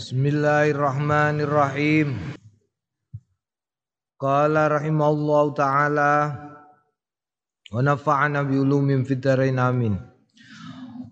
Bismillahirrahmanirrahim. 0.00 2.16
Qala 4.16 4.72
rahimallahu 4.72 5.52
taala 5.52 6.40
wa 7.68 7.84
nafa'ana 7.84 8.48
bi 8.48 8.56
ulumin 8.56 9.04
fid 9.04 9.20
amin. 9.28 10.00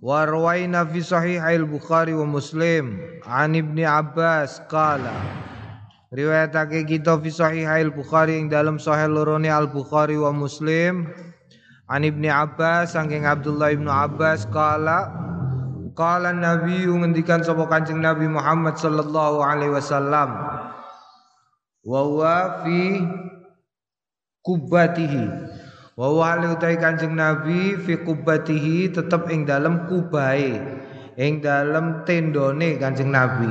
Wa 0.01 0.25
rawaina 0.25 0.89
fi 0.89 1.05
sahih 1.05 1.37
al-Bukhari 1.37 2.17
wa 2.17 2.25
Muslim 2.25 2.97
an 3.29 3.53
Ibni 3.53 3.85
Abbas 3.85 4.65
qala 4.73 5.13
Riwayatake 6.09 6.89
kita 6.89 7.21
fi 7.21 7.29
sahih 7.29 7.69
al-Bukhari 7.69 8.41
ing 8.41 8.49
dalam 8.49 8.81
sahih 8.81 9.13
lorone 9.13 9.53
al-Bukhari 9.53 10.17
wa 10.17 10.33
Muslim 10.33 11.13
an 11.93 12.09
Ibni 12.09 12.33
Abbas 12.33 12.97
saking 12.97 13.29
Abdullah 13.29 13.69
Ibnu 13.69 13.93
Abbas 13.93 14.49
qala 14.49 15.28
Qala 15.99 16.31
Nabi 16.31 16.87
ngendikan 16.87 17.43
sapa 17.43 17.67
Kanjeng 17.67 17.99
Nabi 17.99 18.31
Muhammad 18.31 18.79
sallallahu 18.79 19.43
alaihi 19.43 19.75
wasallam 19.75 20.31
wa 21.83 22.01
huwa 22.07 22.63
fi 22.63 23.03
kubatihi 24.47 25.27
wa 25.99 26.07
huwa 26.07 26.55
utai 26.55 26.79
Kanjeng 26.79 27.19
Nabi 27.19 27.75
fi 27.83 27.99
kubatihi 27.99 28.95
tetep 28.95 29.27
ing 29.27 29.43
dalem 29.43 29.91
kubahe 29.91 30.63
ing 31.19 31.43
dalem 31.43 32.07
tendone 32.07 32.79
Kanjeng 32.79 33.11
Nabi. 33.11 33.51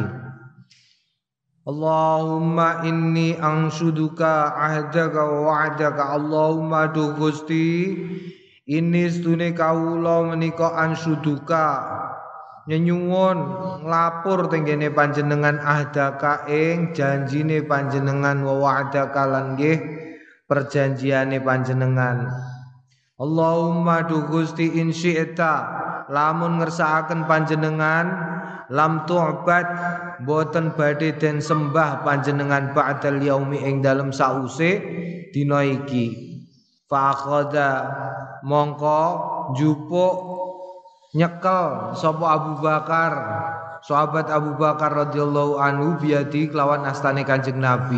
Allahumma 1.67 2.87
inni 2.87 3.35
angsuduka 3.35 4.55
ahdaka 4.55 5.19
wa 5.19 5.51
wa'daka. 5.51 6.15
Allahumma 6.15 6.87
du 6.95 7.11
Gusti 7.19 7.91
ini 8.63 9.03
stune 9.11 9.51
kawula 9.51 10.31
menika 10.31 10.79
ansuduka 10.79 11.83
nyenyuwun 12.67 13.37
nglapur 13.87 14.51
tenggene 14.51 14.91
panjenengan 14.91 15.57
ahdaka 15.63 16.45
ing 16.51 16.91
janjine 16.91 17.63
panjenengan 17.63 18.43
wa 18.43 18.59
wa'daka 18.59 19.23
lan 19.23 19.55
nggih 19.55 19.79
perjanjiane 20.47 21.39
panjenengan. 21.39 22.27
Allahumma 23.17 24.05
du 24.05 24.29
Gusti 24.29 24.77
in 24.77 24.93
lamun 26.07 26.61
ngersakaken 26.61 27.25
panjenengan 27.25 28.05
lam 28.69 29.07
tu'bad 29.09 29.67
boten 30.27 30.75
badhe 30.75 31.15
den 31.17 31.41
sembah 31.41 32.03
panjenengan 32.03 32.75
ba'dal 32.75 33.17
yaumi 33.23 33.63
ing 33.63 33.81
dalem 33.81 34.11
sause 34.11 34.79
dina 35.31 35.63
iki. 35.63 36.27
Fa 36.87 37.11
mongko 38.47 39.01
jupuk 39.57 40.15
nyekel 41.17 41.97
sapa 41.97 42.25
Abu 42.29 42.61
Bakar 42.61 43.13
sahabat 43.81 44.29
Abu 44.29 44.53
Bakar 44.53 44.93
radhiyallahu 44.93 45.57
anhu 45.57 45.97
biadi 45.97 46.45
kelawan 46.45 46.85
astane 46.85 47.25
Kanjeng 47.25 47.57
Nabi. 47.57 47.97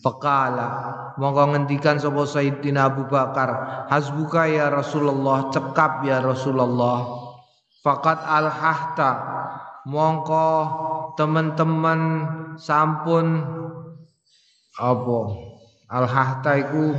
Fekala 0.00 0.68
mongko 1.20 1.56
ngendikan 1.56 2.00
sapa 2.00 2.24
Sayyidina 2.24 2.88
Abu 2.88 3.08
Bakar 3.08 3.84
hasbuka 3.92 4.48
ya 4.48 4.72
Rasulullah 4.72 5.52
cekap 5.52 6.04
ya 6.08 6.24
Rasulullah. 6.24 7.26
Fakat 7.84 8.24
al-hahta 8.24 9.12
mongko 9.84 10.48
teman-teman 11.20 12.00
sampun 12.56 13.44
apa? 14.80 15.20
Al-hahta 15.86 16.50
iku 16.60 16.92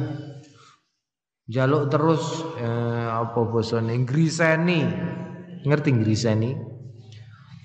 jaluk 1.47 1.87
terus 1.91 2.43
eh, 2.59 3.07
apa 3.07 3.39
bosone 3.47 4.03
ngriseni 4.03 4.81
ngerti 5.65 5.89
ngriseni? 5.95 6.51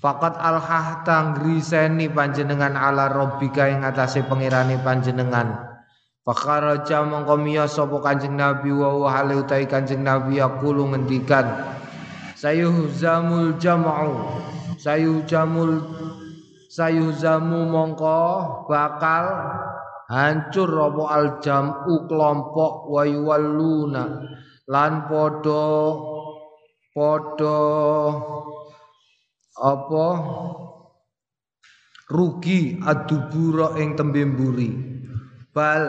Fakat 0.03 0.35
al-hahta 0.35 1.35
ngriseni 1.35 2.11
panjenengan 2.11 2.75
ala 2.75 3.07
robbika 3.07 3.69
ing 3.71 3.85
atase 3.87 4.25
pengirane 4.27 4.81
panjenengan. 4.83 5.73
Fakaraja 6.23 7.03
mongko 7.03 7.35
miya 7.35 7.67
sapa 7.67 7.99
Kanjeng 7.99 8.39
Nabi 8.39 8.71
wa 8.71 8.95
wa 8.95 9.11
hale 9.11 9.43
utahi 9.43 9.67
Kanjeng 9.67 10.07
Nabi 10.07 10.39
yaqulu 10.39 10.87
ngendikan 10.95 11.43
Sayuhzamul 12.39 13.59
jam'u. 13.59 14.39
Sayuhjamul 14.79 15.79
sayuhzamu 16.67 17.71
mongko 17.71 18.19
bakal 18.67 19.25
hancur 20.11 20.67
apa 20.67 21.03
al 21.07 21.27
jam'u 21.39 22.03
kelompok 22.07 22.91
wa 22.91 23.03
yuwalluna. 23.07 24.03
Lan 24.67 25.07
padha 25.07 25.71
padha 26.93 27.61
apa? 29.57 30.07
Rugi 32.13 32.77
adubura 32.85 33.73
ing 33.81 33.97
tembe 33.97 34.21
mburi. 34.21 34.69
Bal 35.53 35.83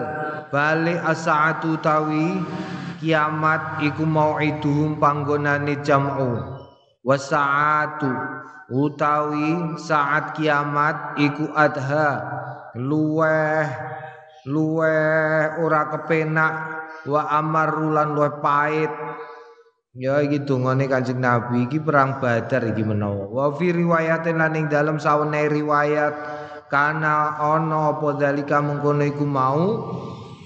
bali 0.49 0.97
asaatu 0.97 1.81
tawi 1.85 2.41
kiamat 3.01 3.85
iku 3.85 4.05
mau'iduhum 4.09 4.97
panggonane 4.97 5.85
jam'u. 5.85 6.41
Wasaatu 7.05 8.09
utawi 8.73 9.77
saat 9.77 10.33
kiamat 10.33 11.21
iku 11.21 11.53
adha. 11.53 12.25
Luweh 12.81 13.69
luweh 14.49 15.61
ora 15.61 15.93
kepenak. 15.93 16.55
Wa 17.05 17.29
amarulan 17.37 18.17
luweh 18.17 18.41
pait 18.41 18.93
Ya 19.95 20.19
iki 20.19 20.43
dungane 20.43 20.91
Kanjeng 20.91 21.23
Nabi 21.23 21.71
iki 21.71 21.79
perang 21.79 22.19
Badar 22.19 22.67
iki 22.67 22.83
menawa. 22.83 23.31
Wa 23.31 23.55
fi 23.55 23.71
riwayatin 23.71 24.43
lan 24.43 24.59
ing 24.59 24.67
dalem 24.67 24.99
sawene 24.99 25.47
riwayat 25.47 26.15
kana 26.67 27.39
ana 27.39 27.95
apa 27.95 28.19
dalika 28.19 28.59
mengkono 28.59 29.07
iku 29.07 29.23
mau? 29.23 29.63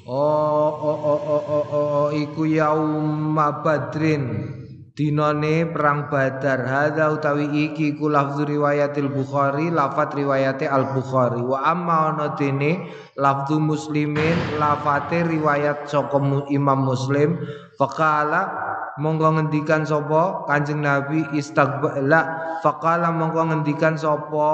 Oh 0.05 0.69
oh 0.69 0.99
oh 1.01 1.21
oh 1.33 1.45
oh, 1.49 1.65
oh 1.73 2.09
iku 2.13 2.45
yaum 2.45 3.33
Badrin 3.65 4.53
dinane 4.93 5.65
perang 5.73 6.13
Badar. 6.13 6.69
Hadza 6.69 7.09
utawi 7.09 7.73
iki 7.73 7.97
ku 7.97 8.13
lafzu 8.13 8.45
riwayatil 8.45 9.09
Bukhari 9.09 9.73
lafat 9.73 10.13
riwayate 10.13 10.69
Al 10.69 10.93
Bukhari 10.93 11.41
wa 11.41 11.65
amma 11.65 12.13
ana 12.13 12.37
dene 12.37 12.85
lafzu 13.17 13.57
muslimin 13.57 14.61
lafate 14.61 15.25
riwayat 15.25 15.89
saka 15.89 16.21
Imam 16.53 16.85
Muslim 16.85 17.41
faqala 17.81 18.68
monggo 18.99 19.39
ngendikan 19.39 19.87
sapa 19.87 20.45
Kanjeng 20.51 20.83
Nabi 20.83 21.25
istaghbala 21.35 22.21
faqala 22.61 23.15
monggo 23.15 23.47
ngendikan 23.49 23.95
sapa 23.95 24.47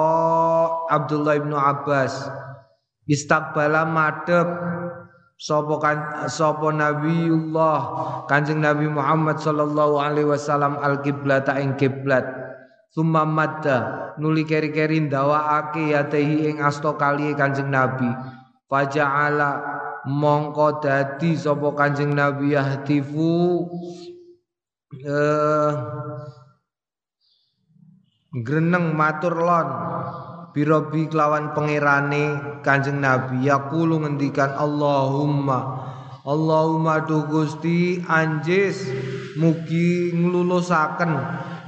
Abdullah 0.92 1.40
bin 1.40 1.56
Abbas. 1.56 2.28
Istaghbala 3.04 3.84
madhep 3.84 4.48
sapa 5.36 5.74
kan 5.80 5.96
sapa 6.30 6.72
Nabiullah 6.72 7.80
Kanjeng 8.30 8.64
Nabi 8.64 8.88
Muhammad 8.88 9.40
sallallahu 9.40 10.00
alaihi 10.00 10.30
wasallam 10.30 10.80
al 10.80 11.04
kiblata 11.04 11.58
ing 11.60 11.76
kiblat 11.76 12.24
summa 12.94 13.26
madda 13.26 14.14
nuli 14.16 14.46
keri-keri 14.46 15.04
ndawaake 15.10 15.90
yatehi 15.92 16.48
ing 16.48 16.56
asta 16.62 16.94
kali 16.96 17.34
Kanjeng 17.36 17.68
Nabi. 17.68 18.08
Faja'ala 18.64 19.60
mongko 20.08 20.80
dadi 20.80 21.36
sapa 21.36 21.76
Kanjeng 21.76 22.16
Nabi 22.16 22.56
yahtifu 22.56 23.68
eh 25.02 25.70
greneng 28.34 28.94
matur 28.94 29.34
lon. 29.38 29.68
Birobi 30.54 31.10
kelawan 31.10 31.50
pangerane 31.50 32.38
Kanjeng 32.62 33.02
Nabi 33.02 33.50
yaqulu 33.50 34.06
ngendikan 34.06 34.54
Allahumma. 34.54 35.82
Allahumma 36.24 37.04
du 37.04 37.26
Gusti 37.26 38.00
anjis 38.06 38.86
mugi 39.36 40.14
nglulusaken 40.14 41.12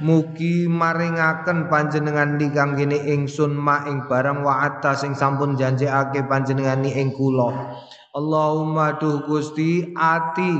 mugi 0.01 0.65
maringaken 0.65 1.69
panjenengan 1.69 2.41
li 2.41 2.49
kene 2.49 2.95
ingsun 3.11 3.53
ma 3.53 3.85
ing 3.85 4.09
barang 4.09 4.41
wa'ata 4.41 4.97
sing 4.97 5.13
sampun 5.13 5.59
janjekake 5.59 6.25
panjenengan 6.25 6.81
ing 6.87 7.13
kula. 7.13 7.75
Allahumma 8.17 8.97
du 8.97 9.21
Gusti 9.27 9.93
ati 9.93 10.57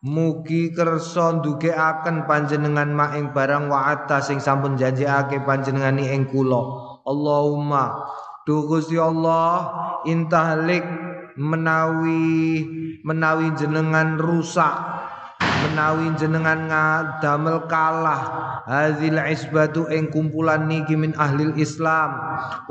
Mugi 0.00 0.72
kersa 0.72 1.44
ndugekaken 1.44 2.24
panjenengan 2.24 2.88
maing 2.88 3.36
barang 3.36 3.68
wa'ata 3.68 4.24
sing 4.24 4.40
sampun 4.40 4.80
janjiake 4.80 5.44
panjenengani 5.44 6.08
ing 6.08 6.24
kula. 6.24 6.56
Allahumma 7.04 8.08
Duh 8.48 8.64
Gusti 8.64 8.96
Allah 8.96 9.68
intahlik 10.08 10.80
menawi 11.36 12.64
menawi 13.04 13.52
jenengan 13.60 14.16
rusak 14.16 14.72
menawi 15.68 16.16
jenengan 16.16 16.72
ngadamel 16.72 17.68
kalah. 17.68 18.22
Hadzil 18.64 19.20
isbatu 19.20 19.84
ing 19.92 20.08
kumpulan 20.08 20.64
niki 20.64 20.96
min 20.96 21.12
ahli 21.20 21.52
Islam. 21.60 22.16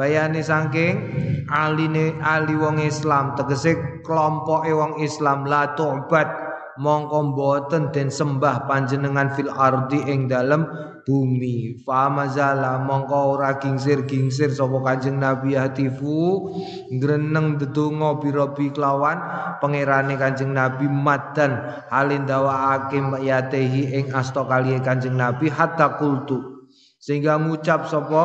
Bayani 0.02 0.42
saking 0.42 0.98
aline 1.46 2.18
ahli 2.26 2.58
wong 2.58 2.82
Islam. 2.82 3.38
Tegese 3.38 4.02
kelompoke 4.02 4.74
wong 4.74 4.98
Islam. 5.06 5.46
La 5.46 5.78
tu'bad 5.78 6.49
mongko 6.80 7.36
boten 7.36 7.92
den 7.92 8.08
sembah 8.08 8.64
panjenengan 8.66 9.36
fil 9.36 9.52
ardi 9.52 10.00
ing 10.08 10.32
dalem 10.32 10.64
bumi. 11.04 11.84
Fa 11.84 12.08
mazala 12.08 12.80
mongko 12.80 13.36
ora 13.36 13.60
gingsir-gingsir 13.60 14.56
sapa 14.56 14.80
Kanjeng 14.80 15.20
Nabi 15.20 15.60
hatifu. 15.60 16.56
Ngreneng 16.96 17.60
ndedonga 17.60 18.24
birobi 18.24 18.72
kelawan 18.72 19.20
pangerane 19.60 20.16
Kanjeng 20.16 20.56
Nabi 20.56 20.88
madan 20.88 21.84
halin 21.92 22.24
dawaake 22.24 23.04
yatehi 23.20 24.00
ing 24.00 24.16
asta 24.16 24.48
kali 24.48 24.80
Kanjeng 24.80 25.20
Nabi 25.20 25.52
hatta 25.52 26.00
kultu. 26.00 26.64
Sehingga 27.00 27.36
ngucap 27.36 27.92
sapa? 27.92 28.24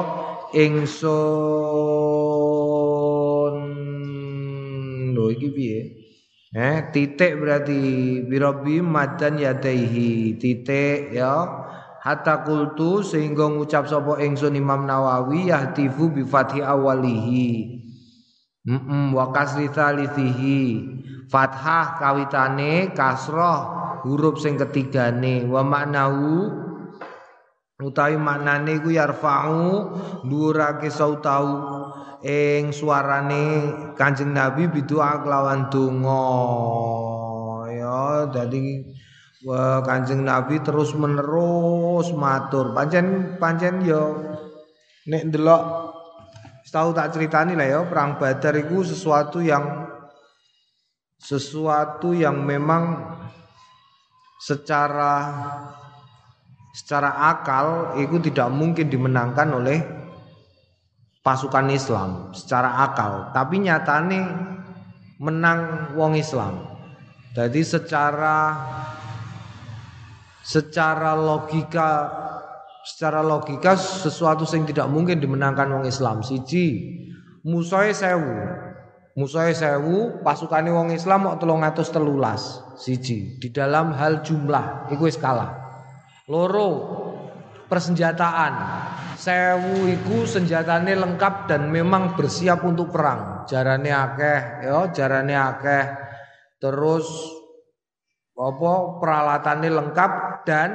Ingsun. 0.54 1.14
Lho 5.14 5.24
iki 5.30 5.48
piye 5.50 6.03
Eh, 6.54 6.94
titik 6.94 7.42
berarti 7.42 7.82
birobi 8.30 8.78
madan 8.78 9.42
yadaihi 9.42 10.38
titik 10.38 11.10
ya. 11.10 11.66
Hatta 11.98 12.46
kultu 12.46 13.02
sehingga 13.02 13.50
ngucap 13.50 13.90
sapa 13.90 14.22
ingsun 14.22 14.54
Imam 14.54 14.86
Nawawi 14.86 15.50
yahtifu 15.50 16.14
bi 16.14 16.22
fathi 16.22 16.62
awalihi. 16.62 17.82
Mm 18.70 18.80
-mm, 18.86 19.04
wa 19.18 19.34
kasri 19.34 19.66
thalithihi. 19.66 20.62
Fathah 21.26 21.98
kawitane 21.98 22.94
kasroh 22.94 23.60
huruf 24.06 24.38
sing 24.38 24.54
ketigane. 24.54 25.42
Wa 25.50 25.66
maknahu 25.66 26.54
utawi 27.82 28.14
maknane 28.14 28.78
iku 28.78 28.94
yarfa'u 28.94 29.66
dhuwurake 30.22 30.86
sautau 30.86 31.50
ing 32.24 32.72
suarane 32.72 33.68
Kanjeng 34.00 34.32
Nabi 34.32 34.72
bidua 34.72 35.20
kelawan 35.20 35.68
donga. 35.68 36.24
Ya 37.68 38.32
dadi 38.32 38.80
Kanjeng 39.84 40.24
Nabi 40.24 40.64
terus 40.64 40.96
menerus 40.96 42.08
matur. 42.16 42.72
Pancen 42.72 43.36
pancen 43.36 43.84
ya 43.84 44.02
nek 45.04 45.28
ndelok 45.28 45.62
tahu 46.74 46.90
tak 46.90 47.14
ceritani 47.14 47.54
lah 47.54 47.68
ya 47.70 47.80
perang 47.86 48.18
Badar 48.18 48.58
itu 48.58 48.82
sesuatu 48.82 49.38
yang 49.38 49.86
sesuatu 51.22 52.10
yang 52.10 52.42
memang 52.42 53.14
secara 54.42 55.30
secara 56.74 57.30
akal 57.30 57.94
itu 58.02 58.18
tidak 58.18 58.50
mungkin 58.50 58.90
dimenangkan 58.90 59.54
oleh 59.54 59.78
pasukan 61.24 61.72
Islam 61.72 62.36
secara 62.36 62.84
akal, 62.84 63.32
tapi 63.32 63.64
nyatane 63.64 64.20
menang 65.16 65.90
wong 65.96 66.20
Islam. 66.20 66.68
Jadi 67.32 67.64
secara 67.64 68.52
secara 70.44 71.16
logika 71.16 72.12
secara 72.84 73.24
logika 73.24 73.74
sesuatu 73.74 74.44
yang 74.52 74.68
tidak 74.68 74.86
mungkin 74.92 75.18
dimenangkan 75.18 75.72
wong 75.72 75.84
Islam. 75.88 76.20
Siji, 76.20 77.00
musuhe 77.40 77.96
sewu. 77.96 78.36
Musuhe 79.16 79.56
sewu, 79.56 80.20
pasukannya 80.20 80.70
wong 80.74 80.92
Islam 80.92 81.24
mau 81.24 81.34
telung 81.40 81.64
atus 81.64 81.88
telulas. 81.88 82.60
Siji, 82.76 83.40
di 83.40 83.48
dalam 83.48 83.96
hal 83.96 84.20
jumlah, 84.20 84.92
itu 84.92 85.08
kalah. 85.16 85.64
Loro, 86.28 86.93
persenjataan 87.74 88.52
sewu 89.18 89.90
iku 89.90 90.22
senjatane 90.30 90.94
lengkap 90.94 91.50
dan 91.50 91.66
memang 91.74 92.14
bersiap 92.14 92.62
untuk 92.62 92.94
perang. 92.94 93.42
Jarane 93.50 93.90
akeh, 93.90 94.40
ya, 94.62 94.94
jarane 94.94 95.34
akeh. 95.34 95.84
Terus 96.62 97.06
apa 98.38 98.74
peralatannya 99.02 99.70
lengkap 99.74 100.12
dan 100.46 100.70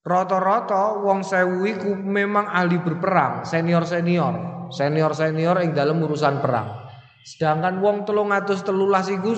rata-rata 0.00 1.02
wong 1.04 1.20
sewu 1.20 1.68
iku 1.68 1.92
memang 1.92 2.48
ahli 2.48 2.80
berperang, 2.80 3.44
senior-senior, 3.44 4.70
senior-senior 4.72 5.60
yang 5.60 5.72
dalam 5.76 6.00
urusan 6.00 6.40
perang. 6.40 6.88
Sedangkan 7.26 7.82
wong 7.82 8.06
telung 8.06 8.30
atus 8.30 8.62
telulas 8.62 9.10
iku 9.10 9.34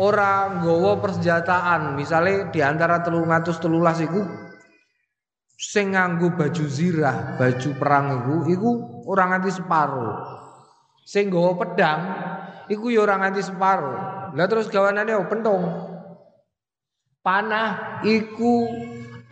ora 0.00 0.50
nggawa 0.50 0.98
persenjataan, 0.98 1.94
misalnya 1.94 2.50
di 2.50 2.60
antara 2.62 3.02
telung 3.02 3.30
atus 3.30 3.62
telulas 3.62 4.02
iku 4.02 4.22
sing 5.54 5.94
nganggo 5.94 6.34
baju 6.34 6.64
zirah, 6.66 7.38
baju 7.38 7.68
perang 7.78 8.06
iku 8.20 8.34
iku 8.50 8.70
ora 9.06 9.30
nganti 9.30 9.50
separo. 9.54 10.08
Sing 11.04 11.30
nggawa 11.30 11.52
pedang 11.60 12.00
iku 12.66 12.90
ya 12.90 13.06
ora 13.06 13.20
nganti 13.22 13.40
separo. 13.44 13.94
Lah 14.34 14.46
terus 14.50 14.66
gawanane 14.66 15.14
pentung. 15.30 15.62
Panah 17.24 18.02
iku 18.04 18.68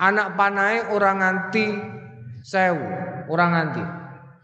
anak 0.01 0.39
panahe 0.39 0.89
ora 0.95 1.11
nganti 1.13 1.67
sewu, 2.41 2.87
ora 3.29 3.47
nganti. 3.51 3.85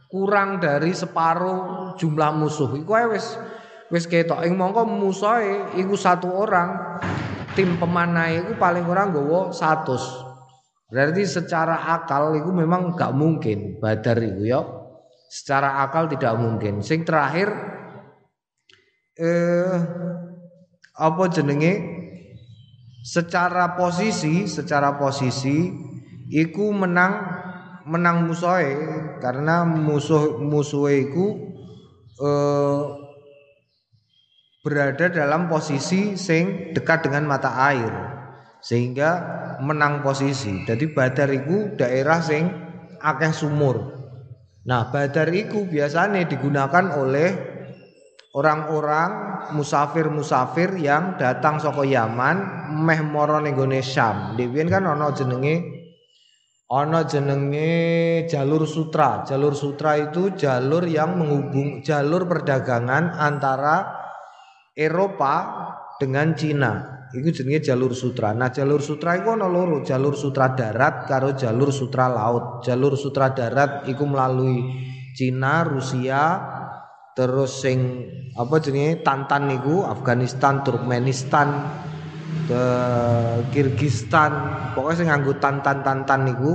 Kurang 0.09 0.57
dari 0.57 0.97
separuh 0.97 1.93
jumlah 2.01 2.33
musuh. 2.33 2.73
Iku 2.81 2.93
wis 3.13 3.37
wis 3.89 4.05
ketok 4.05 4.45
ing 4.45 4.57
mongko 4.57 4.85
musuhe 4.85 5.77
iku 5.81 5.95
satu 5.97 6.29
orang. 6.33 7.01
Tim 7.57 7.75
pemanah 7.75 8.31
iku 8.31 8.55
paling 8.55 8.87
ora 8.87 9.09
nggawa 9.11 9.51
100. 9.51 10.29
Berarti 10.89 11.23
secara 11.27 11.91
akal 11.91 12.39
itu 12.39 12.49
memang 12.55 12.95
gak 12.95 13.11
mungkin 13.13 13.83
badar 13.83 14.23
itu 14.23 14.47
ya. 14.47 14.63
Secara 15.29 15.83
akal 15.83 16.07
tidak 16.07 16.39
mungkin. 16.39 16.81
Sing 16.81 17.03
terakhir 17.03 17.51
eh 19.19 19.75
apa 20.95 21.23
jenenge? 21.35 21.99
Secara 23.03 23.73
posisi, 23.75 24.45
secara 24.47 25.01
posisi 25.01 25.73
iku 26.29 26.71
menang 26.77 27.41
menang 27.89 28.29
musuhe 28.29 28.69
karena 29.19 29.65
musuh 29.65 30.45
musuhe 30.45 31.09
iku 31.09 31.27
eh, 32.21 33.08
berada 34.69 35.09
dalam 35.09 35.49
posisi 35.49 36.13
sing 36.21 36.77
dekat 36.77 37.09
dengan 37.09 37.25
mata 37.25 37.57
air 37.73 37.89
sehingga 38.61 39.11
menang 39.65 40.05
posisi. 40.05 40.69
Jadi 40.69 40.93
Badar 40.93 41.33
itu 41.33 41.73
daerah 41.81 42.21
sing 42.21 42.53
akeh 43.01 43.33
sumur. 43.33 43.97
Nah, 44.69 44.93
Badar 44.93 45.33
itu 45.33 45.65
biasanya 45.65 46.29
digunakan 46.29 47.01
oleh 47.01 47.33
orang-orang 48.37 49.41
musafir-musafir 49.57 50.77
yang 50.77 51.17
datang 51.17 51.57
saka 51.57 51.89
Yaman 51.89 52.69
meh 52.77 53.01
moro 53.01 53.41
ning 53.41 53.57
Syam. 53.81 54.37
Kan 54.37 54.85
ana 54.85 55.17
jenenge 55.17 55.65
ana 56.69 57.09
jenenge 57.09 57.73
jalur 58.29 58.69
sutra. 58.69 59.25
Jalur 59.25 59.57
sutra 59.57 59.97
itu 59.97 60.37
jalur 60.37 60.85
yang 60.85 61.17
menghubung 61.17 61.81
jalur 61.81 62.29
perdagangan 62.29 63.17
antara 63.17 63.98
Eropa 64.79 65.35
dengan 65.99 66.39
Cina. 66.39 67.03
Iku 67.11 67.35
jenenge 67.35 67.67
jalur 67.67 67.91
sutra. 67.97 68.31
Nah, 68.31 68.55
jalur 68.55 68.79
sutra 68.79 69.19
iku 69.19 69.35
ana 69.35 69.51
loro, 69.51 69.83
jalur 69.83 70.15
sutra 70.15 70.55
darat 70.55 71.11
karo 71.11 71.35
jalur 71.35 71.75
sutra 71.75 72.07
laut. 72.07 72.63
Jalur 72.63 72.95
sutra 72.95 73.35
darat 73.35 73.91
iku 73.91 74.07
melalui 74.07 74.63
Cina, 75.19 75.67
Rusia, 75.67 76.39
terus 77.19 77.65
sing 77.65 78.07
apa 78.39 78.63
jenenge 78.63 79.03
Tantan 79.03 79.51
niku 79.51 79.83
Afghanistan, 79.83 80.63
Turkmenistan, 80.63 81.49
ke 82.47 82.65
Kirgistan. 83.51 84.33
Pokoknya 84.77 84.97
sing 84.97 85.09
nganggo 85.09 85.41
Tantan-Tantan 85.41 86.21
niku 86.29 86.53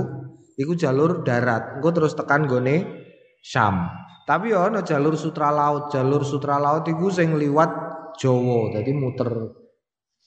iku 0.56 0.72
jalur 0.78 1.26
darat. 1.26 1.78
Engko 1.78 1.90
terus 1.92 2.14
tekan 2.14 2.46
gone 2.46 3.04
Syam. 3.44 3.90
Tapi 4.24 4.56
ya 4.56 4.70
jalur 4.80 5.18
sutra 5.18 5.52
laut. 5.52 5.92
Jalur 5.92 6.24
sutra 6.24 6.56
laut 6.56 6.86
iku 6.88 7.12
sing 7.12 7.36
liwat 7.36 7.93
Jawa. 8.18 8.74
Dadi 8.74 8.92
muter 8.94 9.30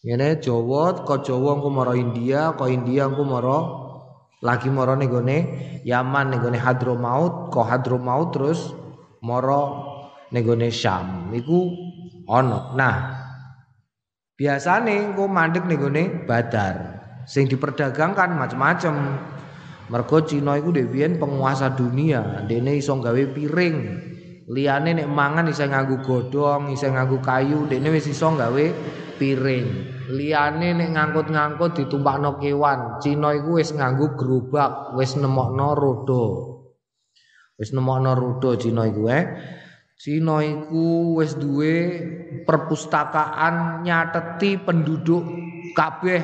Ngene 0.06 0.38
Jawa, 0.39 1.03
kok 1.03 1.25
Jawa 1.25 1.58
engko 1.58 1.70
mara 1.74 1.94
India, 1.98 2.53
kok 2.53 2.70
India 2.70 3.10
engko 3.10 3.25
mara 3.25 3.58
lagi 4.46 4.70
mara 4.70 4.94
ning 4.94 5.10
Yaman 5.84 6.29
ning 6.29 6.39
gone 6.39 6.60
Hadramaut, 6.62 7.50
kok 7.50 7.65
Hadramaut 7.65 8.29
terus 8.29 8.72
mara 9.25 9.62
ning 10.29 10.46
gone 10.46 10.70
Syam. 10.70 11.34
Iku 11.34 11.60
ana. 12.29 12.77
Nah, 12.77 12.98
biasane 14.38 15.12
engko 15.12 15.25
mandek 15.25 15.65
ning 15.65 16.24
Badar. 16.29 17.01
Sing 17.27 17.50
diperdagangkan 17.51 18.39
macam-macam. 18.39 18.96
Mergo 19.88 20.20
Cina 20.27 20.60
iku 20.60 20.75
dhewe 20.75 21.08
penguasa 21.15 21.72
dunia, 21.72 22.44
dene 22.44 22.75
iso 22.75 22.91
gawe 23.00 23.24
piring. 23.32 23.75
Liyane 24.48 24.96
nek 24.96 25.12
mangan 25.12 25.51
iso 25.51 25.68
nganggo 25.68 26.00
godhong, 26.08 26.72
iso 26.72 26.88
nganggo 26.88 27.20
kayu, 27.20 27.68
dene 27.68 27.92
wis 27.92 28.08
iso 28.08 28.32
gawe 28.32 28.66
piring. 29.20 29.68
Liyane 30.08 30.72
nek 30.72 30.96
ngangkut-ngangkut 30.96 31.75
ditumpakno 31.75 32.39
kewan. 32.39 33.04
Cina 33.04 33.36
iku 33.36 33.60
wis 33.60 33.75
nganggo 33.75 34.16
gerobak, 34.16 34.96
wis 34.96 35.20
nemokno 35.20 35.75
roda. 35.75 36.25
Wis 37.60 37.75
nemokno 37.75 38.16
roda 38.16 38.56
Cina 38.56 38.88
iku 38.88 39.12
eh. 39.12 39.24
Cina 40.00 40.39
iku 40.39 41.20
wis 41.20 41.36
duwe 41.36 41.75
perpustakaan 42.48 43.84
nyateti 43.84 44.63
penduduk 44.63 45.27
kabeh 45.75 46.24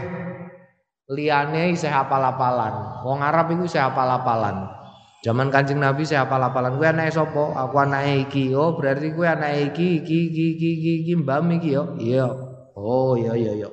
liyane 1.12 1.76
isih 1.76 1.92
hafal-hafalan. 1.92 3.04
Wong 3.04 3.20
Arab 3.20 3.52
iku 3.52 3.68
isih 3.68 3.84
hafal-hafalan. 3.84 4.83
Zaman 5.24 5.48
Kanjeng 5.48 5.80
Nabi 5.80 6.04
saya 6.04 6.28
hafal-hafalan. 6.28 6.76
Kowe 6.76 6.84
anake 6.84 7.16
sapa? 7.16 7.56
Aku 7.56 7.80
anake 7.80 8.28
iki. 8.28 8.52
Oh, 8.52 8.76
berarti 8.76 9.16
kowe 9.16 9.24
anake 9.24 9.72
iki 9.72 10.04
iki 10.04 10.18
iki 10.28 10.46
iki 10.60 10.70
iki, 10.76 10.92
iki 11.08 11.14
mbam 11.16 11.48
iki 11.56 11.80
yo. 11.80 11.96
Iya. 11.96 12.28
Oh, 12.76 13.16
iya 13.16 13.32
iya 13.40 13.56
iya. 13.56 13.70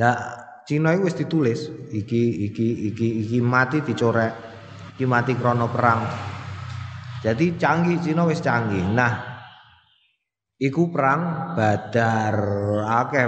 Nah, 0.00 0.16
Cina 0.64 0.96
iku 0.96 1.04
wis 1.04 1.20
ditulis 1.20 1.60
iki 1.92 2.48
iki 2.48 2.66
iki 2.88 3.08
iki 3.28 3.38
mati 3.44 3.84
dicorek. 3.84 4.32
Iki 4.96 5.04
mati 5.04 5.36
krono 5.36 5.68
perang. 5.68 6.00
Jadi 7.20 7.60
canggih 7.60 8.00
Cina 8.00 8.24
wis 8.24 8.40
canggih. 8.40 8.88
Nah, 8.88 9.44
iku 10.56 10.88
perang 10.88 11.52
Badar. 11.52 12.40
Akeh 12.88 13.26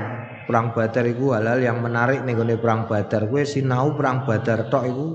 perang 0.49 0.73
Badar 0.73 1.04
iku 1.04 1.37
halal 1.37 1.61
yang 1.61 1.84
menarik 1.84 2.25
nih 2.25 2.56
perang 2.56 2.88
Badar. 2.88 3.28
Gue 3.28 3.44
sinau 3.44 3.92
perang 3.92 4.25
Badar 4.25 4.73
tok 4.73 4.88
iku 4.88 5.06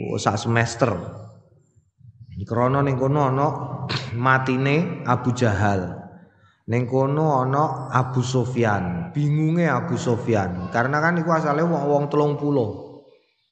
oh, 0.00 0.16
sak 0.20 0.36
semester. 0.36 0.92
Krana 2.46 2.84
ning 2.84 3.00
kono 3.00 3.32
ana 3.32 3.46
matine 4.24 5.02
Abu 5.08 5.32
Jahal. 5.32 5.88
Ning 6.68 6.84
kono 6.84 7.40
ana 7.40 7.88
Abu 7.90 8.20
Sofyan. 8.20 9.10
Bingunge 9.16 9.64
Abu 9.66 9.96
Sofyan 9.96 10.68
karena 10.68 11.00
kan 11.00 11.16
iku 11.16 11.32
asale 11.32 11.64
wong-wong 11.64 12.12
30. 12.12 12.86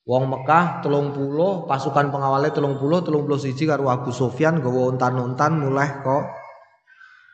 Wong 0.04 0.28
Mekah 0.28 0.84
telung 0.84 1.16
puluh, 1.16 1.64
pasukan 1.64 2.12
pengawalnya 2.12 2.52
telung 2.52 2.76
puluh, 2.76 3.00
telung 3.00 3.24
puluh 3.24 3.40
siji 3.40 3.64
karo 3.64 3.88
Abu 3.88 4.12
Sofyan 4.12 4.60
gawa 4.60 4.92
untan-untan 4.92 5.56
mulai 5.56 6.04
kok 6.04 6.28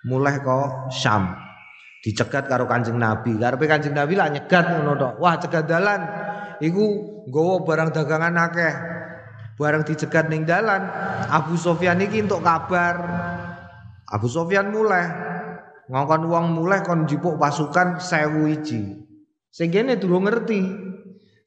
mulai 0.07 0.39
kok 0.39 0.95
Syam. 0.95 1.35
Dicegat 2.01 2.47
karo 2.49 2.65
Kanjeng 2.71 2.97
Nabi. 2.97 3.37
Karepe 3.37 3.67
Kanjeng 3.67 3.93
Nabi 3.93 4.15
lah 4.15 4.31
nyegat 4.33 4.71
ngono 4.71 4.95
tok. 4.97 5.13
Wah, 5.19 5.35
cegat 5.37 5.67
dalan 5.67 6.01
iku 6.63 6.85
gawa 7.27 7.67
barang 7.67 7.91
dagangan 7.91 8.35
akeh. 8.39 8.75
Barang 9.61 9.85
dicegat 9.85 10.33
ning 10.33 10.49
dalan, 10.49 10.89
Abu 11.29 11.61
Sofyan 11.61 12.01
iki 12.01 12.25
entuk 12.25 12.41
kabar. 12.41 12.97
Abu 14.09 14.25
Sofyan 14.25 14.73
mulai 14.73 15.05
ngongkon 15.93 16.23
wong 16.33 16.47
mulai 16.57 16.81
kon 16.81 17.05
jipuk 17.05 17.37
pasukan 17.37 18.01
sewu 18.01 18.49
iji. 18.49 19.05
Sing 19.53 19.69
kene 19.69 20.01
durung 20.01 20.25
ngerti 20.25 20.89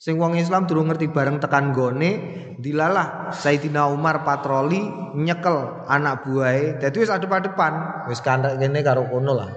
Sing 0.03 0.19
wong 0.19 0.35
Islam 0.35 0.67
durung 0.67 0.91
ngerti 0.91 1.07
bareng 1.15 1.39
tekan 1.39 1.71
gone 1.71 2.11
dilalah 2.59 3.31
Sayyidina 3.31 3.87
Umar 3.87 4.27
patroli 4.27 4.83
nyekel 5.15 5.87
anak 5.87 6.27
buahe. 6.27 6.75
Dadi 6.75 6.99
wis 6.99 7.07
adep-adepan, 7.07 8.03
wis 8.11 8.19
kandhak 8.19 8.59
kene 8.59 8.83
karo 8.83 9.07
kono 9.07 9.31
lah. 9.31 9.47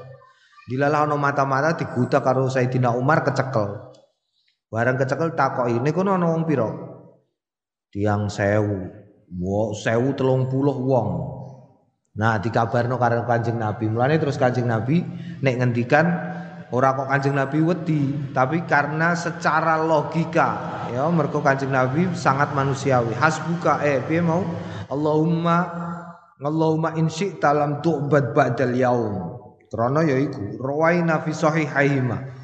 Dilalah 0.70 1.02
ana 1.02 1.18
mata-mata 1.18 1.74
digutak 1.74 2.22
karo 2.22 2.46
Sayyidina 2.46 2.94
Umar 2.94 3.26
kecekel. 3.26 3.90
Bareng 4.70 4.94
kecekel 4.94 5.34
takoki, 5.34 5.82
"Niku 5.82 6.06
ana 6.06 6.30
wong 6.30 6.46
pira?" 6.46 6.70
Tiang 7.90 8.30
sewu. 8.30 8.90
Wo 9.36 9.74
sewu 9.74 10.14
telung 10.14 10.46
puluh 10.46 10.74
wong. 10.74 11.08
Nah, 12.16 12.40
dikabarno 12.40 12.96
karo 12.96 13.26
Kanjeng 13.28 13.60
Nabi. 13.60 13.92
Mulane 13.92 14.16
terus 14.16 14.40
Kanjeng 14.40 14.70
Nabi 14.70 15.04
nek 15.44 15.54
ngendikan 15.60 16.06
Ora 16.74 16.98
kok 16.98 17.06
Kanjeng 17.06 17.38
Nabi 17.38 17.62
wedi, 17.62 18.10
tapi 18.34 18.66
karena 18.66 19.14
secara 19.14 19.78
logika 19.78 20.82
ya 20.90 21.06
mergo 21.14 21.38
Kanjeng 21.38 21.70
Nabi 21.70 22.10
sangat 22.18 22.50
manusiawi. 22.58 23.14
Hasbuka 23.14 23.86
eh 23.86 24.02
piye 24.02 24.18
mau? 24.18 24.42
Allahumma 24.90 25.86
Allahumma 26.42 26.98
in 26.98 27.06
syi'ta 27.06 27.54
lam 27.54 27.78
tu'bad 27.86 28.34
ba'dal 28.34 28.74
yaum. 28.74 29.14
Krana 29.70 30.02
yaiku 30.10 30.58
rawaina 30.58 31.22
fi 31.22 31.30
sahihaihima. 31.30 32.34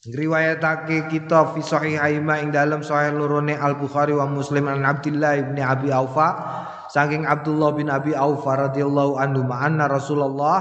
Riwayatake 0.00 1.12
kita 1.12 1.52
fi 1.52 1.60
sahihaihima 1.60 2.40
ing 2.40 2.56
dalam 2.56 2.80
sahih 2.80 3.12
lorone 3.12 3.52
Al 3.52 3.76
Bukhari 3.76 4.16
wa 4.16 4.24
Muslim 4.24 4.64
an 4.64 4.80
Abdullah 4.80 5.36
ibn 5.36 5.60
Abi 5.60 5.92
Aufa. 5.92 6.40
Saking 6.88 7.28
Abdullah 7.28 7.76
bin 7.76 7.92
Abi 7.92 8.16
Auf 8.16 8.48
radhiyallahu 8.48 9.20
anhu 9.20 9.44
ma'anna 9.44 9.92
Rasulullah? 9.92 10.56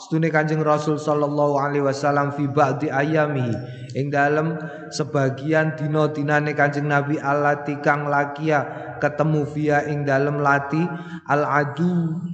Stune 0.00 0.32
Kanjeng 0.32 0.64
Rasul 0.64 0.96
sallallahu 0.96 1.60
alaihi 1.60 1.84
wasallam 1.84 2.32
fi 2.32 2.48
ba'di 2.48 2.88
ayami 2.88 3.52
ing 3.92 4.08
dalem 4.08 4.56
sebagian 4.88 5.76
dina-dinane 5.76 6.56
Kanjeng 6.56 6.88
Nabi 6.88 7.20
alati 7.20 7.76
kang 7.84 8.08
lakia 8.08 8.96
ketemu 9.04 9.44
via 9.52 9.84
ing 9.84 10.08
dalem 10.08 10.40
lati 10.40 10.80
al 11.28 11.44
adu 11.44 12.24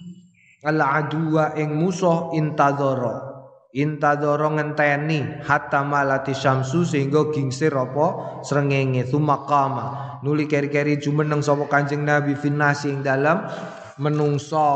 al 0.63 0.79
aduwa 0.79 1.59
ing 1.59 1.75
musuh 1.75 2.31
intadzara 2.39 3.34
intadzara 3.75 4.55
ngenteni 4.55 5.43
hatta 5.43 5.83
malati 5.83 6.31
syamsu 6.31 6.87
sehingga 6.87 7.35
gingsir 7.35 7.75
apa? 7.75 8.41
Srengenge. 8.47 9.11
Sumakama 9.11 10.17
nuli 10.23 10.47
keri-keri 10.47 11.03
jumeneng 11.03 11.43
sapa 11.43 11.67
Kanjeng 11.67 12.07
Nabi 12.07 12.39
finnasi 12.39 12.95
ing 12.95 13.03
dalam 13.03 13.45
menungso. 13.99 14.71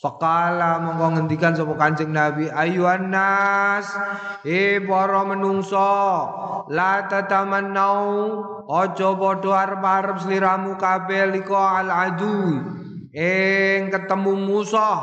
Fakala 0.00 0.80
monggo 0.80 1.20
ngendikan 1.20 1.52
sapa 1.52 1.76
Kanjeng 1.76 2.14
Nabi 2.14 2.48
ayuhan 2.48 3.12
nas 3.12 3.84
e 4.46 4.80
para 4.80 5.28
menungso 5.28 5.92
la 6.72 7.04
tatamannau 7.04 8.08
aja 8.64 9.12
padha 9.12 9.52
arep-arep 9.66 10.16
sliramu 10.24 10.80
kabeh 10.80 11.36
liko 11.36 11.52
al 11.52 11.92
adu 11.92 12.64
ing 13.12 13.92
ketemu 13.92 14.32
musuh 14.40 14.98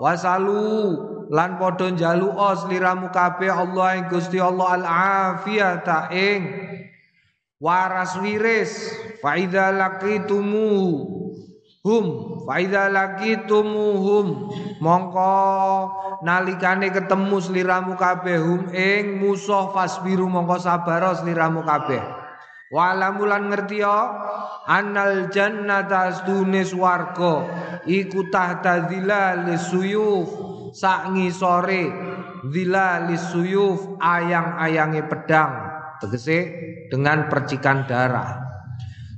wasalu 0.00 1.19
lan 1.30 1.62
padha 1.62 1.94
njaluka 1.94 2.66
sliramu 2.66 3.14
kabeh 3.14 3.54
Allah 3.54 4.02
ing 4.02 4.10
Gusti 4.10 4.42
Allah 4.42 4.82
al 4.82 4.84
afiyata 5.38 6.10
ing 6.10 6.42
waras 7.62 8.18
wiris. 8.18 8.90
Fa 9.22 9.38
idza 9.38 9.70
laqitumu 9.70 11.06
hum 11.86 12.06
fa 12.44 12.58
idza 12.58 12.90
laqitumuhum 12.90 14.26
mongko 14.82 15.38
nalikane 16.26 16.90
ketemu 16.90 17.36
sliramu 17.38 17.94
kabeh 17.94 18.42
hum 18.42 18.74
ing 18.74 19.22
musuh 19.22 19.70
fasbiru 19.70 20.26
mongko 20.26 20.58
sabar 20.58 21.14
sliramu 21.14 21.62
kabeh. 21.62 22.02
Walamulan 22.70 23.50
ngerti 23.50 23.82
ya 23.82 23.98
Annal 24.70 25.34
jannata 25.34 26.14
astune 26.14 26.62
swarga 26.62 27.42
iku 27.82 28.30
tahta 28.30 28.86
dhilal 28.86 29.58
suyuf 29.58 30.49
sak 30.72 31.14
ngisore 31.14 31.90
dhilalis 32.48 33.22
suyuf 33.30 33.98
ayang-ayange 34.00 35.04
pedang. 35.06 35.52
Tegese 36.00 36.38
dengan 36.88 37.28
percikan 37.28 37.84
darah. 37.84 38.40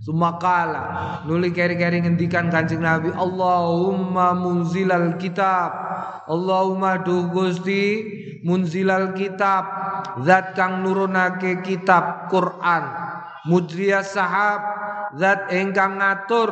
Sumakala 0.02 1.23
nuli 1.30 1.54
keri-keri 1.54 2.02
ngendikan 2.02 2.50
Kanjeng 2.50 2.82
Nabi 2.82 3.14
Allahumma 3.14 4.35
munzilal 4.35 5.14
kitab. 5.14 5.71
Allahumma 6.26 7.06
duh 7.06 7.30
Gusti 7.30 8.02
munzilal 8.42 9.14
kitab. 9.14 9.62
Zat 10.26 10.59
kang 10.59 10.82
nurunake 10.82 11.62
kitab 11.62 12.26
Quran. 12.35 12.82
Mudriya 13.47 14.02
sahab 14.02 14.61
zat 15.14 15.54
engkang 15.54 16.02
ngatur 16.02 16.50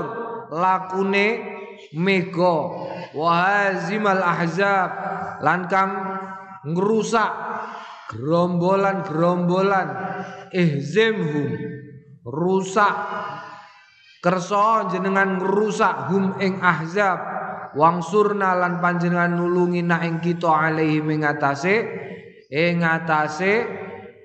lakune 0.55 1.60
mego 1.97 2.87
wahazimal 3.15 4.23
ahzab. 4.23 4.91
Lan 5.41 5.67
kang 5.67 5.93
ngrusak 6.67 7.33
gerombolan-gerombolan. 8.13 9.89
Ihzimhum. 10.55 11.51
Rusak. 12.27 12.97
Kersa 14.21 14.93
jenengan 14.93 15.41
ngrusak 15.41 16.13
hum 16.13 16.37
ing 16.39 16.61
ahzab. 16.61 17.19
Wangsurna 17.71 18.59
lan 18.59 18.83
panjenengan 18.83 19.39
nulungi 19.39 19.87
nak 19.87 20.03
ing 20.03 20.19
kita 20.19 20.51
alaihi 20.51 20.99
ing 20.99 21.23
atase 21.23 21.75
ing 22.51 22.83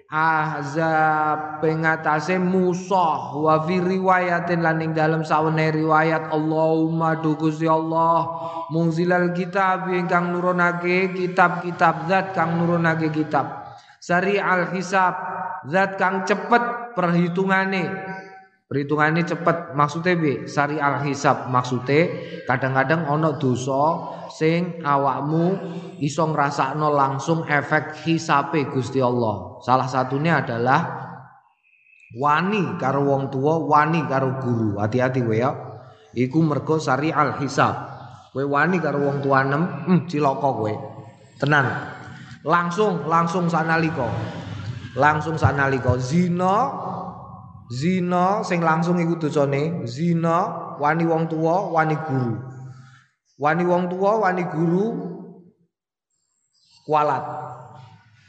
ahzab 0.05 1.65
pengatase 1.65 2.37
musuh 2.37 3.41
wa 3.41 3.65
fi 3.65 3.81
riwayatin 3.81 4.61
lan 4.61 4.77
ing 4.81 4.93
dalam 4.93 5.25
sawene 5.25 5.73
riwayat 5.73 6.29
Allahumma 6.29 7.17
du 7.17 7.33
Gusti 7.33 7.65
Allah 7.65 8.29
munzilal 8.69 9.33
kitab 9.33 9.89
ingkang 9.89 10.29
nurunake 10.29 11.09
kitab-kitab 11.13 12.05
zat 12.05 12.37
kang 12.37 12.61
nurunake 12.61 13.09
kitab. 13.09 13.65
Sari 13.97 14.37
al 14.37 14.69
hisab 14.69 15.17
zat 15.65 15.97
kang 15.97 16.21
cepet 16.29 16.93
perhitungane 16.93 17.89
perhitungannya 18.65 19.23
cepet 19.29 19.77
maksudnya 19.77 20.13
bi 20.17 20.49
sari 20.49 20.81
al 20.81 21.05
hisab 21.05 21.53
maksudnya 21.53 22.09
kadang-kadang 22.49 23.05
ono 23.05 23.37
dosa 23.37 24.15
sing 24.33 24.81
awakmu 24.81 25.55
iso 26.03 26.27
ngrasakno 26.27 26.91
langsung 26.91 27.47
efek 27.47 28.03
hisape 28.03 28.67
Gusti 28.67 28.99
Allah. 28.99 29.61
Salah 29.63 29.87
satunya 29.87 30.43
adalah 30.43 30.81
wani 32.19 32.75
karo 32.75 33.07
wong 33.07 33.31
tua, 33.31 33.63
wani 33.63 34.03
karo 34.07 34.39
guru. 34.43 34.81
Hati-hati 34.81 35.21
we 35.23 35.39
ya. 35.39 35.51
Iku 36.15 36.43
mergo 36.43 36.79
al 36.79 37.31
hisab. 37.39 37.75
Kowe 38.35 38.43
wani 38.43 38.83
karo 38.83 38.99
wong 39.07 39.23
tuanem, 39.23 39.63
hmm, 39.87 39.99
cilaka 40.11 40.49
kowe. 40.51 40.73
Tenan. 41.39 41.65
Langsung 42.43 43.07
langsung 43.07 43.47
sanalika. 43.47 44.07
Langsung 44.95 45.39
sanalika 45.39 45.95
zina 45.99 46.84
zina 47.71 48.45
sing 48.45 48.61
langsung 48.61 49.01
iku 49.01 49.17
dosane 49.17 49.85
zina 49.89 50.75
wani 50.77 51.03
wong 51.05 51.25
tua 51.29 51.71
wani 51.73 51.95
guru. 51.97 52.35
Wani 53.35 53.63
wong 53.67 53.83
tua 53.91 54.11
wani 54.21 54.43
guru 54.47 54.85
kualat. 56.85 57.23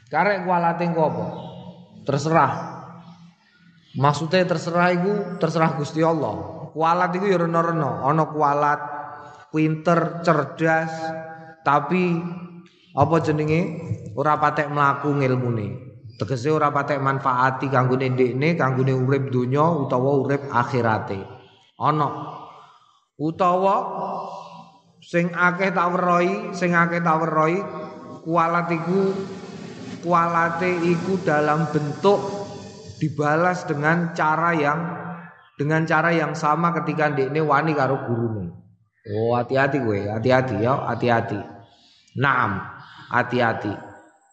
Karek 0.07 0.47
kualate 0.47 0.83
engko 0.87 1.01
apa? 1.03 1.25
Terserah. 2.07 2.53
Maksudnya 3.97 4.47
terserah 4.47 4.89
iku 4.95 5.13
terserah 5.39 5.75
Gusti 5.75 5.99
Allah. 6.03 6.69
Kualat 6.71 7.09
iku 7.17 7.25
ya 7.25 7.41
rena-rena, 7.41 8.05
ana 8.05 8.29
kualat 8.29 8.79
pinter, 9.49 10.21
cerdas, 10.21 10.93
tapi 11.65 12.21
apa 12.93 13.15
jenenge 13.25 13.61
ora 14.13 14.37
patek 14.37 14.69
mlaku 14.69 15.17
ngilmune. 15.17 15.86
Tegese 16.17 16.49
ora 16.49 16.73
patek 16.73 16.97
manfaati 16.97 17.69
kanggone 17.69 18.09
ndekne, 18.09 18.57
kanggone 18.57 18.93
urip 18.97 19.29
donya 19.29 19.61
utawa 19.61 20.17
urip 20.17 20.49
akhirate. 20.49 21.21
Ana 21.77 22.09
utawa 23.21 23.75
sing 24.97 25.29
akeh 25.29 25.69
tak 25.69 25.93
werohi, 25.93 26.57
sing 26.57 26.73
akeh 26.73 27.05
tak 27.05 27.21
werohi 27.21 27.61
kualat 28.25 28.73
iku 28.73 29.13
kualate 30.01 30.73
iku 30.89 31.21
dalam 31.21 31.69
bentuk 31.69 32.17
dibalas 32.97 33.69
dengan 33.69 34.17
cara 34.17 34.57
yang 34.57 34.79
dengan 35.57 35.85
cara 35.85 36.13
yang 36.13 36.33
sama 36.33 36.73
ketika 36.81 37.13
ndekne 37.13 37.45
wani 37.45 37.77
karo 37.77 38.09
gurune. 38.09 38.57
Oh 39.07 39.37
hati-hati 39.39 39.79
gue, 39.79 40.11
hati-hati 40.11 40.55
ya, 40.59 40.73
hati-hati. 40.91 41.39
Naam, 42.19 42.59
hati-hati. 43.07 43.86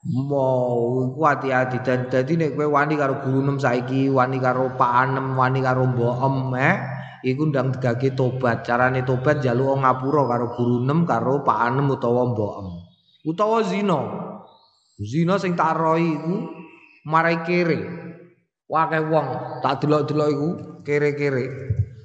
Mau 0.04 1.16
hati-hati 1.16 1.80
dan 1.80 2.12
dadi 2.12 2.37
nek 2.37 2.61
kowe 2.61 2.68
wani 2.68 2.92
karo 2.92 3.25
guru 3.25 3.40
nem 3.40 3.56
saiki, 3.56 4.12
wani 4.12 4.37
karo 4.37 4.76
Pak 4.76 4.92
Anem, 5.08 5.32
wani 5.32 5.64
karo 5.64 5.88
Mbok 5.88 6.20
Em 6.20 6.37
eh 6.61 6.76
iku 7.25 7.49
ndang 7.49 7.73
digage 7.73 8.12
tobat. 8.12 8.68
Carane 8.68 9.00
tobat 9.00 9.40
njaluk 9.40 9.80
ngapura 9.80 10.28
karo 10.28 10.46
guru 10.52 10.84
nem 10.84 11.08
karo 11.08 11.40
Pak 11.40 11.56
Anem 11.56 11.88
utawa 11.88 12.37
Mbok 12.37 12.52
Em. 12.61 12.68
Utawa 13.25 13.64
zina. 13.64 14.00
Zina 15.00 15.40
sing 15.40 15.56
tak 15.56 15.73
roi 15.73 16.04
iku 16.04 16.52
marai 17.08 17.40
kere. 17.40 17.80
Wakai 18.68 19.08
wong 19.08 19.26
tak 19.64 19.80
delok-delok 19.80 20.28
iku 20.28 20.49
kere-kere. 20.84 21.44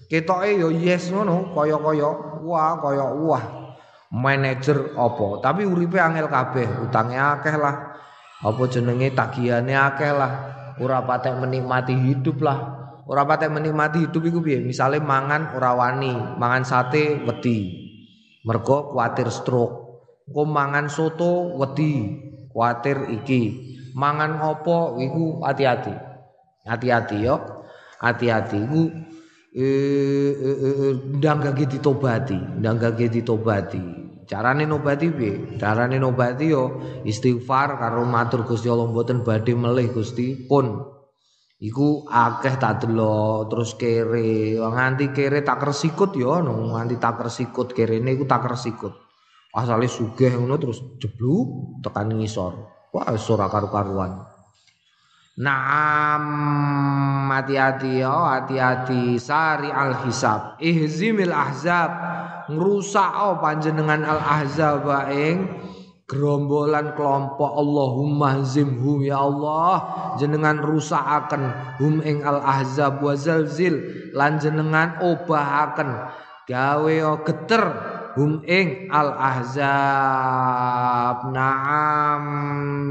Ketoke 0.07 0.55
yo 0.55 0.71
yes 0.71 1.11
ngono, 1.11 1.51
kaya-kaya 1.51 2.39
wah 2.47 2.79
kaya 2.79 3.11
wah 3.27 3.43
manajer 4.09 4.97
apa 4.97 5.37
tapi 5.37 5.69
uripe 5.69 6.01
angel 6.01 6.25
kabeh 6.33 6.65
utange 6.81 7.13
akeh 7.13 7.53
lah 7.53 7.88
apa 8.39 8.63
jenenge 8.71 9.11
tagihane 9.11 9.75
akeh 9.75 10.11
lah. 10.15 10.33
Ora 10.79 11.03
patek 11.03 11.35
menikmati 11.43 11.91
hidup 11.91 12.39
lah. 12.39 12.59
Ora 13.03 13.27
patek 13.27 13.51
menikmati 13.51 14.07
hidup 14.07 14.23
iku 14.23 14.39
piye? 14.39 14.63
Misale 14.63 15.03
mangan 15.03 15.51
ora 15.59 15.75
wani 15.75 16.15
mangan 16.39 16.63
sate 16.63 17.19
wedi. 17.19 17.87
Mergo 18.47 18.95
kuatir 18.95 19.27
stroke. 19.27 19.75
Kok 20.29 20.47
mangan 20.47 20.87
soto 20.87 21.59
wedi 21.59 22.15
kuatir 22.47 23.11
iki. 23.11 23.67
Mangan 23.97 24.39
opo 24.39 24.95
iku 25.01 25.43
hati-hati. 25.43 25.91
Hati-hati 26.63 27.17
yo. 27.19 27.35
Hati-hati 27.99 28.57
iku 28.63 28.81
eh, 29.51 30.31
eh, 30.31 30.57
eh, 30.63 30.93
ndang 31.19 31.43
gage 31.43 31.65
ditobati, 31.75 32.37
ndang 32.61 32.79
ditobati. 32.95 34.08
Carane 34.29 34.69
nobati 34.69 35.09
piye? 35.09 35.57
Carane 35.57 35.97
nobati 35.97 36.53
yo 36.53 36.77
istighfar 37.01 37.81
karo 37.81 38.05
matur 38.05 38.45
Gusti 38.45 38.69
Allah 38.69 38.85
mboten 38.85 39.25
badhe 39.25 39.57
melih 39.57 39.89
Gusti 39.89 40.45
pun. 40.45 40.85
Iku 41.57 42.05
akeh 42.05 42.61
tak 42.61 42.85
delok 42.85 43.49
terus 43.49 43.73
kere, 43.73 44.53
nganti 44.61 45.09
kere 45.11 45.41
tak 45.41 45.65
kersikut 45.65 46.13
yo 46.13 46.37
nganti 46.45 47.01
tak 47.01 47.25
kersikut 47.25 47.73
kerene 47.73 48.13
iku 48.13 48.29
tak 48.29 48.45
kersikut. 48.45 48.93
Asale 49.49 49.89
sugih 49.89 50.37
ngono 50.37 50.61
terus 50.61 50.77
jebluk 51.01 51.81
tekan 51.81 52.13
ngisor. 52.13 52.53
Wah, 52.93 53.09
ora 53.09 53.49
karu-karuan. 53.49 54.28
Naam 55.39 56.23
hati-hati 57.31 58.03
ya, 58.03 58.11
hati-hati. 58.11 59.15
Sari 59.15 59.71
al 59.71 60.03
hisab. 60.03 60.59
Ihzimil 60.59 61.31
ahzab. 61.31 61.91
Ngrusak 62.51 63.11
oh 63.15 63.39
panjenengan 63.39 64.03
al 64.03 64.19
ahzab 64.19 64.83
ing. 65.15 65.47
Gerombolan 66.09 66.97
kelompok 66.97 67.55
Allahumma 67.55 68.43
zimhum 68.43 68.99
ya 68.99 69.23
Allah. 69.23 69.73
Jenengan 70.19 70.59
rusakaken 70.59 71.43
hum 71.79 72.03
ing 72.03 72.27
al 72.27 72.43
ahzab 72.43 72.99
wa 72.99 73.15
zalzil. 73.15 73.79
Lan 74.11 74.43
jenengan 74.43 74.99
obahaken 74.99 76.11
gawe 76.49 76.95
geter 77.23 77.63
hum 78.19 78.43
ing 78.43 78.91
al 78.91 79.15
ahzab 79.15 80.11
naam. 81.31 82.23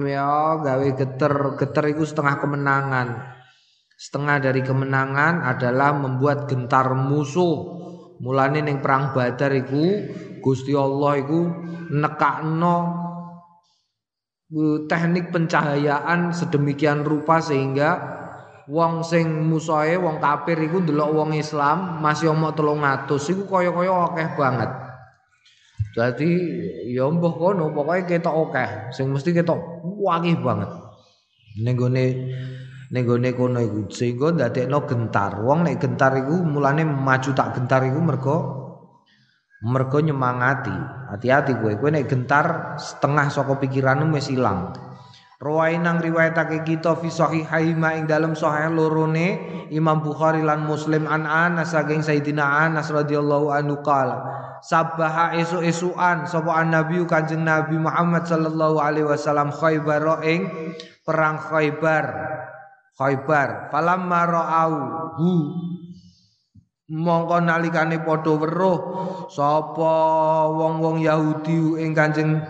Ya 0.08 0.56
gawe 0.56 0.88
geter. 0.96 1.60
Geter 1.60 1.84
itu 1.92 2.08
setengah 2.08 2.40
kemenangan. 2.40 3.36
Setengah 4.00 4.40
dari 4.40 4.64
kemenangan 4.64 5.44
adalah 5.44 5.92
membuat 5.92 6.48
gentar 6.48 6.96
musuh. 6.96 7.76
Mulane 8.24 8.64
ning 8.64 8.80
perang 8.80 9.12
badar 9.12 9.52
iku 9.52 10.08
Gusti 10.40 10.72
Allah 10.72 11.22
iku 11.22 11.44
nekakno 11.92 13.06
teknik 14.88 15.28
pencahayaan 15.28 16.32
sedemikian 16.32 17.04
rupa 17.04 17.38
sehingga 17.38 18.16
wong 18.64 19.04
sing 19.04 19.28
musuhe 19.48 20.00
wong 20.00 20.20
kafir 20.24 20.56
iku 20.56 20.80
ndelok 20.80 21.10
wong 21.12 21.30
Islam 21.36 22.00
masih 22.00 22.32
omok 22.32 22.56
300 22.56 23.12
iku 23.12 23.44
kaya-kaya 23.44 23.92
akeh 24.12 24.28
banget 24.40 24.87
Jadi 25.96 26.30
ya 26.94 27.10
mbah 27.10 27.34
kono 27.34 27.74
pokoke 27.74 28.06
ketok 28.06 28.34
akeh 28.48 28.70
sing 28.94 29.10
mesti 29.10 29.34
ketok 29.34 29.82
wangih 29.82 30.38
banget. 30.38 30.70
Ning 31.58 31.74
gone 31.74 32.04
ning 32.88 33.02
gone 33.02 33.28
kono 33.34 33.58
iku 33.58 33.90
sehingga 33.90 34.30
ndadekno 34.30 34.86
gentar. 34.86 35.42
Wong 35.42 35.66
nek 35.66 35.82
gentar 35.82 36.14
iku 36.22 36.38
mulane 36.44 36.86
maju 36.86 37.30
tak 37.34 37.58
gentar 37.58 37.82
iku 37.88 37.98
mergo 37.98 38.36
mergo 39.66 39.98
nyemangati. 39.98 40.76
Hati-hati 41.10 41.58
kowe. 41.58 41.72
Kowe 41.82 41.90
nek 41.90 42.06
gentar 42.06 42.78
setengah 42.78 43.26
saka 43.32 43.58
pikiranmu 43.58 44.14
wis 44.14 44.30
ilang. 44.30 44.87
Rawai 45.38 45.78
nang 45.78 46.02
riwayatake 46.02 46.66
kita 46.66 46.98
fi 46.98 47.14
sahihaima 47.14 47.94
ing 47.94 48.10
dalam 48.10 48.34
sahih 48.34 48.74
lorone 48.74 49.38
Imam 49.70 50.02
Bukhari 50.02 50.42
lan 50.42 50.66
Muslim 50.66 51.06
an 51.06 51.30
Anas 51.30 51.70
saking 51.78 52.02
Sayyidina 52.02 52.66
Anas 52.66 52.90
radhiyallahu 52.90 53.46
anhu 53.54 53.78
qala 53.86 54.18
sabaha 54.66 55.38
esu-esuan 55.38 56.26
sapa 56.26 56.66
Nabi 56.66 57.06
Kanjeng 57.06 57.46
Nabi 57.46 57.78
Muhammad 57.78 58.26
sallallahu 58.26 58.82
alaihi 58.82 59.06
wasallam 59.06 59.54
Khaibar 59.54 60.26
ing 60.26 60.74
perang 61.06 61.38
Khaibar 61.38 62.04
Khaibar 62.98 63.70
falamma 63.70 64.20
ra'au 64.26 64.74
hu. 65.22 65.32
Mongko 66.88 67.46
nalikane 67.46 68.02
padha 68.02 68.34
weruh 68.34 68.78
sapa 69.30 69.94
wong-wong 70.50 70.98
Yahudi 70.98 71.78
ing 71.78 71.94
Kanjeng 71.94 72.42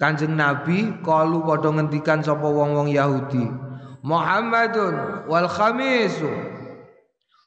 Kanjeng 0.00 0.32
Nabi 0.32 0.96
kalu 1.04 1.44
padha 1.44 1.76
ngendikan 1.76 2.24
sapa 2.24 2.48
wong-wong 2.48 2.88
Yahudi 2.88 3.68
Muhammadun 4.00 5.28
wal 5.28 5.48
khamisu. 5.48 6.30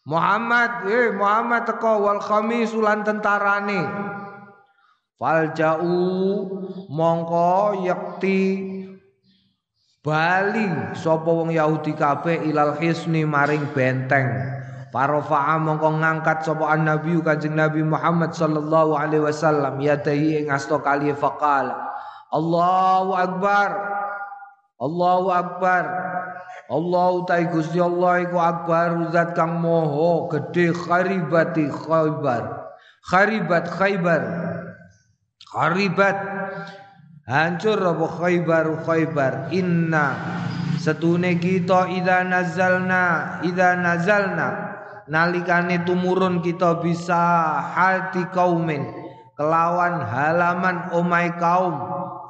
Muhammad 0.06 0.86
eh 0.86 1.16
Muhammad 1.16 1.66
teko 1.66 2.06
wal 2.06 2.22
khamisu 2.22 2.84
lan 2.84 3.02
tentarane. 3.02 3.82
Faljau 5.18 5.82
mongko 6.92 7.82
yakti 7.88 8.42
bali 10.04 10.94
sapa 10.94 11.30
wong 11.32 11.50
Yahudi 11.56 11.96
kabeh 11.98 12.46
ilal 12.46 12.78
hisni 12.78 13.26
maring 13.26 13.66
benteng. 13.74 14.30
Parafa'a 14.94 15.58
mongko 15.58 15.90
ngangkat 16.06 16.46
sapa 16.46 16.70
an-nabi 16.70 17.18
kanjeng 17.26 17.58
Nabi 17.58 17.82
Muhammad 17.82 18.38
sallallahu 18.38 18.94
alaihi 18.94 19.26
wasallam 19.26 19.82
yadahi 19.82 20.46
ing 20.46 20.54
asta 20.54 20.78
kali 20.78 21.10
faqala 21.18 21.93
Allahu 22.34 23.12
Akbar. 23.14 23.70
Allahu 24.82 25.30
Akbar. 25.30 25.86
Allahu 26.74 27.30
ta'ala 27.30 27.54
Gusti 27.54 27.78
Allah 27.78 28.26
iku 28.26 28.40
akbar 28.42 29.14
zat 29.14 29.38
kang 29.38 29.62
moho 29.62 30.26
gede 30.32 30.74
kharibati 30.74 31.70
khaybar. 31.70 32.74
Kharibat 33.14 33.68
khaybar. 33.70 34.22
Kharibat 35.54 36.18
hancur 37.30 37.78
apa 37.78 38.08
khaybar 38.20 38.66
khaybar 38.84 39.34
inna 39.54 40.18
setune 40.82 41.40
kita 41.40 41.88
idza 41.94 42.28
nazalna 42.28 43.40
idza 43.48 43.80
nazalna 43.80 44.48
nalikane 45.08 45.88
tumurun 45.88 46.44
kita 46.44 46.84
bisa 46.84 47.16
hati 47.64 48.28
kaumin 48.36 48.84
kelawan 49.40 50.04
halaman 50.04 50.92
omai 50.92 51.32
kaum 51.40 51.80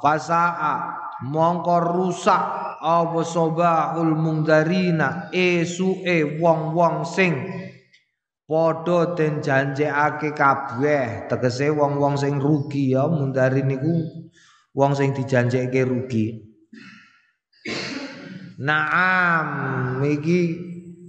fasaa. 0.02 1.02
Mongko 1.24 1.76
rusak. 1.94 2.44
Apa 2.84 3.24
sobahul 3.24 4.12
mungdarina? 4.12 5.32
Esuke 5.32 6.36
wong-wong 6.36 7.08
sing 7.08 7.32
padha 8.44 9.16
den 9.16 9.40
janjekake 9.40 10.36
kabeh. 10.36 11.30
Tegese 11.32 11.72
wong-wong 11.72 12.20
sing 12.20 12.36
rugi 12.36 12.92
ya 12.92 13.08
mundarin 13.08 13.72
niku 13.72 14.04
wong 14.76 14.92
sing 14.92 15.16
dijanjekake 15.16 15.80
rugi. 15.88 16.44
Naam 18.60 19.98
iki 20.04 20.40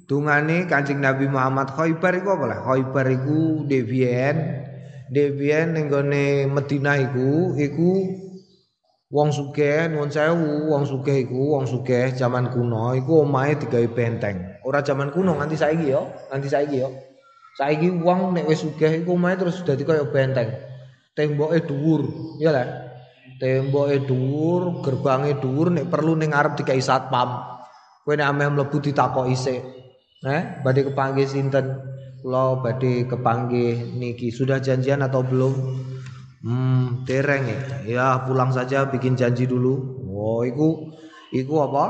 dungane 0.08 0.66
Kanjeng 0.66 1.04
Nabi 1.04 1.30
Muhammad 1.30 1.74
Khaibar 1.76 2.18
iku 2.18 2.40
apa 2.40 2.46
lah? 2.50 2.60
Khaibar 2.66 3.06
iku 3.12 3.68
Devien 3.70 4.66
Devien 5.14 5.78
ning 5.78 5.86
gone 5.94 6.50
Madinah 6.50 6.98
iku 6.98 7.54
iku 7.54 7.92
wong 9.16 9.32
sugih 9.32 9.88
nuwun 9.88 10.12
sewu, 10.12 10.76
wong 10.76 10.84
sugih 10.84 11.24
iku 11.24 11.56
wong 11.56 11.64
sugih 11.64 12.12
zaman 12.12 12.52
kuno 12.52 12.92
iku 13.00 13.24
omahe 13.24 13.56
digawe 13.56 13.88
benteng. 13.96 14.60
Ora 14.68 14.84
zaman 14.84 15.16
kuno 15.16 15.40
nganti 15.40 15.56
saiki 15.56 15.96
ya, 15.96 16.04
nganti 16.28 16.48
saiki 16.52 16.84
ya. 16.84 16.92
Saiki 17.56 17.88
wong 18.04 18.36
nek 18.36 18.44
wis 18.44 18.68
sugih 18.68 18.92
iku 19.00 19.16
omahe 19.16 19.40
terus 19.40 19.64
dadi 19.64 19.88
kaya 19.88 20.04
benteng. 20.12 20.52
Temboke 21.16 21.64
dhuwur, 21.64 22.02
ya 22.44 22.52
lah. 22.52 22.68
Temboke 23.40 24.04
dhuwur, 24.04 24.84
gerbange 24.84 25.40
dhuwur 25.40 25.72
nek 25.72 25.88
perlu 25.88 26.20
ning 26.20 26.36
arep 26.36 26.60
dikai 26.60 26.84
satpam. 26.84 27.40
Kowe 28.04 28.14
nek 28.20 28.28
ameh 28.28 28.52
mlebu 28.52 28.84
ditakoki 28.84 29.40
sik. 29.40 29.64
Eh, 30.28 30.60
badhe 30.60 30.92
kepanggih 30.92 31.24
sinten? 31.24 31.80
Kula 32.20 32.60
badhe 32.60 33.08
kepanggih 33.08 33.96
niki. 33.96 34.28
Sudah 34.28 34.60
janjian 34.60 35.00
atau 35.08 35.24
belum? 35.24 35.56
Hmm, 36.46 37.02
dereng 37.10 37.50
ya. 37.50 37.60
Ya, 37.90 38.08
pulang 38.22 38.54
saja 38.54 38.86
bikin 38.86 39.18
janji 39.18 39.50
dulu. 39.50 40.06
Oh, 40.14 40.46
iku 40.46 40.94
iku 41.34 41.66
apa? 41.66 41.86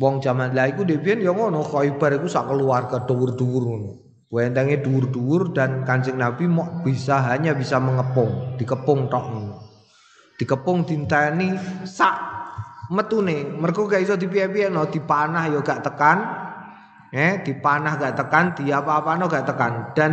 Wong 0.00 0.24
jaman 0.24 0.56
lah 0.56 0.72
iku 0.72 0.88
dhewe 0.88 1.20
ya 1.20 1.32
ngono, 1.32 1.60
Khaibar 1.60 2.16
iku 2.16 2.28
sak 2.28 2.48
keluarga 2.48 3.04
dhuwur-dhuwur 3.04 3.62
ngono. 3.64 3.90
Wentenge 4.32 4.80
dhuwur-dhuwur 4.80 5.52
dan 5.52 5.84
Kanjeng 5.84 6.16
Nabi 6.16 6.48
mau 6.48 6.80
bisa 6.80 7.20
hanya 7.28 7.52
bisa 7.52 7.76
mengepung, 7.76 8.56
dikepung 8.56 9.12
tok 9.12 9.24
ngono. 9.28 9.56
Dikepung 10.40 10.88
dinteni 10.88 11.56
sak 11.84 12.16
metune. 12.92 13.44
Mergo 13.56 13.84
gak 13.84 14.00
iso 14.00 14.16
dipiye-piye 14.16 14.72
no, 14.72 14.88
dipanah 14.88 15.48
ya 15.48 15.60
gak 15.60 15.80
tekan, 15.84 16.18
eh 17.12 17.40
dipanah 17.40 17.96
gak 18.00 18.16
tekan 18.16 18.52
di 18.56 18.72
apa-apa 18.72 19.16
no 19.16 19.28
gak 19.28 19.48
tekan 19.48 19.72
dan 19.96 20.12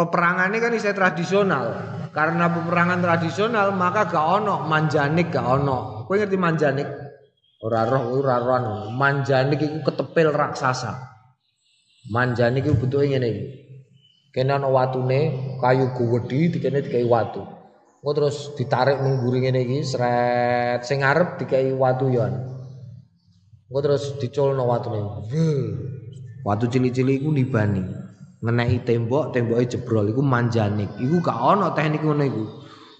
peperangannya 0.00 0.58
kan 0.64 0.72
istilah 0.72 0.96
tradisional. 0.96 1.64
Karena 2.10 2.48
peperangan 2.48 2.98
tradisional 3.04 3.76
maka 3.76 4.08
gak 4.08 4.26
ono. 4.40 4.64
Manjanik 4.64 5.28
gak 5.28 5.44
ono. 5.44 6.08
Kau 6.08 6.16
ngerti 6.16 6.40
manjanik? 6.40 6.88
Ora 7.60 7.84
roh 7.84 8.16
ora 8.16 8.40
roh 8.40 8.88
manjanik 8.88 9.60
itu 9.60 9.84
ketepil 9.84 10.32
raksasa. 10.32 10.96
Manjanik 12.08 12.64
itu 12.64 12.72
bentuknya 12.80 13.20
ini 13.20 13.52
kena 14.32 14.56
ono 14.56 14.72
watune 14.72 15.20
kayu 15.60 15.92
gede 15.92 16.56
dikene 16.56 16.80
dikai 16.80 17.04
watu. 17.04 17.44
Kau 18.00 18.16
terus 18.16 18.56
ditarik 18.56 19.04
mengguri 19.04 19.44
ngene 19.44 19.60
iki 19.60 19.92
ngarep 20.96 21.36
dikai 21.44 21.76
watu 21.76 22.08
yon. 22.08 22.32
Engko 23.68 23.78
terus 23.84 24.16
diculno 24.16 24.64
watune. 24.64 25.04
Watu 26.40 26.64
cili-cili 26.72 27.20
iku 27.20 27.28
nibani. 27.28 27.99
Ngeneki 28.40 28.88
tembok, 28.88 29.36
temboke 29.36 29.68
jebrol 29.68 30.08
iku 30.08 30.24
manjanik. 30.24 30.88
Iku 30.96 31.20
gak 31.20 31.36
ono 31.36 31.76
teknik 31.76 32.00
ngono 32.00 32.24
iku. 32.24 32.44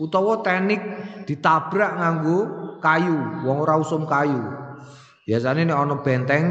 Utawa 0.00 0.44
teknik 0.44 0.80
ditabrak 1.24 1.96
nganggo 1.96 2.38
kayu, 2.84 3.44
wong 3.48 3.56
ora 3.64 3.80
usum 3.80 4.04
kayu. 4.04 4.40
Biasanya 5.24 5.72
nek 5.72 5.78
ono 5.80 5.94
benteng 6.04 6.44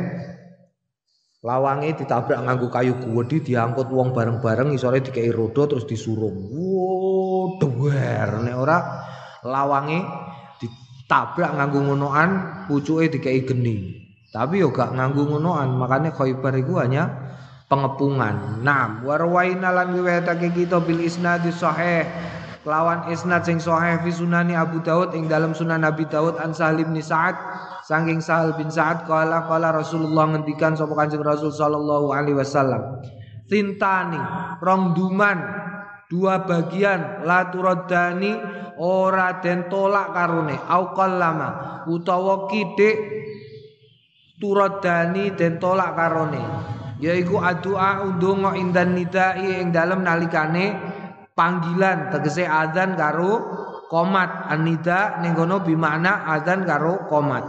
lawange 1.46 2.02
ditabrak 2.02 2.42
nganggo 2.42 2.68
kayu 2.74 2.98
gede 2.98 3.54
diangkut 3.54 3.94
wong 3.94 4.12
bareng-bareng 4.12 4.74
isore 4.74 5.06
dikei 5.06 5.30
roda 5.30 5.70
terus 5.70 5.86
disurung. 5.86 6.50
Wo, 6.50 7.62
duwer 7.62 8.42
nek 8.42 8.56
ora 8.58 8.78
lawange 9.46 10.02
ditabrak 10.58 11.54
nganggo 11.62 11.94
ngonoan 11.94 12.30
pucuke 12.66 13.06
dikei 13.14 13.46
geni. 13.46 14.02
Tapi 14.30 14.62
yo 14.62 14.70
gak 14.70 14.94
nganggu 14.94 15.26
ngonoan, 15.26 15.74
makanya 15.74 16.14
Khaibar 16.14 16.54
itu 16.54 16.78
hanya 16.78 17.34
pengepungan. 17.70 18.60
Nah, 18.66 19.00
warwaina 19.06 19.70
lan 19.70 19.94
riwayatake 19.94 20.52
kita 20.52 20.82
bil 20.82 21.00
isnad 21.00 21.46
sahih. 21.54 22.04
Lawan 22.68 23.08
isnad 23.14 23.48
sing 23.48 23.62
sahih 23.62 24.04
fi 24.04 24.12
sunani 24.12 24.58
Abu 24.58 24.84
Daud 24.84 25.16
ing 25.16 25.32
dalam 25.32 25.56
sunan 25.56 25.86
Nabi 25.86 26.04
Daud 26.10 26.36
an 26.42 26.52
Sahal 26.52 26.82
bin 26.82 26.98
Sa'ad. 27.00 27.38
Saking 27.88 28.20
Sahal 28.20 28.58
bin 28.60 28.68
Sa'ad 28.68 29.08
kala 29.08 29.48
kala 29.48 29.72
Rasulullah 29.72 30.28
ngendikan 30.28 30.76
sapa 30.76 30.92
Kanjeng 30.98 31.24
Rasul 31.24 31.56
sallallahu 31.56 32.12
alaihi 32.12 32.36
wasallam. 32.36 33.00
Tintani 33.48 34.20
rong 34.60 34.94
duman 34.94 35.38
dua 36.12 36.46
bagian 36.46 37.24
la 37.26 37.50
turadani 37.50 38.38
ora 38.78 39.40
den 39.40 39.72
tolak 39.72 40.14
karone. 40.14 40.60
Au 40.70 40.94
lama 40.94 41.50
utawa 41.88 42.46
kidik 42.52 42.98
turadani 44.38 45.34
den 45.34 45.58
tolak 45.58 45.96
karone 45.96 46.44
yaiku 47.00 47.40
adua 47.40 48.04
undonga 48.04 48.60
indan 48.60 48.94
nidai 48.94 49.64
ing 49.64 49.72
dalem 49.72 50.04
nalikane 50.04 50.76
panggilan 51.34 52.12
tegese 52.12 52.44
adzan 52.44 53.00
karo 53.00 53.34
komat. 53.88 54.52
Anida 54.52 55.24
ning 55.24 55.34
kono 55.34 55.64
bimakna 55.64 56.28
adzan 56.28 56.68
karo 56.68 57.08
komat. 57.08 57.44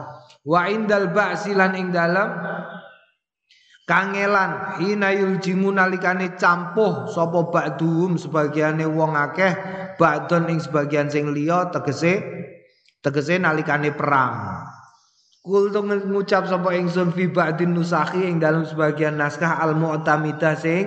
Wa 0.46 0.70
indal 0.70 1.12
ba'si 1.12 1.52
lan 1.52 1.74
ing 1.76 1.90
dalem 1.90 2.30
kangelan. 3.84 4.80
Hina 4.80 5.10
yuljimu 5.12 5.74
nalikane 5.74 6.38
campuh 6.38 7.10
sapa 7.10 7.50
ba'duhum 7.50 8.16
sebagiane 8.16 8.86
wong 8.86 9.18
akeh 9.18 9.52
ba'don 9.98 10.48
ing 10.48 10.62
sebagian 10.62 11.10
sing 11.10 11.34
liya 11.34 11.68
tegese 11.74 12.22
tegese 13.04 13.36
nalikane 13.36 13.92
perang 13.92 14.64
Kul 15.50 15.74
to 15.74 15.82
ngucap 15.82 16.46
sapa 16.46 16.78
ingsun 16.78 17.10
fi 17.10 17.26
ba'din 17.26 17.74
nusakhi 17.74 18.22
ing 18.22 18.38
dalam 18.38 18.62
sebagian 18.62 19.18
naskah 19.18 19.58
al 19.58 19.74
mu'tamidah 19.74 20.54
sing 20.54 20.86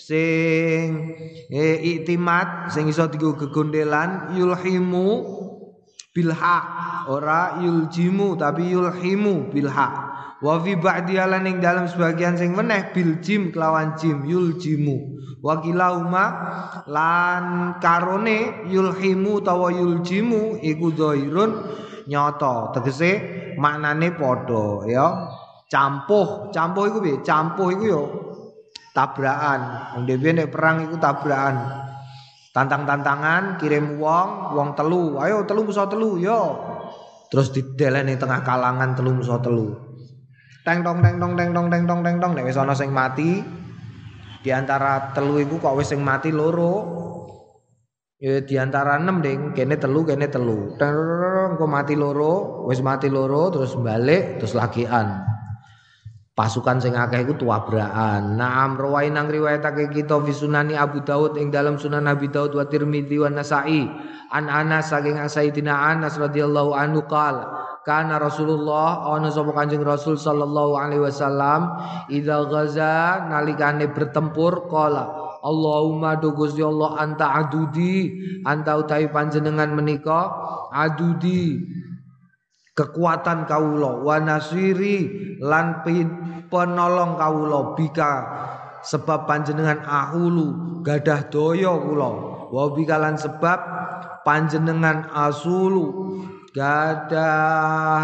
sing 0.00 1.12
e, 1.52 1.60
iktimat 1.84 2.72
sing 2.72 2.88
iso 2.88 3.04
digo 3.12 3.36
gegondelan 3.36 4.32
yulhimu 4.32 5.20
bilha 6.16 6.58
ora 7.12 7.60
yuljimu 7.60 8.40
tapi 8.40 8.72
yulhimu 8.72 9.52
bilha 9.52 9.88
wa 10.40 10.54
fi 10.64 10.80
ba'di 10.80 11.20
ing 11.20 11.60
dalam 11.60 11.84
sebagian 11.84 12.40
sing 12.40 12.56
meneh 12.56 12.96
bil 12.96 13.20
jim 13.20 13.52
kelawan 13.52 14.00
jim 14.00 14.24
yuljimu. 14.24 15.20
Wa 15.40 15.60
kilahuma 15.60 16.24
lan 16.84 17.76
karone 17.80 18.68
yulhimu 18.68 19.40
tawa 19.40 19.72
yuljimu 19.72 20.60
iku 20.60 20.92
dhairun 20.92 21.50
nyoto 22.10 22.74
tegese 22.74 23.10
maknane 23.54 24.10
padha 24.18 24.84
ya. 24.90 25.06
Campuh 25.70 26.50
campuh 26.50 26.90
iku 26.90 26.98
piye? 26.98 27.16
Campuh 27.22 27.70
iku 27.70 27.84
yo 27.86 28.02
tabrakan. 28.90 29.94
Wong 29.94 30.02
dhewe 30.10 30.30
nek 30.34 30.50
perang 30.50 30.90
iku 30.90 30.98
tabrakan. 30.98 31.86
Tantang-tantangan 32.50 33.62
kirim 33.62 34.02
wong 34.02 34.58
wong 34.58 34.74
telu. 34.74 35.22
Ayo 35.22 35.46
telu 35.46 35.62
musuh 35.62 35.86
telu 35.86 36.18
yo. 36.18 36.58
Terus 37.30 37.54
dideleni 37.54 38.18
tengah 38.18 38.42
kalangan 38.42 38.98
telu 38.98 39.14
musuh 39.14 39.38
telu. 39.38 39.78
Teng 40.66 40.82
tong 40.82 40.98
teng 40.98 41.22
tong 41.22 41.38
teng 41.38 41.54
tong 41.54 41.70
teng 41.70 41.86
tong 41.86 42.00
teng 42.02 42.16
tong. 42.18 42.32
Nek 42.34 42.50
wis 42.50 42.58
ana 42.58 42.74
sing 42.74 42.90
mati 42.90 43.38
di 44.42 44.50
antara 44.50 45.14
telu 45.14 45.38
iku 45.38 45.62
kok 45.62 45.78
wis 45.78 45.94
sing 45.94 46.02
mati 46.02 46.34
loro 46.34 46.98
Ya 48.20 48.36
di 48.44 48.60
antara 48.60 49.00
6 49.00 49.24
ding, 49.24 49.40
kene 49.56 49.80
telu 49.80 50.04
kene 50.04 50.28
telu. 50.28 50.76
Engko 50.76 51.64
mati 51.64 51.96
loro, 51.96 52.68
wis 52.68 52.84
mati 52.84 53.08
loro 53.08 53.48
terus 53.48 53.72
balik 53.80 54.36
terus 54.36 54.52
lagian. 54.52 55.24
Pasukan 56.36 56.84
sing 56.84 56.92
akeh 56.92 57.24
iku 57.24 57.40
tuabraan. 57.40 58.36
Naam 58.36 58.76
rawai 58.76 59.08
nang 59.08 59.32
riwayatake 59.32 59.88
kita 59.88 60.20
fi 60.20 60.36
sunani 60.36 60.76
Abu 60.76 61.00
Daud 61.00 61.40
ing 61.40 61.48
dalam 61.48 61.80
sunan 61.80 62.04
Nabi 62.04 62.28
Daud 62.28 62.52
wa 62.52 62.68
Tirmidzi 62.68 63.16
wa 63.16 63.32
Nasa'i. 63.32 63.88
An 64.36 64.52
Anas 64.52 64.92
saking 64.92 65.16
Sayyidina 65.16 65.72
Anas 65.72 66.20
radhiyallahu 66.20 66.76
anhu 66.76 67.08
qala 67.08 67.60
kana 67.88 68.20
Rasulullah 68.20 69.16
ana 69.16 69.32
sapa 69.32 69.56
Kanjeng 69.56 69.80
Rasul 69.80 70.20
sallallahu 70.20 70.76
alaihi 70.76 71.02
wasallam 71.02 71.72
idza 72.12 72.44
ghaza 72.46 73.26
nalikane 73.32 73.88
bertempur 73.88 74.68
qala 74.68 75.29
Allahumma 75.40 76.20
do 76.20 76.36
Gusti 76.36 76.60
Allah 76.60 77.00
anta 77.00 77.32
adudi. 77.40 78.12
Anta 78.44 78.76
utawi 78.76 79.08
panjenengan 79.08 79.72
menika 79.72 80.28
adudi. 80.72 81.60
Kekuatan 82.76 83.44
kawula 83.44 84.00
wa 84.00 84.16
nasiri 84.20 85.04
lan 85.42 85.84
penolong 86.48 87.18
kawula 87.18 87.76
bika 87.76 88.12
sebab 88.80 89.28
panjenengan 89.28 89.84
ahulu 89.84 90.80
gadah 90.80 91.28
doyo 91.28 91.76
kula. 91.84 92.10
Wa 92.50 92.72
bika 92.72 92.96
lan 92.96 93.16
sebab 93.20 93.58
panjenengan 94.24 95.08
asulu 95.12 96.16
gadah 96.56 98.00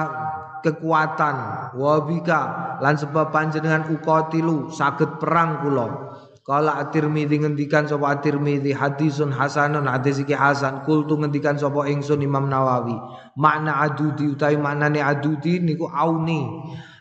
kekuatan. 0.60 1.36
Wa 1.76 2.04
bika 2.04 2.40
lan 2.80 3.00
sebab 3.00 3.32
panjenengan 3.32 3.88
uqatilu 3.92 4.68
saged 4.72 5.16
perang 5.20 5.64
kula 5.64 6.15
Kala 6.46 6.78
At-Tirmidzi 6.78 7.42
ngendikan 7.42 7.90
sapa 7.90 8.14
At-Tirmidzi 8.14 8.70
hadisun 8.70 9.34
hasanun 9.34 9.90
hadis 9.90 10.22
iki 10.22 10.30
hasan. 10.30 10.86
Kultu 10.86 11.18
ngendikan 11.18 11.58
sapa 11.58 11.90
ingsun 11.90 12.22
Imam 12.22 12.46
Nawawi 12.46 12.94
makna 13.34 13.82
adudi 13.82 14.30
utawi 14.30 14.54
maknane 14.54 15.02
adudi 15.02 15.58
niku 15.58 15.90
auni. 15.90 16.46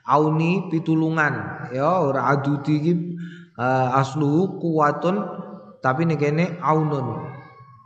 Auni 0.10 0.65
pitulungan. 0.73 1.69
Ya 1.69 2.01
ora 2.01 2.34
adudi 2.34 2.73
iki 2.81 2.93
uh, 3.62 4.01
asluhu 4.01 4.58
kuwatun 4.58 5.21
tapi 5.77 6.10
nek 6.10 6.25
kene 6.25 6.58
aunun. 6.65 7.29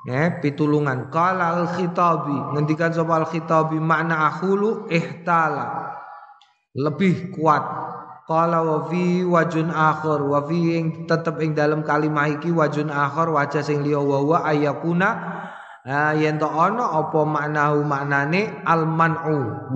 Ya 0.08 0.40
pitulungan. 0.40 1.12
Qala 1.12 1.60
al 1.60 1.68
khitabi 1.76 2.56
ngendikan 2.56 2.96
sapa 2.96 3.20
al 3.20 3.28
khitabi 3.28 3.84
makna 3.84 4.32
akhulu 4.32 4.88
ihtala. 4.88 5.92
Lebih 6.72 7.36
kuat 7.36 7.89
Qala 8.30 8.62
wa 8.62 8.86
fi 8.86 9.26
wajun 9.26 9.74
akhir 9.74 10.22
wa 10.22 10.46
fi 10.46 10.78
ing 10.78 11.10
tetep 11.10 11.42
ing 11.42 11.58
dalam 11.58 11.82
kalimah 11.82 12.30
iki 12.30 12.54
wajun 12.54 12.94
akhir 12.94 13.34
wajah 13.34 13.66
sing 13.66 13.82
liya 13.82 13.98
wa 13.98 14.22
wa 14.22 14.46
ayakuna 14.46 15.10
yen 16.14 16.38
to 16.38 16.46
ana 16.46 16.94
apa 16.94 17.26
maknahu 17.26 17.82
maknane? 17.82 18.62
Al 18.70 18.86
man'u 18.86 19.74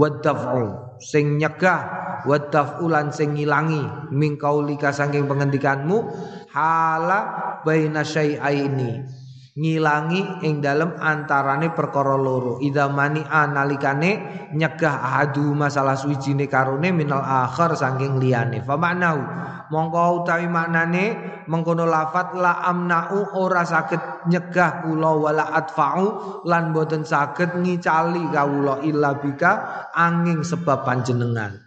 sing 1.02 1.42
nyegah 1.42 1.82
wa 2.30 2.38
daf'ulan 2.38 3.10
sing 3.10 3.34
ngilangi 3.34 4.14
min 4.14 4.38
kaulika 4.38 4.94
saking 4.94 5.26
pengendikanmu 5.26 6.14
hala 6.54 7.20
baina 7.66 8.06
syai'aini 8.06 9.23
ngilangi 9.54 10.42
ing 10.46 10.66
dalem 10.66 10.98
antarane 10.98 11.70
perkara 11.70 12.18
loro. 12.18 12.58
Idza 12.58 12.90
mani 12.90 13.22
analikane 13.22 14.12
nyegah 14.54 14.96
ahadu 14.98 15.54
masalah 15.54 15.94
suwijine 15.94 16.50
karone 16.50 16.90
minal 16.90 17.22
akhir 17.22 17.78
saking 17.78 18.18
liyane. 18.18 18.66
Fa 18.66 18.76
maknau 18.78 19.22
mongko 19.70 20.26
utawi 20.26 20.50
maknane 20.50 21.06
mengkono 21.48 21.86
lafat 21.86 22.38
la 22.38 22.66
amnau 22.66 23.34
ora 23.38 23.66
saged 23.66 24.28
nyegah 24.30 24.86
kula 24.86 25.12
wala 25.18 25.46
adfa'u 25.54 26.06
lan 26.50 26.74
boten 26.76 27.06
saged 27.06 27.58
ngicali 27.58 28.30
kawula 28.34 28.84
illa 28.84 29.18
bika 29.18 29.52
angin 29.94 30.42
sebab 30.46 30.86
panjenengan 30.86 31.63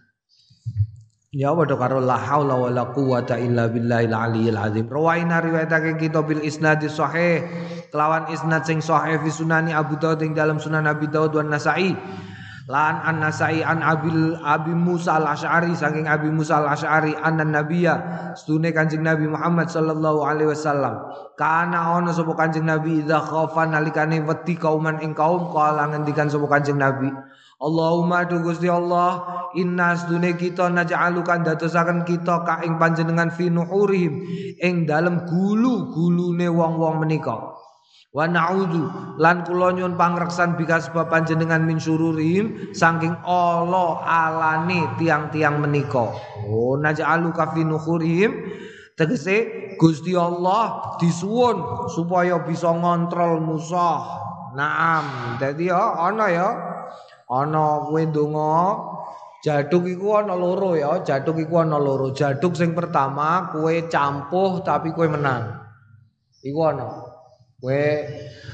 Ya 1.34 1.50
padha 1.50 1.74
karo 1.74 1.98
la 1.98 2.14
haula 2.14 2.54
wala 2.54 2.94
quwata 2.94 3.34
illa 3.42 3.66
billahil 3.66 4.14
aliyil 4.14 4.54
azim. 4.54 4.86
Rawaina 4.86 5.42
riwayatake 5.42 5.98
kita 5.98 6.22
bil 6.22 6.38
isnad 6.38 6.78
sahih 6.86 7.42
kelawan 7.90 8.30
isnad 8.30 8.62
sing 8.62 8.78
sahih 8.78 9.18
fi 9.18 9.30
sunani 9.34 9.74
Abu 9.74 9.98
Daud 9.98 10.22
ing 10.22 10.38
dalam 10.38 10.62
sunan 10.62 10.86
Abi 10.86 11.10
Daud 11.10 11.34
wan 11.34 11.50
Nasa'i. 11.50 11.98
Lan 12.70 12.94
an 13.02 13.22
Nasa'i 13.22 13.58
an 13.62 13.82
Abil 13.82 14.38
Abi 14.38 14.70
Musa 14.70 15.18
al 15.18 15.34
Ash'ari 15.34 15.74
saking 15.74 16.06
Abi 16.06 16.30
Musa 16.30 16.62
al 16.62 16.70
Ash'ari 16.70 17.18
anna 17.18 17.42
nabiyya 17.42 18.34
stune 18.38 18.70
Kanjeng 18.70 19.02
Nabi 19.02 19.26
Muhammad 19.26 19.66
sallallahu 19.66 20.22
alaihi 20.22 20.54
wasallam. 20.54 21.10
Kana 21.34 21.98
ono 21.98 22.14
sapa 22.14 22.38
Kanjeng 22.38 22.70
Nabi 22.70 23.02
idza 23.02 23.18
khafa 23.18 23.66
nalikane 23.66 24.22
wedi 24.22 24.54
kauman 24.54 25.02
ing 25.02 25.10
kaum 25.10 25.50
kala 25.50 25.90
ngendikan 25.90 26.30
sapa 26.30 26.46
Kanjeng 26.46 26.78
Nabi 26.78 27.10
Allahumma 27.56 28.28
tu 28.28 28.36
Gusti 28.44 28.68
Allah 28.68 29.24
inna 29.56 29.96
sedune 29.96 30.36
kita 30.36 30.68
naj'alukan 30.68 31.40
dadosaken 31.40 32.04
kita 32.04 32.44
ka 32.44 32.60
ing 32.60 32.76
panjenengan 32.76 33.32
fi 33.32 33.48
nuhurihim 33.48 34.20
ing 34.60 34.84
dalem 34.84 35.24
gulu-gulune 35.24 36.52
wong-wong 36.52 37.00
menika. 37.00 37.56
Wa 38.12 38.28
na'udzu 38.28 39.16
lan 39.16 39.40
kula 39.48 39.72
nyuwun 39.72 39.96
pangreksan 39.96 40.60
bika 40.60 40.84
sebab 40.84 41.08
panjenengan 41.08 41.64
min 41.64 41.80
sururihim 41.80 42.76
saking 42.76 43.16
Allah 43.24 44.04
alane 44.04 44.92
tiang-tiang 45.00 45.56
menika. 45.56 46.12
Oh 46.52 46.76
naj'aluka 46.76 47.56
fi 47.56 47.64
nuhurihim. 47.64 48.36
Tegese 48.96 49.72
Gusti 49.80 50.12
Allah 50.12 50.96
disuwun 51.00 51.88
supaya 51.92 52.40
bisa 52.44 52.72
ngontrol 52.72 53.44
musuh 53.44 54.24
Naam, 54.56 55.36
jadi 55.36 55.68
ya 55.68 55.84
ana 56.00 56.32
ya 56.32 56.48
ana 57.30 57.86
kowe 57.86 58.02
ndonga? 58.06 58.54
Jaduk 59.44 59.86
iku 59.86 60.18
ana 60.18 60.34
loro 60.34 60.74
ya 60.74 61.06
jaduk 61.06 61.38
iku 61.38 61.62
ana 61.62 61.78
loro. 61.78 62.10
Jaduk 62.10 62.58
sing 62.58 62.74
pertama 62.74 63.50
kowe 63.54 63.74
campuh 63.86 64.62
tapi 64.66 64.90
kowe 64.90 65.06
menang. 65.06 65.54
Iku 66.42 66.60
ana. 66.66 66.86
Kowe 67.62 67.84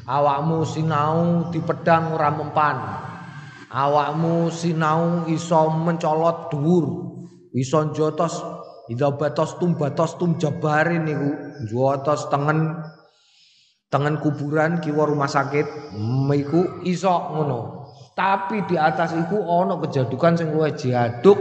awakmu 0.05 0.69
sinau 0.69 1.49
di 1.49 1.61
pedang 1.65 2.13
ora 2.13 2.29
mempan. 2.29 2.77
Awakmu 3.73 4.53
sinau 4.53 5.25
iso 5.33 5.73
mencolot 5.73 6.53
dhuwur 6.53 6.87
iso 7.57 7.89
jotos 7.97 8.37
Ida 8.91 9.15
batos 9.15 9.63
tum 9.63 9.79
batos 9.79 10.19
tum 10.19 10.37
jabarin 10.37 11.07
niku 11.07 11.31
jotos 11.71 12.27
tengen 12.29 12.83
tengen 13.89 14.19
kuburan 14.19 14.83
kiwa 14.83 15.07
rumah 15.07 15.31
sakit. 15.31 15.97
Miku 16.29 16.83
iso 16.85 17.09
ngono 17.09 17.82
tapi 18.13 18.61
di 18.69 18.77
atas 18.77 19.17
iku 19.17 19.41
ana 19.41 19.81
kejadukan 19.81 20.37
sing 20.37 20.53
luwih 20.53 20.73
jihaduk 20.77 21.41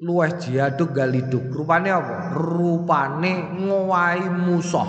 luwih 0.00 0.32
jihaduk 0.40 0.96
galiduk 0.96 1.44
rupane 1.52 1.92
apa? 1.92 2.36
Rupane 2.36 3.60
ngowahi 3.60 4.28
musuh. 4.28 4.88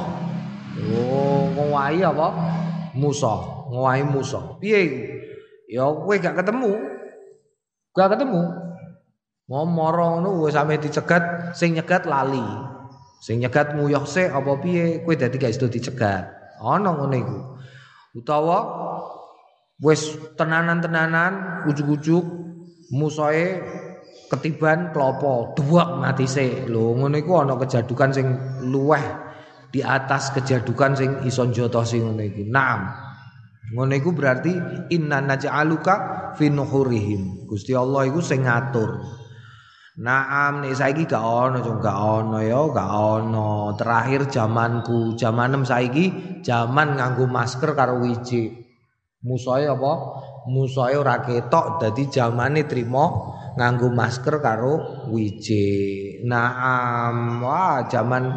Oh 0.91 1.51
ngowahi 1.51 1.99
apa? 2.03 2.27
Musuh. 2.95 3.67
Ngowahi 3.71 4.03
musuh. 4.07 4.59
Piye 4.59 5.11
ya 5.67 5.87
kowe 5.87 6.15
gak 6.15 6.39
ketemu. 6.39 6.71
Gak 7.95 8.15
ketemu. 8.15 8.41
Ngomoro 9.51 10.19
ngono 10.19 10.47
wis 10.47 10.55
sampe 10.55 10.79
dicegat 10.79 11.55
sing 11.55 11.75
nyegat 11.75 12.07
lali. 12.07 12.43
Sing 13.19 13.43
nyegat 13.43 13.75
nguyah 13.75 14.03
se 14.07 14.31
apa 14.31 14.59
piye? 14.59 15.03
Kowe 15.03 15.15
dadi 15.15 15.35
gak 15.39 15.55
iso 15.55 15.67
dicegat. 15.67 16.27
Ana 16.63 16.95
ngono 16.95 17.15
iku. 17.15 17.39
Utawa 18.15 18.57
wis 19.81 20.13
tenanan-tenanan 20.37 21.65
ujuk-ujuk 21.65 22.21
musoe 22.93 23.65
ketiban 24.29 24.93
klopo 24.93 25.57
duak 25.57 25.97
mati 25.97 26.29
se. 26.29 26.69
Lho 26.69 26.93
ngono 26.95 27.17
iku 27.17 27.41
ana 27.41 27.57
kejadukan 27.57 28.09
sing 28.13 28.27
luweh 28.69 29.05
di 29.73 29.81
atas 29.81 30.31
kejadukan 30.37 30.93
sing 30.93 31.09
ison 31.25 31.49
joto 31.49 31.81
sing 31.81 32.05
ngono 32.05 32.21
iku 32.21 32.45
naam 32.45 32.81
ngono 33.73 33.95
berarti 34.13 34.53
inna 34.93 35.19
naj'aluka 35.19 35.95
fi 36.37 36.47
nuhurihim. 36.53 37.49
Gusti 37.49 37.73
Allah 37.73 38.05
iku 38.07 38.21
sing 38.21 38.45
ngatur. 38.45 39.19
Naam 39.91 40.63
nek 40.63 40.71
saiki 40.71 41.03
gak 41.03 41.19
ono 41.19 41.59
cung 41.59 41.83
gak 41.83 41.99
ono 41.99 42.39
ya 42.39 42.63
gak 42.71 42.91
ono. 42.95 43.75
Terakhir 43.75 44.31
zamanku 44.31 45.19
zamanem 45.19 45.67
saiki 45.67 46.39
zaman 46.39 46.95
nganggo 46.95 47.27
masker 47.27 47.75
karo 47.75 47.99
wiji 47.99 48.60
musuhe 49.21 49.69
apa? 49.69 49.93
Musuhe 50.49 50.97
ora 50.97 51.21
ketok 51.21 51.81
dadi 51.81 52.09
zamane 52.09 52.65
trimo 52.65 53.37
nganggo 53.57 53.93
masker 53.93 54.41
karo 54.41 55.05
wije 55.13 55.65
naam 56.25 57.43
wah 57.45 57.85
zaman 57.85 58.31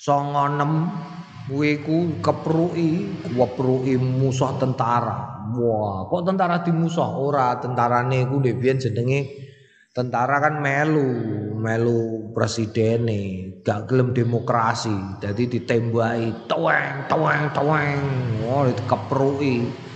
96 0.00 1.48
kuwi 1.48 1.80
ku 1.80 2.20
kepruki 2.20 3.08
kepruki 3.32 3.96
musuh 3.96 4.56
tentara. 4.60 5.48
Wah 5.48 6.04
kok 6.04 6.22
tentara 6.28 6.60
di 6.60 6.72
musuh? 6.76 7.08
Ora 7.08 7.56
tentarane 7.56 8.28
ku 8.28 8.40
biyen 8.40 8.76
jenenge 8.76 9.48
tentara 9.96 10.44
kan 10.44 10.60
melu 10.60 11.08
melu 11.56 12.30
presidene 12.36 13.48
gak 13.64 13.88
gelem 13.88 14.12
demokrasi. 14.12 15.20
Jadi 15.24 15.56
ditembaki 15.56 16.46
tueng 16.46 17.08
tueng 17.08 17.42
tueng 17.56 18.00
wah 18.44 18.68
dikepruki 18.68 19.87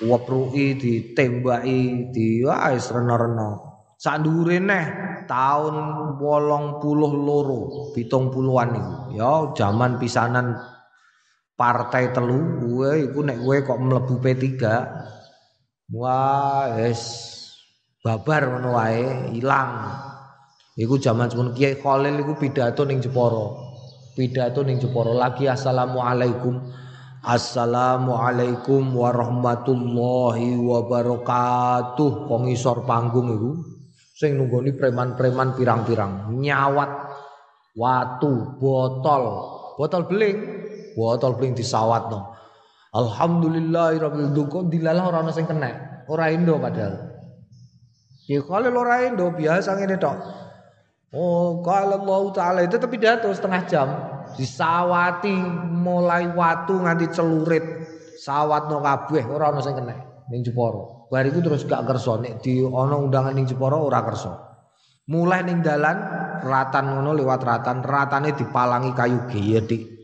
Wapruki 0.00 0.80
ditembaki 0.80 2.08
di 2.08 2.40
wis 2.40 2.88
rena-rena. 2.88 3.68
Sandure 4.00 4.56
neh 4.56 4.84
tahun 5.28 5.76
82 6.16 6.88
loro, 7.20 7.92
70-an 7.92 8.68
iku. 8.80 8.94
Ya 9.12 9.32
zaman 9.52 10.00
pisanan 10.00 10.56
partai 11.52 12.16
telu 12.16 12.64
kowe 12.64 12.96
iku 12.96 13.20
nek 13.20 13.44
kowe 13.44 13.56
kok 13.60 13.76
mlebu 13.76 14.14
P3 14.24 14.48
wah 15.92 16.72
wis 16.80 17.02
babar 18.00 18.56
ngono 18.56 18.80
wae 18.80 19.36
ilang. 19.36 20.00
Iku 20.80 20.96
zaman 20.96 21.28
semono 21.28 21.52
Kiai 21.52 21.76
Khalil 21.76 22.24
iku 22.24 22.40
pidato 22.40 22.88
ning 22.88 23.04
Jepara. 23.04 23.52
Pidato 24.16 24.64
ning 24.64 24.80
Jepara. 24.80 25.12
Lagi 25.12 25.44
assalamualaikum 25.44 26.56
Assalamualaikum 27.20 28.96
warahmatullahi 28.96 30.56
wabarakatuh. 30.56 32.10
Kok 32.24 32.40
ngisor 32.48 32.88
panggung 32.88 33.28
iku 33.36 33.52
sing 34.16 34.40
nunggoni 34.40 34.72
preman-preman 34.72 35.52
pirang-pirang. 35.52 36.32
Nyawat 36.32 36.90
watu 37.76 38.56
botol. 38.56 39.24
Botol 39.76 40.08
beling 40.08 40.38
botol 40.96 41.36
beling 41.36 41.52
disawatno. 41.52 42.40
Alhamdulillahirabbil 42.96 44.32
alamin. 44.32 44.72
Dilalah 44.72 45.04
ora 45.12 45.20
ana 45.20 45.32
sing 45.36 45.44
kena? 45.44 46.02
Ora 46.08 46.32
indo 46.32 46.56
padahal. 46.56 47.20
Ya 48.32 48.40
kalau 48.40 48.72
ora 48.80 49.04
indo 49.04 49.28
biasa 49.28 49.76
ngene 49.76 50.00
tok. 50.00 50.16
Oh 51.12 51.60
kalau 51.60 52.00
Allah 52.00 52.22
taala 52.32 52.60
itu 52.64 52.80
tapi 52.80 52.96
pidato 52.96 53.28
setengah 53.28 53.62
jam 53.68 54.09
disawati 54.36 55.34
mulai 55.70 56.30
watu 56.30 56.78
nganti 56.82 57.06
celurit. 57.14 57.64
Sawat 58.20 58.68
no 58.68 58.84
kabeh 58.84 59.24
ora 59.32 59.48
ana 59.48 59.64
sing 59.64 59.72
kena 59.72 59.96
ning 60.28 60.44
Jepara. 60.44 61.08
Bariku 61.08 61.40
terus 61.40 61.64
gak 61.64 61.88
kersa. 61.88 62.20
Nek 62.20 62.44
di 62.44 62.60
ana 62.60 63.00
undangan 63.00 63.32
ning 63.32 63.48
Jepara 63.48 63.80
ora 63.80 64.04
kersa. 64.04 64.36
Mulai 65.08 65.42
ning 65.42 65.64
dalan 65.64 65.96
ratan 66.44 66.84
ngono 66.94 67.16
lewat 67.16 67.40
ratan 67.42 67.80
ratane 67.80 68.36
dipalangi 68.36 68.92
kayu 68.94 69.26
gede 69.26 70.00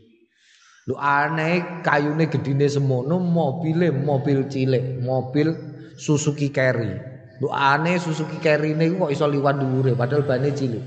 lu 0.87 0.95
aneh 0.95 1.83
kayune 1.83 2.31
gedine 2.31 2.63
semono 2.71 3.19
mobile 3.19 3.91
mobil 3.91 4.47
cilik 4.47 5.03
mobil 5.03 5.51
Suzuki 5.99 6.47
Carry. 6.53 6.95
Lu 7.43 7.51
aneh 7.51 7.99
Suzuki 7.99 8.39
Carry 8.39 8.71
ini 8.71 8.95
kok 8.95 9.11
iso 9.11 9.27
liwat 9.27 9.59
dhuwure 9.59 9.99
padahal 9.99 10.23
bane 10.23 10.55
cilik. 10.55 10.85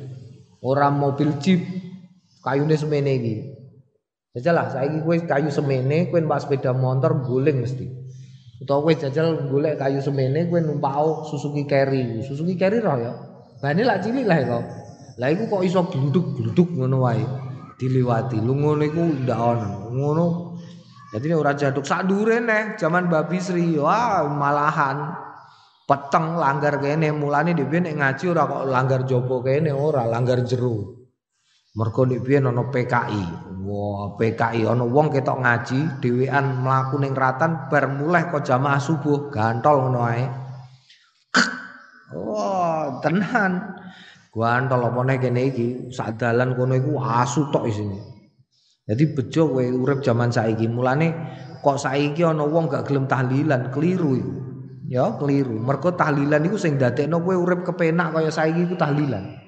Ora 0.64 0.88
mobil 0.88 1.37
jeep 1.37 1.61
kayune 2.44 2.76
semene 2.76 3.11
iki. 3.16 3.37
Jajal 4.31 4.55
lah 4.55 4.66
saiki 4.70 5.03
kowe 5.03 5.16
kayu 5.26 5.50
semene 5.50 6.07
kowe 6.07 6.22
numpak 6.22 6.46
sepeda 6.46 6.70
motor 6.70 7.18
guling 7.26 7.66
mesti. 7.66 7.87
Utawa 8.62 8.87
kowe 8.87 8.94
jajal 8.94 9.50
golek 9.50 9.74
kayu 9.81 9.98
semene 9.98 10.46
kowe 10.46 10.61
numpak 10.62 11.26
Suzuki 11.26 11.66
Carry. 11.66 12.22
Suzuki 12.22 12.55
Carry 12.55 12.79
roh 12.79 12.96
ya. 13.00 13.12
Bane 13.59 13.83
lak 13.83 14.07
cilik 14.07 14.24
lah 14.31 14.38
kok. 14.46 14.64
Lah 15.18 15.29
kok 15.35 15.62
iso 15.66 15.83
gluduk-gluduk 15.90 16.79
ngono 16.79 17.05
wae. 17.05 17.24
Diliwati. 17.74 18.38
Lu 18.38 18.55
ngono 18.55 18.83
iku 18.87 19.03
ndak 19.26 19.40
ono. 19.40 19.70
Ngono. 19.92 20.26
Jadi 21.11 21.26
ini 21.26 21.35
ora 21.35 21.59
jaduk 21.59 21.83
sak 21.83 22.07
dure 22.07 22.38
neh 22.38 22.79
zaman 22.79 23.11
Babi 23.11 23.42
Sri. 23.42 23.74
Wah, 23.74 24.31
malahan 24.31 25.11
peteng 25.90 26.38
langgar 26.38 26.79
kene 26.79 27.11
mulane 27.11 27.50
dhewe 27.50 27.83
nek 27.83 27.98
ngaji 27.98 28.24
ora 28.31 28.46
kok 28.46 28.64
langgar 28.70 29.03
jopo 29.11 29.42
kene 29.42 29.74
ora 29.74 30.07
langgar 30.07 30.46
jero. 30.46 30.99
Mergo 31.70 32.02
nek 32.02 32.26
biyen 32.26 32.50
ana 32.50 32.66
PKI. 32.66 33.22
Wah, 33.62 34.18
PKI 34.18 34.66
ana 34.66 34.83
wong 34.83 35.14
ketok 35.14 35.38
ngaji 35.38 36.02
dhewean 36.02 36.66
mlaku 36.66 36.98
ning 36.98 37.14
ratan 37.14 37.70
bar 37.70 37.87
mulai 37.87 38.26
kok 38.26 38.42
jamaah 38.42 38.83
subuh 38.83 39.30
gantol 39.30 39.87
ngono 39.87 40.00
ae. 40.11 40.24
Wah, 42.11 42.98
tenan. 42.98 43.78
Gantol 44.35 44.83
apa 44.83 45.00
nek 45.06 45.18
kene 45.22 45.40
iki 45.50 45.66
sak 45.94 46.18
dalan 46.18 46.59
kono 46.59 46.74
iku 46.74 46.98
asu 46.98 47.50
tok 47.54 47.70
isine. 47.70 47.98
Jadi 48.90 49.04
bejo 49.14 49.54
kowe 49.54 49.62
urip 49.62 50.02
zaman 50.02 50.35
saiki. 50.35 50.66
Mulane 50.66 51.14
kok 51.62 51.78
saiki 51.78 52.26
ana 52.26 52.42
wong 52.42 52.66
gak 52.66 52.90
gelem 52.90 53.06
tahlilan, 53.06 53.70
keliru 53.70 54.18
iku. 54.18 54.35
Ya, 54.90 55.06
keliru. 55.14 55.54
Mergo 55.54 55.94
tahlilan 55.94 56.42
iku 56.50 56.59
sing 56.59 56.83
dadekno 56.83 57.22
kowe 57.22 57.38
urip 57.38 57.62
kepenak 57.62 58.11
kaya 58.11 58.35
saiki 58.35 58.66
iku 58.66 58.74
tahlilan. 58.74 59.39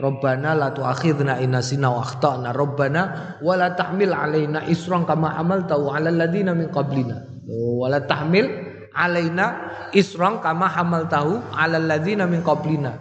Rabbana 0.00 0.56
la 0.56 0.72
tu'akhidna 0.72 1.38
in 1.44 1.52
nasina 1.52 1.92
wa 1.92 2.00
akhtana. 2.00 2.56
Rabbana 2.56 3.02
wa 3.44 3.54
la 3.54 3.76
tahmil 3.76 4.16
alaina 4.16 4.64
isran 4.64 5.04
kama 5.04 5.36
hamaltahu 5.36 5.92
'alal 5.92 6.16
ladina 6.16 6.56
min 6.56 6.72
qablina. 6.72 7.20
Wa 7.46 7.86
la 7.92 8.00
tahmil 8.02 8.48
alaina 8.96 9.70
isran 9.92 10.40
kama 10.40 10.66
hamaltahu 10.66 11.52
'alal 11.52 11.84
ladina 11.84 12.24
min 12.24 12.40
qablina. 12.40 12.96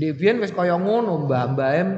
Dek 0.00 0.16
biyen 0.16 0.38
wis 0.38 0.54
kaya 0.54 0.78
ngono 0.78 1.26
mbah-mbah 1.26 1.70
em, 1.76 1.88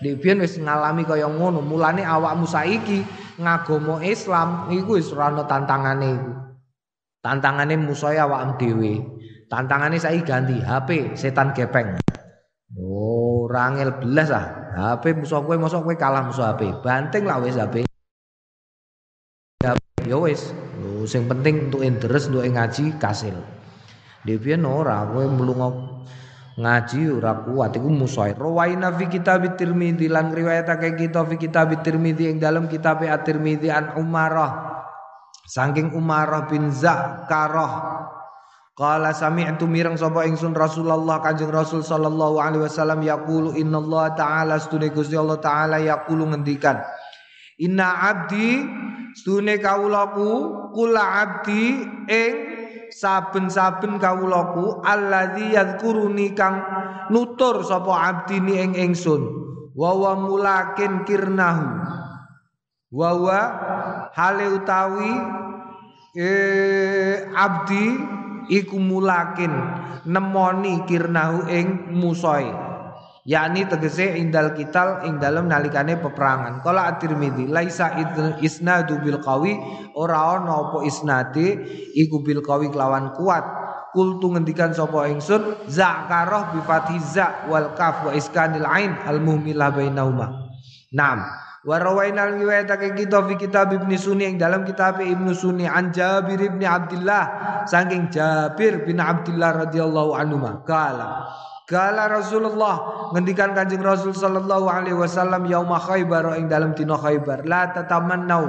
dek 0.00 0.24
biyen 0.24 0.40
wis 0.40 0.56
ngalami 0.56 1.04
kaya 1.04 1.28
ngono. 1.28 1.60
Mulane 1.60 2.00
awakmu 2.02 2.48
saiki 2.48 3.04
ngagama 3.36 4.00
Islam 4.04 4.72
iku 4.72 4.96
wis 4.96 5.12
tantangane 5.48 6.08
iku. 6.16 6.32
Tantangane 7.22 7.76
musuhe 7.78 8.16
awakmu 8.18 8.56
dhewe. 8.56 8.92
Tantangane 9.52 10.00
saiki 10.00 10.24
ganti 10.24 10.56
HP 10.58 11.12
setan 11.12 11.52
gepeng. 11.52 12.00
Oh, 12.72 13.11
rangel 13.52 13.92
belas 14.00 14.32
ah. 14.32 14.46
HP 14.72 15.20
musuh 15.20 15.44
kowe 15.44 15.56
mosok 15.60 15.84
kowe 15.84 15.96
kalah 16.00 16.24
musuh 16.24 16.48
HP. 16.48 16.80
Banting 16.80 17.28
lah 17.28 17.36
wis 17.44 17.60
HP. 17.60 17.84
Ya 20.02 20.18
sing 21.06 21.28
penting 21.28 21.68
untuk 21.68 21.84
interest 21.84 22.32
untuk 22.32 22.42
ngaji 22.48 22.96
kasil. 22.96 23.36
Devian 24.24 24.64
ora 24.64 25.04
kowe 25.04 25.28
mlunga 25.28 25.68
ngaji 26.56 27.00
ora 27.12 27.36
kuat 27.44 27.76
iku 27.76 27.92
musuh. 27.92 28.32
Rawaina 28.32 28.96
fi 28.96 29.12
kitab 29.12 29.44
Tirmidzi 29.60 30.08
lan 30.08 30.32
riwayatake 30.32 30.96
kita 30.96 31.28
fi 31.28 31.36
kitab 31.36 31.68
Tirmidzi 31.84 32.32
ing 32.32 32.40
dalam 32.40 32.64
kitab 32.66 33.04
At-Tirmidzi 33.04 33.68
an 33.68 34.00
Umarah. 34.00 34.72
Saking 35.44 35.92
Umarah 35.92 36.48
bin 36.48 36.72
Zakarah 36.72 38.08
Qala 38.72 39.12
sami'tu 39.12 39.68
mireng 39.68 40.00
sapa 40.00 40.24
ingsun 40.24 40.56
Rasulullah 40.56 41.20
Kanjeng 41.20 41.52
Rasul 41.52 41.84
sallallahu 41.84 42.40
alaihi 42.40 42.64
wasallam 42.64 43.04
yaqulu 43.04 43.52
innallaha 43.52 44.16
ta'ala 44.16 44.56
stune 44.56 44.88
Gusti 44.88 45.12
Allah 45.12 45.36
taala 45.44 45.76
yaqulu 45.76 46.32
ngendikan 46.32 46.80
Inna 47.60 48.08
abdi 48.08 48.64
stune 49.12 49.60
kawulaku 49.60 50.28
kula 50.72 51.04
abdi 51.20 51.84
ing 52.08 52.32
saben-saben 52.88 54.00
kawulaku 54.00 54.80
alladzi 54.80 55.52
yadhkuruni 55.52 56.32
kang 56.32 56.64
nutur 57.12 57.60
sapa 57.68 57.92
abdi 57.92 58.40
ni 58.40 58.56
ing 58.56 58.72
ingsun 58.72 59.20
wa 59.76 59.92
wa 59.92 60.12
mulakin 60.16 61.04
kirnahu 61.04 61.76
wa 62.88 63.10
wa 63.20 63.40
hale 64.16 64.48
utawi 64.48 65.12
eh 66.16 67.28
abdi 67.36 67.84
iku 68.50 68.78
mulakin 68.78 69.52
nemoni 70.08 70.82
kirnahu 70.88 71.46
ing 71.50 71.92
musoi 71.94 72.72
yakni 73.22 73.70
tegese 73.70 74.18
indal 74.18 74.50
kital 74.54 75.06
ing 75.06 75.22
dalem 75.22 75.46
nalikane 75.46 75.98
peperangan. 75.98 76.58
Kala 76.62 76.90
at-Tirmidzi 76.94 77.46
laisa 77.46 77.94
isnadu 78.42 78.98
bil 78.98 79.22
qawi. 79.22 79.54
Ora 79.94 80.38
ana 80.38 80.70
apa 80.70 80.82
isnade 80.82 81.62
iku 81.94 82.22
bil 82.22 82.42
qawi 82.42 82.70
kelawan 82.70 83.14
kuat. 83.14 83.44
Kultu 83.92 84.32
ngendikan 84.32 84.72
sapa 84.72 85.04
ingsun 85.12 85.68
zakarah 85.68 86.56
bi 86.56 86.64
fathiza 86.64 87.44
wal 87.52 87.76
kaf 87.76 88.08
wa 88.08 88.16
iskanil 88.16 88.64
ain 88.64 88.96
al 89.04 89.20
muhmilah 89.20 89.68
bainahuma. 89.68 90.48
Naam 90.96 91.20
Wa 91.62 91.78
rawainal 91.78 92.42
riwayatake 92.42 92.98
kita 92.98 93.22
fi 93.30 93.38
kitab 93.38 93.70
Ibnu 93.70 93.94
Sunni 93.94 94.26
yang 94.26 94.34
dalam 94.34 94.66
kitab 94.66 94.98
Ibnu 94.98 95.30
Sunni 95.30 95.70
an 95.70 95.94
Jabir 95.94 96.42
bin 96.42 96.66
Abdullah 96.66 97.24
saking 97.70 98.10
Jabir 98.10 98.82
bin 98.82 98.98
Abdullah 98.98 99.70
radhiyallahu 99.70 100.10
anhu 100.10 100.42
kala 100.66 101.30
Kala 101.62 102.10
Rasulullah 102.10 103.08
ngendikan 103.14 103.54
Kanjeng 103.54 103.86
Rasul 103.86 104.10
sallallahu 104.10 104.66
alaihi 104.66 104.98
wasallam 104.98 105.46
yauma 105.46 105.78
Khaibar 105.78 106.34
ing 106.34 106.50
dalam 106.50 106.74
dina 106.74 106.98
Khaibar 106.98 107.46
la 107.46 107.70
tatamannau 107.70 108.44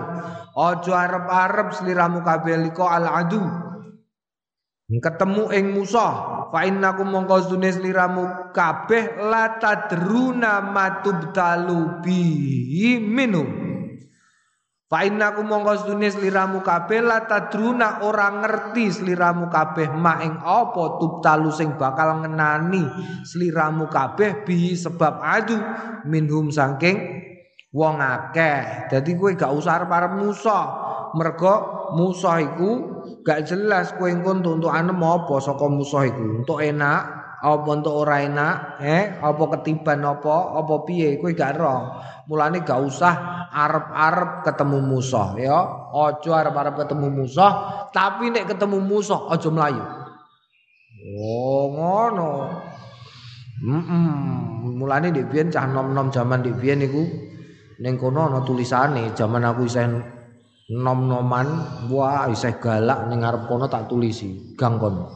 aja 0.58 0.94
arep-arep 0.98 1.78
sliramu 1.78 2.26
kabeh 2.26 2.58
liko 2.66 2.90
al 2.90 3.06
adu 3.06 3.40
ketemu 4.92 5.50
ing 5.56 5.66
musuh 5.72 6.14
fa 6.52 6.68
innakum 6.68 7.08
mongko 7.08 7.50
sunes 7.50 7.80
liramu 7.80 8.52
kabeh 8.52 9.16
la 9.24 9.56
tadruna 9.58 10.60
matubtalu 10.60 12.04
bihi 12.04 13.00
minum. 13.00 13.48
Fa 14.92 15.08
innakum 15.08 15.50
mongko 15.50 15.90
sunes 15.90 16.20
liramu 16.20 16.62
kabeh 16.62 17.02
la 17.02 17.26
tadruna 17.26 18.06
ora 18.06 18.30
ngerti 18.30 18.94
sliramu 18.94 19.50
kabeh 19.50 19.90
mak 19.90 20.20
ing 20.22 20.36
apa 20.44 21.02
tubtalu 21.02 21.50
sing 21.50 21.74
bakal 21.80 22.22
ngenani 22.22 22.86
sliramu 23.26 23.90
kabeh 23.90 24.46
bi 24.46 24.78
sebab 24.78 25.18
adu 25.24 25.58
minhum 26.06 26.54
saking 26.54 27.24
wong 27.74 27.98
akeh. 27.98 28.92
Dadi 28.94 29.18
kowe 29.18 29.34
gak 29.34 29.50
usah 29.50 29.82
arep-arep 29.82 30.22
musuh 30.22 30.66
mergo 31.18 31.90
musuh 31.98 32.38
iku 32.38 32.93
gak 33.24 33.48
jelas 33.48 33.96
kowe 33.96 34.12
engko 34.12 34.36
entuk-entukane 34.36 34.92
apa 34.92 35.36
saka 35.40 35.66
musuh 35.72 36.04
iku. 36.06 36.44
Untuk 36.44 36.60
enak 36.60 37.02
apa 37.44 37.68
untuk 37.76 38.08
ora 38.08 38.24
enak, 38.24 38.56
eh 38.80 39.20
apa 39.20 39.44
ketiban 39.60 40.04
apa, 40.08 40.60
apa 40.60 40.76
piye 40.88 41.20
kowe 41.20 41.32
gak 41.32 41.60
ero. 41.60 41.76
Mulane 42.28 42.64
gak 42.64 42.80
usah 42.84 43.14
arep-arep 43.52 44.48
ketemu 44.48 44.78
musuh 44.84 45.36
ya. 45.40 45.60
Aja 45.92 46.32
arep-arep 46.44 46.76
ketemu 46.84 47.08
musuh, 47.24 47.52
tapi 47.92 48.32
nek 48.32 48.48
ketemu 48.52 48.78
musuh 48.84 49.28
aja 49.32 49.50
mlayu. 49.52 49.84
Oh, 51.20 51.68
ngono. 51.72 52.32
Mm 53.64 54.44
Mulane 54.74 55.16
ndek 55.16 55.32
biyen 55.32 55.48
cah 55.54 55.64
nom-nom 55.70 56.12
jaman 56.12 56.44
ndek 56.44 56.60
biyen 56.60 56.84
niku 56.84 57.04
ning 57.80 57.96
kono 57.96 58.28
ana 58.28 58.44
tulisane 58.44 59.16
jaman 59.16 59.46
aku 59.48 59.70
isih 59.70 59.88
nom-noman 60.72 61.48
wah 61.92 62.32
isih 62.32 62.56
galak 62.62 63.12
ning 63.12 63.20
kono 63.50 63.68
tak 63.68 63.92
tulisi. 63.92 64.56
Gang 64.56 64.80
kono. 64.80 65.12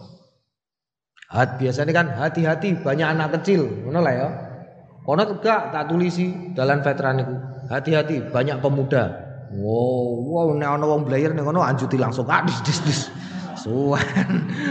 Hat 1.28 1.60
biasanya 1.60 1.92
kan 1.92 2.08
hati-hati 2.12 2.80
banyak 2.84 3.08
anak 3.08 3.40
kecil 3.40 3.68
ngono 3.88 4.00
lah 4.04 4.14
ya. 4.16 4.28
Kono 5.08 5.24
tegak 5.24 5.72
tak 5.72 5.88
tulisi 5.88 6.52
dalan 6.52 6.84
veteran 6.84 7.24
iku 7.24 7.36
hati-hati 7.72 8.32
banyak 8.32 8.60
pemuda. 8.60 9.04
Wow 9.56 10.28
wow 10.28 10.48
nek 10.56 10.68
ana 10.76 10.86
wong 10.88 11.08
blayer 11.08 11.32
ning 11.32 11.48
kono 11.48 11.64
anjuti 11.64 11.96
langsung 11.96 12.28
ah 12.28 12.44
dis 12.44 12.60
dis 12.64 13.08
suwen 13.58 14.00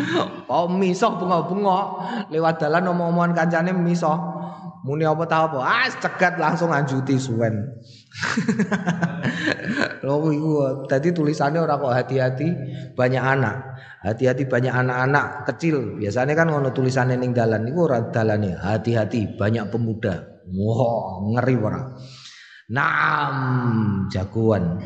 oh 0.53 0.71
misoh 0.71 1.19
bunga-bunga 1.19 1.79
lewat 2.31 2.63
dalan 2.63 2.89
omong-omongan 2.95 3.35
kancane 3.35 3.75
misoh 3.75 4.36
muni 4.85 5.07
apa 5.07 5.25
tau 5.25 5.49
apa 5.49 5.59
ah 5.63 5.89
cegat 5.89 6.37
langsung 6.37 6.75
anjuti 6.75 7.17
suwen 7.17 7.57
Lho 10.07 10.15
iku 10.33 10.51
tadi 10.89 11.13
tulisannya 11.13 11.61
orang 11.61 11.83
kok 11.83 11.95
hati-hati 11.95 12.49
banyak 12.97 13.21
anak. 13.21 13.57
Hati-hati 14.07 14.47
banyak 14.47 14.73
anak-anak 14.73 15.45
kecil. 15.51 15.99
Biasanya 15.99 16.33
kan 16.39 16.49
ngono 16.49 16.71
tulisannya 16.71 17.19
ning 17.19 17.35
dalan 17.37 17.67
niku 17.67 17.91
ora 17.91 18.07
dalane. 18.09 18.55
Hati-hati 18.57 19.37
banyak 19.37 19.69
pemuda. 19.69 20.15
Wah, 20.47 20.79
wow, 20.79 21.35
ngeri 21.35 21.57
ora. 21.59 21.83
Nam 22.71 23.37
jagoan. 24.09 24.79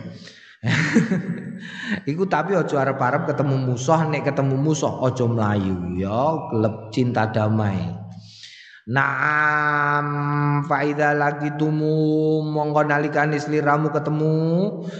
Iku 2.10 2.28
tapi 2.28 2.52
ojo 2.52 2.76
arep-arep 2.76 3.28
ketemu 3.28 3.56
musuh 3.72 4.00
nek 4.08 4.28
ketemu 4.28 4.60
musuh 4.60 4.92
ojo 5.04 5.24
melayu 5.32 5.96
ya 5.96 6.48
klub 6.52 6.92
cinta 6.92 7.28
damai. 7.28 7.99
Naam 8.88 10.64
faida 10.64 11.12
lagi 11.12 11.52
tumu 11.60 12.40
mongko 12.40 12.88
nalikane 12.88 13.36
sliramu 13.36 13.92
ketemu 13.92 14.32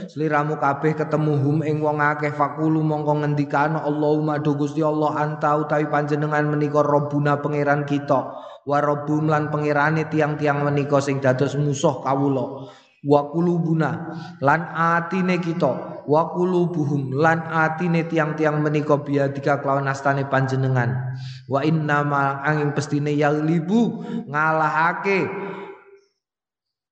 sliramu 0.04 0.60
kabeh 0.60 0.92
ketemu 0.92 1.32
hum 1.40 1.58
ing 1.64 1.80
wong 1.80 1.96
akeh 1.96 2.28
fakulu 2.28 2.84
mongko 2.84 3.24
ngendikane 3.24 3.80
Allahumma 3.80 4.36
do 4.36 4.52
Gusti 4.52 4.84
Allah 4.84 5.24
anta 5.24 5.56
utawi 5.56 5.88
panjenengan 5.88 6.44
menika 6.52 6.84
robuna 6.84 7.40
pangeran 7.40 7.88
kita. 7.88 8.36
Wa 8.68 8.84
rabbum 8.84 9.32
lan 9.32 9.48
pangerane 9.48 10.04
tiang-tiang 10.12 10.60
menika 10.60 11.00
sing 11.00 11.16
dados 11.24 11.56
musuh 11.56 12.04
kawula 12.04 12.68
wa 13.04 13.32
kulubuna 13.32 14.16
lan 14.40 14.60
atine 14.72 15.40
kita. 15.40 16.04
Wa 16.10 16.32
kulubuhum 16.34 17.14
lan 17.14 17.44
atine 17.46 18.02
tiang-tiang 18.08 18.58
menika 18.58 18.98
biadika 18.98 19.62
kelawan 19.62 19.86
astane 19.86 20.26
panjenengan. 20.26 21.14
Wa 21.46 21.62
inna 21.62 22.02
ma 22.02 22.42
angin 22.42 22.74
pestine 22.74 23.14
yaglibu 23.14 24.02
ngalahake 24.26 25.28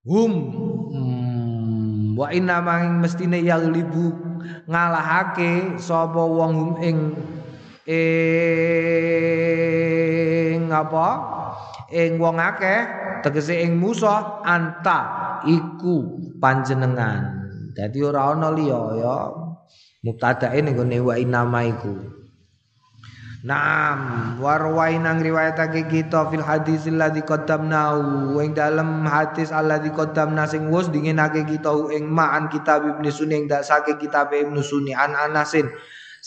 hum. 0.06 0.32
Hmm, 0.88 2.14
wa 2.14 2.30
inna 2.30 2.62
ma 2.62 2.78
angin 2.78 3.02
mestine 3.02 3.42
yaglibu 3.42 4.12
ngalahake 4.68 5.80
sapa 5.82 6.22
wong 6.22 6.52
hum 6.54 6.76
ing 6.84 6.98
ing 7.88 7.98
apa 10.68 11.08
ing 11.92 12.20
wong 12.20 12.36
akeh 12.36 12.80
tegese 13.24 13.56
ing 13.64 13.80
musuh 13.80 14.44
anta 14.44 15.40
iku 15.48 16.20
panjenengan. 16.38 17.38
Dadi 17.72 17.98
ora 18.02 18.34
ana 18.34 18.50
liya 18.52 18.80
ya. 18.98 19.18
Mubtadae 20.02 20.62
ning 20.62 20.78
gone 20.78 20.98
wa 21.02 21.14
inama 21.18 21.66
iku. 21.66 22.18
Naam 23.38 23.98
warwai 24.42 24.98
nang 24.98 25.22
riwayatake 25.22 25.86
kita 25.86 26.26
fil 26.26 26.42
hadis 26.42 26.90
alladzi 26.90 27.22
qaddamnahu 27.22 28.34
ing 28.42 28.50
dalem 28.50 29.06
hadis 29.06 29.54
alladzi 29.54 29.94
qaddamna 29.94 30.42
sing 30.50 30.66
wis 30.74 30.90
dingenake 30.90 31.46
kita 31.46 31.70
ing 31.94 32.10
ma'an 32.10 32.50
kitab 32.50 32.82
Ibnu 32.82 33.06
Sunni 33.14 33.38
ing 33.38 33.46
dasake 33.46 33.94
kitab 33.94 34.34
Ibnu 34.34 34.58
Sunni 34.58 34.90
an 34.90 35.14
Anasin 35.14 35.70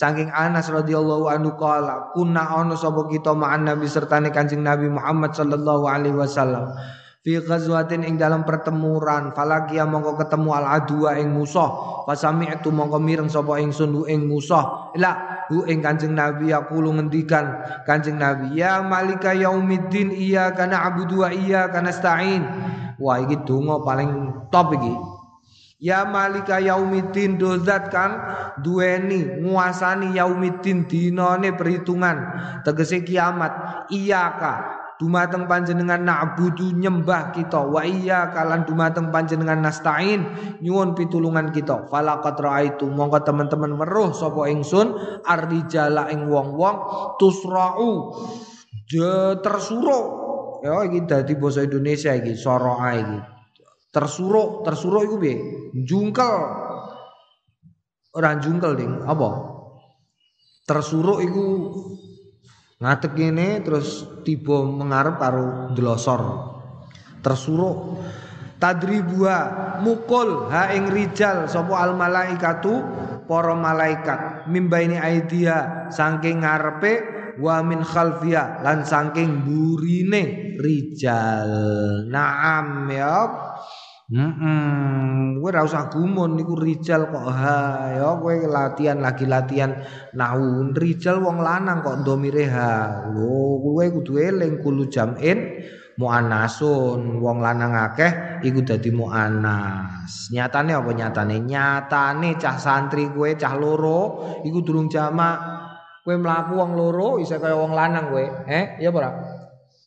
Saking 0.01 0.33
Anas 0.33 0.65
radhiyallahu 0.73 1.29
anhu 1.29 1.53
qala 1.61 2.09
kunna 2.17 2.41
ana 2.41 2.73
sapa 2.73 3.05
kita 3.05 3.37
ma'an 3.37 3.69
Nabi 3.69 3.85
sertane 3.85 4.33
Kanjeng 4.33 4.65
Nabi 4.65 4.89
Muhammad 4.89 5.37
sallallahu 5.37 5.85
alaihi 5.85 6.17
wasallam 6.17 6.73
fi 7.21 7.37
ghazwatin 7.37 8.01
ing 8.01 8.17
dalam 8.17 8.41
pertemuran. 8.41 9.29
Falakia 9.37 9.85
mongko 9.85 10.17
ketemu 10.17 10.57
al 10.57 10.65
adwa 10.81 11.13
ing 11.21 11.29
musuh 11.29 12.01
fasami'tu 12.09 12.73
mongko 12.73 12.97
mireng 12.97 13.29
sapa 13.29 13.61
ingsun 13.61 13.93
hu 13.93 14.01
ing 14.09 14.25
musuh 14.25 14.89
la 14.97 15.45
hu 15.53 15.69
ing 15.69 15.85
kanjeng 15.85 16.17
nabi 16.17 16.49
aku 16.49 16.81
lu 16.81 16.97
ngendikan 16.97 17.61
kanjeng 17.85 18.17
nabi 18.17 18.57
ya 18.57 18.81
malika 18.81 19.37
yaumiddin 19.37 20.09
iya 20.09 20.49
kana 20.57 20.81
abudu 20.89 21.21
wa 21.21 21.29
iya 21.29 21.69
kana 21.69 21.93
stain 21.93 22.41
wah 22.97 23.21
iki 23.21 23.37
donga 23.45 23.85
paling 23.85 24.33
top 24.49 24.73
iki 24.81 24.93
Ya 25.81 26.05
malika 26.05 26.61
yaumiddin 26.61 27.41
dozat 27.41 27.89
kan 27.89 28.21
duweni 28.61 29.41
nguasani 29.41 30.13
yaumiddin 30.13 30.85
dinane 30.85 31.57
perhitungan. 31.57 32.37
Tegese 32.61 33.01
kiamat 33.01 33.89
iyaka 33.89 34.77
dumateng 35.01 35.49
panjenengan 35.49 36.05
na'budu 36.05 36.77
nyembah 36.77 37.33
kita. 37.33 37.65
Wa 37.65 37.81
iya 37.81 38.29
kalan 38.29 38.69
dumateng 38.69 39.09
panjenengan 39.09 39.57
nasta'in 39.65 40.21
nyuwun 40.61 40.93
pitulungan 40.93 41.49
kita. 41.49 41.89
Falaqat 41.89 42.37
raaitu 42.37 42.85
mongko 42.85 43.25
teman-teman 43.25 43.73
weruh 43.73 44.13
sapa 44.13 44.53
ingsun 44.53 44.93
arrijala 45.25 46.13
ing 46.13 46.29
wong-wong 46.29 46.77
tusra'u 47.17 48.13
tersuruh 49.41 50.05
ya 50.61 50.85
iki 50.85 51.09
dadi 51.09 51.33
basa 51.39 51.65
Indonesia 51.65 52.11
iki 52.13 52.35
soroa 52.35 52.91
iki 52.93 53.40
tersuruh 53.91 54.63
tersuruh 54.63 55.03
iku 55.05 55.15
piye? 55.19 55.35
Jungkel. 55.85 56.35
Ora 58.11 58.35
jungkel 58.39 58.75
ding. 58.75 58.91
Apa? 59.05 59.29
Tersuruh 60.67 61.19
iku 61.23 61.45
ngadeg 62.81 63.13
ini 63.19 63.61
terus 63.61 64.07
tiba 64.25 64.65
mengarep 64.65 65.21
karo 65.21 65.69
delosor 65.77 66.51
tersuruh 67.21 68.01
tadribua 68.57 69.37
mukul 69.85 70.49
ha 70.49 70.73
ing 70.73 70.89
rijal 70.89 71.45
sapa 71.45 71.77
al 71.77 71.93
malaikatu? 71.95 72.99
Para 73.31 73.55
malaikat. 73.55 74.51
Mimbaini 74.51 74.99
aidia 74.99 75.87
saking 75.87 76.43
ngarepe 76.43 76.99
wa 77.39 77.63
min 77.63 77.79
khalfia 77.79 78.59
lan 78.59 78.83
saking 78.83 79.47
burine 79.47 80.50
rijal. 80.61 81.49
Naam 82.07 82.85
ya 82.93 83.17
Hmm, 84.11 85.39
kowe 85.39 85.47
ora 85.55 85.63
usah 85.63 85.87
gumun 85.87 86.35
niku 86.35 86.59
rijal 86.59 87.07
kok. 87.07 87.31
Ha 87.31 87.95
ya 87.95 88.19
kowe 88.19 88.35
latihan 88.43 88.99
lagi 88.99 89.23
latihan 89.23 89.71
nahu 90.11 90.75
rijal 90.75 91.23
wong 91.23 91.39
lanang 91.39 91.79
kok 91.79 92.03
ndomire 92.03 92.43
ha. 92.51 93.07
Lho 93.07 93.63
kowe 93.63 93.85
kudu 93.87 94.19
eling 94.19 94.59
kulu 94.59 94.91
jamin 94.91 95.63
muannasun 95.95 97.23
wong 97.23 97.39
lanang 97.39 97.71
akeh 97.71 98.43
iku 98.43 98.67
dadi 98.67 98.91
muannas 98.91 100.27
nyatane 100.35 100.75
apa 100.75 100.91
nyatane? 100.91 101.35
Nyatane 101.47 102.35
cah 102.35 102.59
santri 102.59 103.07
kowe 103.15 103.31
cah 103.39 103.55
loro 103.55 104.27
iku 104.43 104.59
durung 104.59 104.91
jamak. 104.91 105.39
Kowe 106.03 106.19
mlaku 106.19 106.59
wong 106.59 106.75
loro 106.75 107.15
isa 107.23 107.39
kaya 107.39 107.55
wong 107.55 107.71
lanang 107.71 108.11
kowe. 108.11 108.43
Eh 108.43 108.75
iya 108.83 108.91
ora 108.91 109.39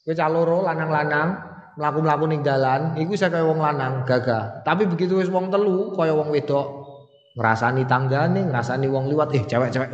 kowe 0.05 0.29
loro 0.29 0.61
lanang-lanang 0.61 1.29
mlaku-mlaku 1.75 2.25
ning 2.31 2.41
dalan 2.45 2.95
iku 3.01 3.17
saya 3.19 3.35
kaya 3.35 3.45
wong 3.49 3.59
lanang 3.59 4.07
gagah. 4.07 4.63
Tapi 4.63 4.87
begitu 4.87 5.19
wis 5.19 5.33
wong 5.33 5.51
telu 5.51 5.97
kaya 5.97 6.15
wong 6.15 6.31
wedok 6.31 6.85
ngrasani 7.35 7.83
tanggane, 7.89 8.47
ngrasani 8.47 8.87
wong 8.87 9.11
liwat 9.11 9.35
eh 9.35 9.43
cewek-cewek 9.43 9.91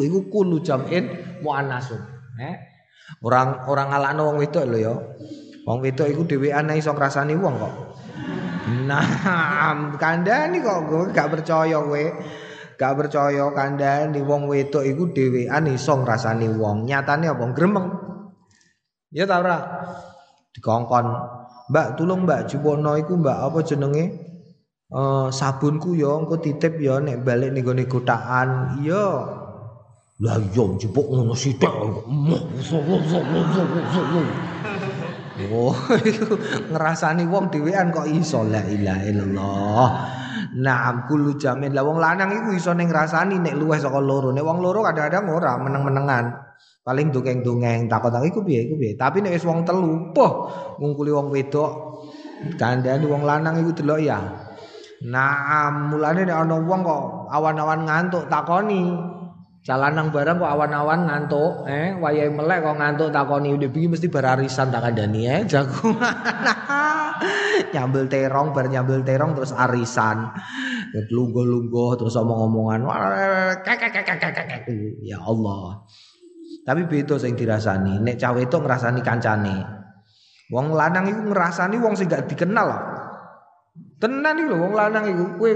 iku 0.00 0.18
kulu 0.32 0.58
jamin 0.64 1.04
muannasun. 1.44 2.00
Eh. 2.40 2.56
Orang 3.22 3.68
orang 3.70 3.90
ngalakno 3.94 4.22
wong 4.34 4.38
wedok 4.42 4.64
lho 4.66 4.78
ya. 4.80 4.94
Wong 5.68 5.78
wedok 5.84 6.08
iku 6.10 6.22
dhewean 6.26 6.72
iso 6.74 6.90
ngrasani 6.90 7.38
wong 7.38 7.54
kok. 7.60 7.74
Nah, 8.86 9.06
kandhani 10.02 10.62
kok 10.62 10.78
gue 10.90 11.02
gak 11.14 11.30
percaya 11.30 11.78
kowe. 11.78 12.04
Gak 12.80 12.96
percaya 12.96 13.44
kandhani 13.52 14.24
wong 14.24 14.48
wedok 14.48 14.88
iku 14.88 15.12
dhewean 15.12 15.68
iso 15.68 16.00
ngrasani 16.00 16.48
wong. 16.48 16.88
Nyatane 16.88 17.28
apa 17.28 17.44
gremeng. 17.52 17.92
Ya 19.12 19.28
ta 19.28 19.44
ora? 19.44 19.84
Dikongkon. 20.56 21.06
Mbak, 21.68 22.00
tulung 22.00 22.24
Mbak 22.24 22.48
Juwono 22.48 22.96
iku 22.96 23.20
Mbak 23.20 23.38
apa 23.52 23.58
jenenge? 23.68 24.04
Uh, 24.88 25.28
sabunku 25.28 25.92
ya 25.92 26.08
engko 26.18 26.40
titip 26.40 26.80
ya 26.80 27.04
nek 27.04 27.20
balik 27.20 27.52
ning 27.52 27.68
gone 27.68 27.84
kotakan. 27.84 28.80
Iya. 28.80 29.06
Lah 30.24 30.40
iya 30.40 30.64
jupuk 30.80 31.04
ngono 31.04 31.36
sithik. 31.36 31.68
Oh, 35.52 35.72
ngerasani 36.72 37.28
wong 37.28 37.52
dhewean 37.52 37.92
kok 37.92 38.08
iso 38.08 38.40
la 38.48 38.64
ilaha 38.64 39.02
illallah. 39.04 40.19
Naam 40.50 41.06
kulu 41.06 41.38
jamin 41.38 41.70
lah 41.70 41.86
wong 41.86 42.02
lanang 42.02 42.34
iku 42.34 42.50
iso 42.58 42.74
ning 42.74 42.90
ngrasani 42.90 43.38
nek 43.38 43.54
luwih 43.54 43.78
saka 43.78 44.02
loro. 44.02 44.34
Nek 44.34 44.42
wong 44.42 44.58
loro 44.58 44.82
kadang-kadang 44.82 45.30
ora 45.30 45.54
meneng-menengan. 45.62 46.24
Paling 46.82 47.14
dongeng-dongeng 47.14 47.86
takut-takut 47.86 48.26
iku 48.26 48.40
piye 48.42 48.66
iku 48.66 48.74
piye. 48.74 48.98
Tapi 48.98 49.22
nek 49.22 49.38
wis 49.38 49.46
wong 49.46 49.62
telu, 49.62 50.10
poh 50.10 50.50
ngungkuli 50.82 51.14
wong 51.14 51.30
wedok 51.30 52.02
kandhane 52.58 53.06
wong 53.06 53.22
lanang 53.22 53.62
iku 53.62 53.70
delok 53.78 54.00
ya. 54.02 54.18
Nah, 55.06 55.70
mulane 55.86 56.26
nek 56.26 56.34
ana 56.34 56.56
wong 56.58 56.80
kok 56.82 57.02
awan-awan 57.30 57.86
ngantuk 57.86 58.26
takoni. 58.26 58.90
Jalanang 59.60 60.08
barang 60.08 60.40
kok 60.40 60.52
awan-awan 60.56 61.04
ngantuk, 61.04 61.68
eh 61.68 61.92
wayahe 61.92 62.32
melek 62.32 62.64
kok 62.64 62.80
ngantuk 62.80 63.08
takoni 63.12 63.52
udah 63.52 63.68
begini 63.68 63.92
mesti 63.92 64.08
berarisan 64.08 64.72
tak 64.72 64.88
kandani 64.88 65.28
eh 65.28 65.44
jago. 65.44 65.92
nyambel 67.76 68.08
terong 68.08 68.56
bar 68.56 68.72
nyambel 68.72 69.04
terong 69.04 69.36
terus 69.36 69.52
arisan. 69.52 70.32
Lungguh-lungguh 71.12 72.00
terus 72.00 72.16
omong-omongan. 72.16 72.88
Ya 75.04 75.18
Allah. 75.20 75.84
Tapi 76.64 76.88
beda 76.88 77.20
sing 77.20 77.36
dirasani. 77.36 78.00
Nek 78.00 78.16
cawe 78.16 78.40
itu 78.40 78.56
ngrasani 78.56 79.00
kancane. 79.04 79.56
Wong 80.50 80.72
lanang 80.72 81.04
iku 81.12 81.30
ngrasani 81.30 81.76
wong 81.78 81.94
sing 82.00 82.08
gak 82.08 82.26
dikenal. 82.26 82.68
Tenan 84.00 84.40
iki 84.40 84.48
lho 84.48 84.56
wong 84.56 84.72
lanang 84.72 85.04
iku 85.12 85.24
kowe 85.36 85.52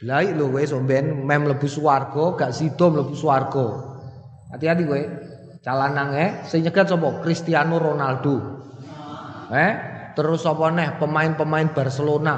Lai 0.00 0.32
lho 0.32 0.48
kowe 0.48 0.64
somben 0.64 1.28
mem 1.28 1.44
mlebu 1.44 1.68
swarga 1.68 2.32
gak 2.32 2.56
sida 2.56 2.88
mlebu 2.88 3.12
swarga. 3.12 3.66
Hati-hati 4.48 4.88
kowe. 4.88 5.02
Calanang 5.60 6.16
eh 6.16 6.30
sing 6.48 6.64
nyegat 6.64 6.88
sapa? 6.88 7.20
Cristiano 7.20 7.76
Ronaldo. 7.76 8.64
Eh, 9.52 9.72
terus 10.16 10.40
sapa 10.40 10.72
neh 10.72 10.96
pemain-pemain 10.96 11.76
Barcelona. 11.76 12.36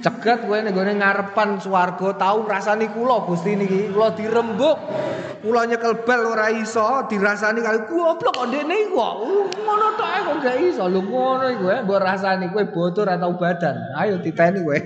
Cegat 0.00 0.48
kowe 0.48 0.56
ning 0.56 0.72
ngarepan 0.72 1.60
swarga 1.60 2.16
tau 2.16 2.48
ngrasani 2.48 2.88
kula 2.96 3.28
Gusti 3.28 3.52
niki. 3.52 3.92
Kula 3.92 4.16
dirembuk. 4.16 4.80
Kula 5.44 5.68
nyekel 5.68 6.08
bal 6.08 6.32
ora 6.32 6.48
iso 6.48 7.04
dirasani 7.12 7.60
kali 7.60 7.84
goblok 7.84 8.32
kok 8.32 8.48
ndekne 8.48 8.88
kok. 8.88 9.14
Ngono 9.52 9.86
tok 10.00 10.10
kok 10.24 10.36
gak 10.40 10.56
iso. 10.64 10.88
Lho 10.88 11.04
ngono 11.04 11.44
iku 11.52 11.68
mbok 11.84 12.00
rasani 12.00 12.48
kowe 12.48 12.64
bocor 12.72 13.04
atau 13.04 13.36
badan. 13.36 13.76
Ayo 14.00 14.16
titeni 14.24 14.64
kowe. 14.64 14.80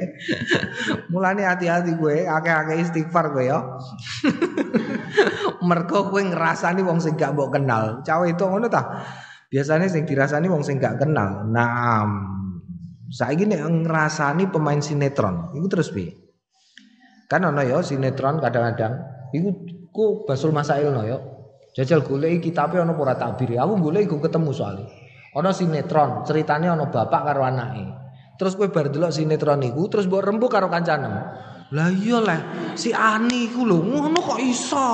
Mulane 1.15 1.47
hati-hati 1.47 1.95
kowe, 1.95 2.17
akeh-akeh 2.27 2.83
istighfar 2.83 3.31
kowe 3.31 3.47
ya. 3.47 3.63
Mergo 5.69 6.11
kowe 6.11 6.19
ngrasani 6.19 6.83
wong 6.83 6.99
sing 6.99 7.15
gak 7.15 7.31
mbok 7.39 7.55
kenal. 7.55 8.03
Cawe 8.03 8.27
itu 8.27 8.43
ngono 8.43 8.67
ta? 8.67 9.07
Biasanya 9.47 9.87
sing 9.87 10.03
dirasani 10.03 10.51
wong 10.51 10.67
sing 10.67 10.83
gak 10.83 10.99
kenal. 10.99 11.47
Naam. 11.47 12.36
Saiki 13.07 13.47
nek 13.47 13.63
ngrasani 13.63 14.51
pemain 14.51 14.83
sinetron, 14.83 15.55
iku 15.55 15.67
terus 15.71 15.95
piye? 15.95 16.11
Kan 17.31 17.47
ana 17.47 17.63
ya 17.63 17.79
sinetron 17.83 18.43
kadang-kadang 18.43 19.03
iku 19.31 19.51
ku 19.95 20.05
Basul 20.27 20.51
Masail 20.51 20.91
no 20.91 21.03
ya. 21.07 21.19
Jajal 21.77 22.03
golek 22.03 22.41
kitabe 22.41 22.81
ana 22.81 22.97
ora 22.97 23.15
takbir. 23.15 23.59
Aku 23.61 23.79
golek 23.79 24.11
iku 24.11 24.19
ketemu 24.19 24.51
soalnya. 24.51 24.87
Ana 25.37 25.53
sinetron, 25.53 26.25
ceritanya 26.25 26.73
ana 26.73 26.89
bapak 26.89 27.23
karo 27.31 27.45
anake. 27.45 27.85
Terus 28.41 28.57
kowe 28.57 28.69
bar 28.73 28.89
delok 28.89 29.13
sinetron 29.13 29.63
iku 29.63 29.87
terus 29.87 30.09
mbok 30.09 30.23
rembuk 30.25 30.51
karo 30.51 30.67
kancanem. 30.67 31.15
Lah 31.75 31.91
iya 31.91 32.23
lah, 32.23 32.41
si 32.79 32.95
Ani 32.95 33.51
iku 33.51 33.67
lho 33.67 33.83
ngono 33.83 34.19
kok 34.23 34.39
iso. 34.39 34.89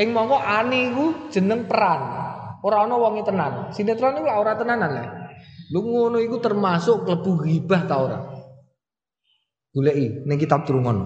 Ing 0.00 0.10
mongko 0.10 0.36
Ani 0.40 0.90
iku 0.90 1.30
jeneng 1.32 1.64
peran. 1.68 2.00
Ora 2.64 2.84
ana 2.88 2.96
wonge 2.96 3.22
tenan. 3.24 3.72
Sinetron 3.72 4.20
iku 4.20 4.26
ora 4.28 4.56
tenanan 4.56 4.90
lah. 4.90 5.23
Lu 5.72 5.80
ngono 5.80 6.20
iku 6.20 6.36
termasuk 6.42 7.08
klebu 7.08 7.40
ghibah 7.40 7.82
ta 7.88 7.96
ora? 7.96 8.18
Goleki 9.72 10.28
ning 10.28 10.36
kitab 10.36 10.68
turun 10.68 10.84
ngono. 10.84 11.04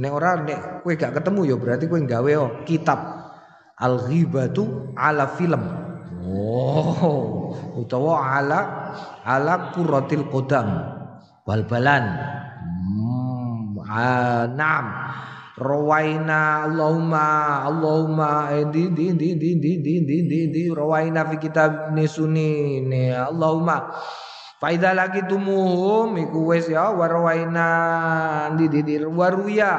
Nek 0.00 0.10
ora 0.10 0.40
nek 0.40 0.82
kowe 0.82 0.92
gak 0.96 1.14
ketemu 1.14 1.40
ya 1.46 1.56
berarti 1.60 1.84
kowe 1.86 2.00
gawe 2.00 2.32
oh, 2.40 2.50
kitab 2.66 2.98
Al 3.78 4.06
Ghibatu 4.06 4.94
ala 4.94 5.30
film. 5.34 5.62
Oh, 6.24 7.52
utawa 7.78 8.38
ala 8.38 8.60
ala 9.22 9.74
kuratil 9.74 10.26
qodam 10.32 10.66
bal-balan. 11.44 12.04
Hmm, 12.64 13.78
ah, 13.84 14.48
naam. 14.48 14.86
Rawaina 15.54 16.66
Allahumma 16.66 17.62
Allahumma 17.62 18.50
eh, 18.58 18.66
di 18.74 18.90
di 18.90 19.14
di 19.14 19.38
di 19.38 19.54
di 19.54 19.72
di 19.78 19.94
di 20.02 20.18
di 20.26 20.40
di 20.50 20.62
rawaina 20.74 21.22
fi 21.30 21.38
kitab 21.38 21.94
nisuni 21.94 22.82
ne 22.82 23.14
Allahumma 23.14 23.86
Faida 24.58 24.90
lagi 24.90 25.22
tumuhum 25.30 26.18
iku 26.18 26.50
wis 26.50 26.66
ya 26.66 26.90
warwaina 26.90 27.70
di 28.58 28.66
di 28.66 28.82
di 28.82 28.98
waruya 29.06 29.72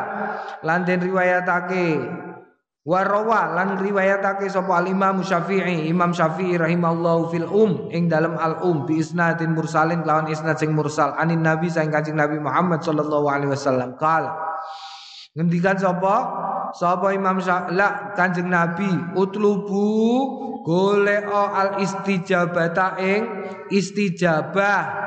lan 0.63 0.88
den 0.88 1.03
riwayatake 1.03 1.99
warawa 2.88 3.59
lan 3.59 3.76
riwayatake 3.76 4.47
sapa 4.47 4.80
al 4.80 4.88
Imam 4.88 5.19
Imam 5.28 6.11
Syafi'i 6.15 6.55
rahimallahu 6.55 7.36
fil 7.36 7.51
um 7.51 7.91
ing 7.91 8.07
dalam 8.07 8.39
al 8.39 8.63
um 8.63 8.88
bi 8.88 9.03
isnadin 9.03 9.51
mursalin 9.51 10.07
lawan 10.07 10.32
isnad 10.32 10.55
sing 10.55 10.71
mursal 10.71 11.11
anin 11.19 11.43
nabi 11.43 11.67
saing 11.67 11.91
kanjeng 11.91 12.15
Nabi 12.15 12.39
Muhammad 12.39 12.80
sallallahu 12.80 13.28
alaihi 13.28 13.51
wasallam 13.51 13.99
qala 13.99 14.55
Ngendikan 15.36 15.75
sapa? 15.75 16.15
Sapa 16.75 17.11
Imam 17.11 17.43
Syafi'i 17.43 18.15
Kanjeng 18.15 18.47
Nabi 18.47 18.88
utlubu 19.19 19.83
golek 20.63 21.27
al 21.27 21.79
istijabata 21.83 22.95
ing 22.99 23.23
istijabah 23.71 25.05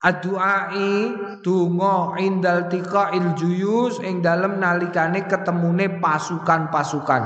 Adu'ai 0.00 1.12
donga 1.44 2.16
indal 2.16 2.72
tiqail 2.72 3.36
juyus 3.36 4.00
ing 4.00 4.24
dalem 4.24 4.56
nalikane 4.56 5.28
ketemune 5.28 6.00
pasukan-pasukan. 6.00 7.22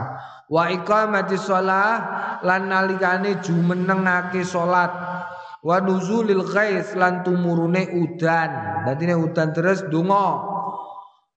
Wa 0.51 0.67
iqamati 0.75 1.39
shalah 1.39 1.95
lan 2.43 2.67
nalikane 2.67 3.39
jumenengake 3.39 4.43
salat. 4.43 4.91
Wa 5.63 5.79
nuzulil 5.79 6.43
ghais 6.51 6.99
lan 6.99 7.23
tumurune 7.23 7.95
udan. 7.95 8.83
Dadi 8.91 9.07
udan 9.15 9.55
terus 9.55 9.87
donga. 9.87 10.54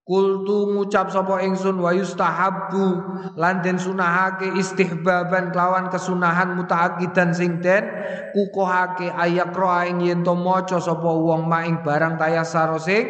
Kultu 0.08 0.72
ngucap 0.72 1.12
sapa 1.12 1.44
ingsun 1.44 1.84
wa 1.84 1.92
yustahabbu 1.92 2.88
lan 3.36 3.60
den 3.60 3.76
sunahake 3.76 4.56
istihbaban 4.56 5.52
kelawan 5.52 5.92
kesunahan 5.92 6.56
mutaakidan 6.56 7.36
sing 7.36 7.60
den 7.60 7.84
kukuhake 8.32 9.12
ayak 9.12 9.52
ing 9.92 10.00
yen 10.00 10.24
to 10.24 10.32
maca 10.32 10.80
sapa 10.80 11.12
wong 11.12 11.52
maing 11.52 11.84
barang 11.84 12.16
tayasaro 12.16 12.80
sing 12.80 13.04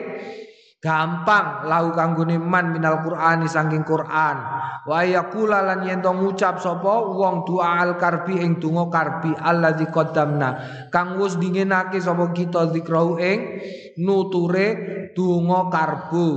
gampang 0.81 1.69
lau 1.69 1.93
kanggone 1.93 2.41
man 2.41 2.73
minal 2.73 3.05
Qur'ani 3.05 3.45
saking 3.45 3.85
Qur'an. 3.85 4.37
Wa 4.87 5.03
yaqula 5.03 5.61
lan 5.67 5.85
yen 5.85 6.01
to 6.01 6.09
ngucap 6.09 6.57
sapa 6.57 7.13
wong 7.13 7.45
doa 7.45 7.77
al 7.77 8.01
karbi 8.01 8.41
ing 8.41 8.57
donga 8.57 8.89
karbi 8.89 9.37
allazi 9.37 9.85
qaddamna 9.93 10.49
kang 10.89 11.21
wis 11.21 11.37
dingenake 11.37 12.01
sapa 12.01 12.33
kita 12.33 12.73
zikrau 12.73 13.21
ing 13.21 13.61
nuture 14.01 14.96
donga 15.17 15.73
karbu. 15.73 16.29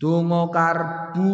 Donga 0.00 0.48
karbu. 0.48 1.32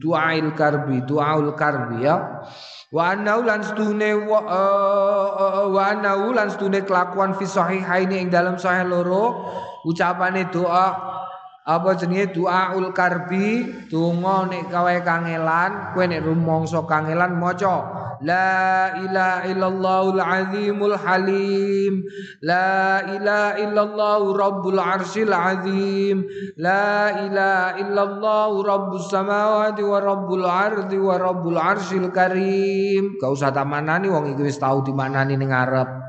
Duail 0.00 0.56
karbi 0.56 1.04
duaul 1.04 1.52
karbi 1.52 2.08
ya. 2.08 2.40
Wa 2.88 3.12
anau 3.12 3.44
lan 3.44 3.60
stune 3.60 4.16
wa, 4.24 4.40
uh, 4.40 5.68
wa 5.68 5.82
anau 5.92 6.32
lan 6.32 6.48
stune 6.48 6.80
kelakuan 6.86 7.36
fi 7.36 7.44
sahihaini 7.44 8.24
ing 8.24 8.28
dalam 8.32 8.56
sahih 8.56 8.88
loro. 8.88 9.52
Ucapane 9.84 10.48
doa 10.48 11.13
apa 11.64 11.96
jenenge? 11.96 12.36
Doaul 12.36 12.92
karbi. 12.92 13.88
Donga 13.88 14.44
nek 14.48 14.68
kawe 14.68 14.96
kangelan 15.00 15.96
kowe 15.96 16.04
nek 16.04 16.20
rumangsa 16.20 16.84
kangelan 16.84 17.40
maca 17.40 18.04
la 18.20 18.92
ilaha 19.00 19.48
illallahul 19.48 20.20
azimul 20.20 20.96
halim. 20.96 22.04
La 22.44 23.00
ilaha 23.04 23.56
illallah 23.60 24.20
rabbul 24.36 24.80
arsyil 24.80 25.32
azim. 25.32 26.28
La 26.60 27.24
ilaha 27.24 27.80
illallah 27.80 28.50
rabbus 28.60 29.08
samawati 29.08 29.82
wa 29.82 29.98
rabbul 29.98 30.44
ardi 30.44 31.00
wa 31.00 31.16
rabbul 31.16 31.58
arsyil 31.58 32.12
karim. 32.12 33.16
Gak 33.16 33.30
usah 33.32 33.50
tamanani 33.50 34.12
wong 34.12 34.36
iki 34.36 34.44
wis 34.44 34.60
tau 34.60 34.84
dimanani 34.84 35.40
ning 35.40 35.48
ngarep 35.48 36.03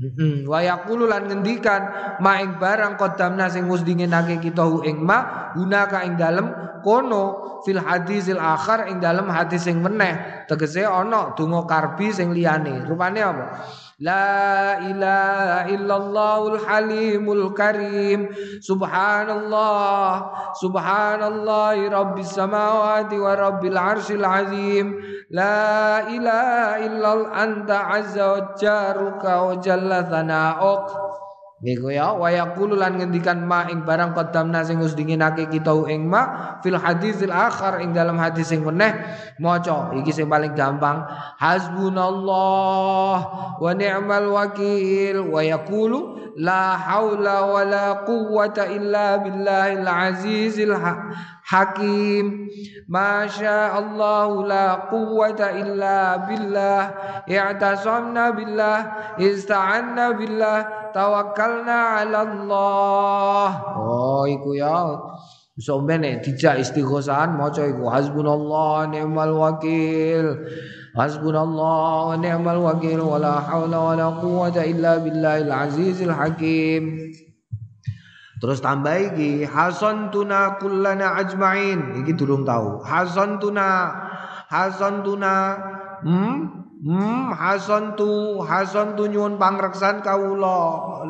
Hmm, 0.00 0.48
wa 0.48 0.64
yaqulu 0.64 1.04
lan 1.04 1.28
ngendikan 1.28 2.16
ma 2.24 2.40
ing 2.40 2.56
barang 2.56 2.96
qadamna 2.96 3.52
sing 3.52 3.68
wis 3.68 3.84
dingenake 3.84 4.40
kita 4.40 4.64
hu 4.64 4.80
ing 4.88 5.04
ma 5.04 5.52
gunaka 5.52 6.00
ing 6.08 6.16
dalem 6.16 6.48
kono 6.80 7.60
fil 7.62 7.78
hadisil 7.78 8.40
akhar 8.40 8.88
ing 8.88 9.04
dalem 9.04 9.28
hadis 9.28 9.68
sing 9.68 9.84
meneh. 9.84 10.44
Tegese 10.48 10.88
ana 10.88 11.36
donga 11.36 11.68
karbi 11.68 12.08
sing 12.08 12.32
liyane. 12.32 12.88
Rupane 12.88 13.20
apa 13.20 13.44
La 14.02 14.82
ilaha 14.82 15.70
illallahul 15.70 16.58
halimul 16.58 17.54
karim. 17.54 18.34
Subhanallah. 18.58 20.26
Subhanallah 20.58 21.78
Rabbis 21.86 22.34
samawati 22.34 23.14
wa 23.22 23.38
rabbil 23.38 23.78
arshil 23.78 24.26
azim. 24.26 24.98
La 25.30 26.02
ilaha 26.10 26.82
illal 26.82 27.30
anta 27.30 27.94
azza 27.94 28.26
wa 28.26 28.58
jaruka 28.58 29.46
wa 29.46 29.62
jalla 29.62 30.02
thana'uk 30.02 31.11
Iku 31.62 31.94
ya 31.94 32.10
wa 32.10 32.26
yaqulu 32.26 32.74
lan 32.74 32.98
ngendikan 32.98 33.46
ma 33.46 33.70
ing 33.70 33.86
barang 33.86 34.18
qaddamna 34.18 34.66
sing 34.66 34.82
wis 34.82 34.98
dinginake 34.98 35.46
kita 35.46 35.70
ing 35.86 36.10
ma 36.10 36.58
fil 36.58 36.74
hadisil 36.74 37.30
akhar 37.30 37.78
ing 37.78 37.94
dalam 37.94 38.18
hadis 38.18 38.50
sing 38.50 38.66
meneh. 38.66 38.90
Maca 39.38 39.94
iki 39.94 40.10
sing 40.10 40.26
paling 40.26 40.58
gampang. 40.58 41.06
Hasbunallah 41.38 43.18
wa 43.62 43.70
ni'mal 43.78 44.26
wakil. 44.34 45.22
Wa 45.22 45.38
yaqulu 45.38 46.34
la 46.34 46.74
haula 46.74 47.46
wa 47.46 47.62
la 47.62 47.86
quwwata 48.10 48.66
illa 48.66 49.22
billahil 49.22 49.86
azizil 49.86 50.74
hakim. 51.46 52.50
Masya 52.90 53.78
Allah 53.78 54.34
la 54.42 54.66
quwwata 54.90 55.54
illa 55.54 56.26
billah. 56.26 56.82
I'tasamna 57.30 58.34
billah 58.34 59.14
ista'anna 59.22 60.18
billah 60.18 60.81
tawakkalna 60.92 62.04
'ala 62.04 62.18
Allah 62.22 63.48
oh 63.76 64.24
iku 64.28 64.54
ya. 64.54 64.96
Sombene 65.60 66.24
dijak 66.24 66.64
istighosahan 66.64 67.36
maca 67.36 67.68
iku 67.68 67.84
hasbunallah 67.92 68.88
ni'mal 68.88 69.36
wakil. 69.36 70.48
Hasbunallah 70.96 72.12
wa 72.12 72.16
ni'mal 72.16 72.60
wakil 72.60 73.04
wala 73.04 73.36
haula 73.44 73.92
wala 73.92 74.06
quwwata 74.16 74.64
illa 74.64 74.96
billahil 74.96 75.52
azizil 75.52 76.12
hakim. 76.12 77.12
Terus 78.40 78.58
tambah 78.64 79.12
iki 79.12 79.44
hasan 79.44 80.08
tuna 80.08 80.56
kullana 80.56 81.20
ajmain. 81.20 82.00
Iki 82.00 82.16
durung 82.16 82.48
tahu. 82.48 82.80
Hasan 82.82 83.36
tuna 83.36 83.92
hasan 84.48 85.04
tuna 85.04 85.60
hmm 86.00 86.61
Hmm, 86.82 87.30
hasan 87.30 87.94
tu 87.94 88.42
hasan 88.42 88.98
tu 88.98 89.06
nyuwun 89.06 89.38
pangreksan 89.38 90.02
kawula. 90.02 90.58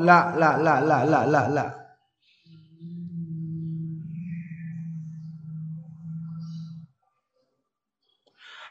La 0.05 0.37
la 0.37 0.61
la 0.61 0.85
la 0.85 0.99
la 1.09 1.21
la 1.25 1.43
la. 1.49 1.67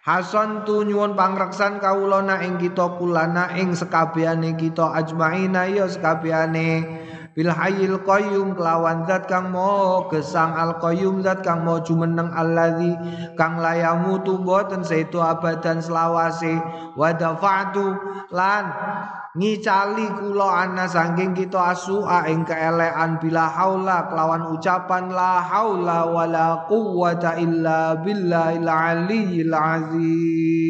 Hasan 0.06 0.62
tu 0.62 0.86
nyuwun 0.86 1.18
pangreksan 1.18 1.82
kawula 1.82 2.22
na 2.22 2.45
ing 2.45 2.62
kita 2.62 3.02
kulana 3.02 3.58
ing 3.58 3.74
sekabehane 3.74 4.54
kita 4.54 4.93
ajmaina 4.93 5.74
ya 5.74 5.89
sekabehane 5.89 6.86
bil 7.41 7.49
hayyil 7.49 8.05
qayyum 8.05 8.53
kelawan 8.53 9.01
zat 9.09 9.25
kang 9.25 9.49
mo 9.49 10.05
gesang. 10.13 10.53
Al 10.53 10.77
qayyum 10.77 11.25
zat 11.25 11.41
kang 11.41 11.65
mo 11.65 11.81
jumeneng. 11.81 12.29
Alladzi 12.29 12.93
kang 13.33 13.57
layamu 13.57 14.21
tu 14.21 14.37
boten 14.37 14.85
saitu 14.85 15.17
abadan 15.17 15.81
selawase. 15.81 16.61
Wa 16.93 17.17
dafa'tu 17.17 17.97
lan 18.29 18.69
ngicali 19.33 20.21
kula 20.21 20.69
ana 20.69 20.85
saking 20.85 21.33
kita 21.33 21.73
asua 21.73 22.29
ing 22.29 22.45
keelekan. 22.45 23.17
Bila 23.17 23.49
haula 23.49 24.05
kelawan 24.05 24.53
ucapan 24.53 25.09
la 25.09 25.41
haula 25.41 26.05
wala 26.13 26.69
quwwata 26.69 27.41
illa 27.41 27.97
billahil 28.05 28.69
aliyyil 28.69 29.49
azim 29.49 30.61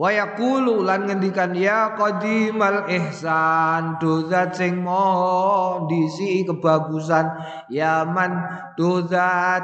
Wa 0.00 0.08
yaqulu 0.08 0.80
lan 0.80 1.04
ngendikan 1.04 1.52
ya 1.52 1.92
qadimal 1.92 2.88
ihsan 2.88 4.00
dozat 4.00 4.56
sing 4.56 4.80
moho 4.80 5.84
disi 5.92 6.40
kebagusan. 6.48 7.28
Ya 7.68 8.08
man 8.08 8.32
dozat 8.80 9.60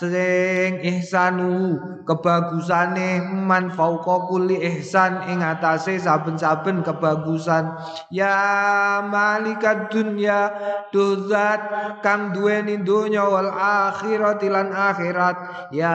sing 0.00 0.80
ihsanu 0.80 1.76
kebagusane 2.08 3.20
man 3.28 3.68
fauqa 3.68 4.24
kulli 4.32 4.56
ihsan 4.64 5.28
ing 5.28 5.44
atase 5.44 6.00
saben-saben 6.00 6.80
kebagusan. 6.80 7.76
Ya 8.08 9.04
malikat 9.04 9.92
dunya 9.92 10.48
duzat 10.88 11.60
kang 12.00 12.32
duweni 12.32 12.80
donya 12.80 13.28
wal 13.28 13.52
akhirat 13.52 14.40
lan 14.48 14.72
akhirat. 14.72 15.36
Ya 15.76 15.92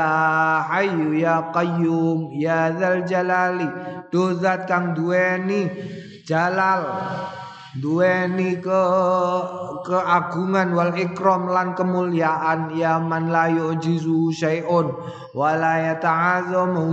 hayyu 0.70 1.18
ya 1.18 1.49
qayyum 1.49 2.30
ya 2.38 2.78
dzal 2.78 3.10
jalali 3.10 3.66
duzat 4.14 4.70
kang 4.70 4.93
duweni 4.93 5.66
jalal 6.30 6.86
duweni 7.76 8.63
ke 8.63 8.84
keagungan 9.84 10.71
wal 10.71 10.95
ikram 10.95 11.51
lan 11.51 11.76
kemuliaan 11.76 12.71
ya 12.71 13.03
man 13.03 13.28
la 13.28 13.51
yujizu 13.51 14.32
syai'un 14.32 14.95
wala 15.36 15.84
yata'azamu 15.92 16.88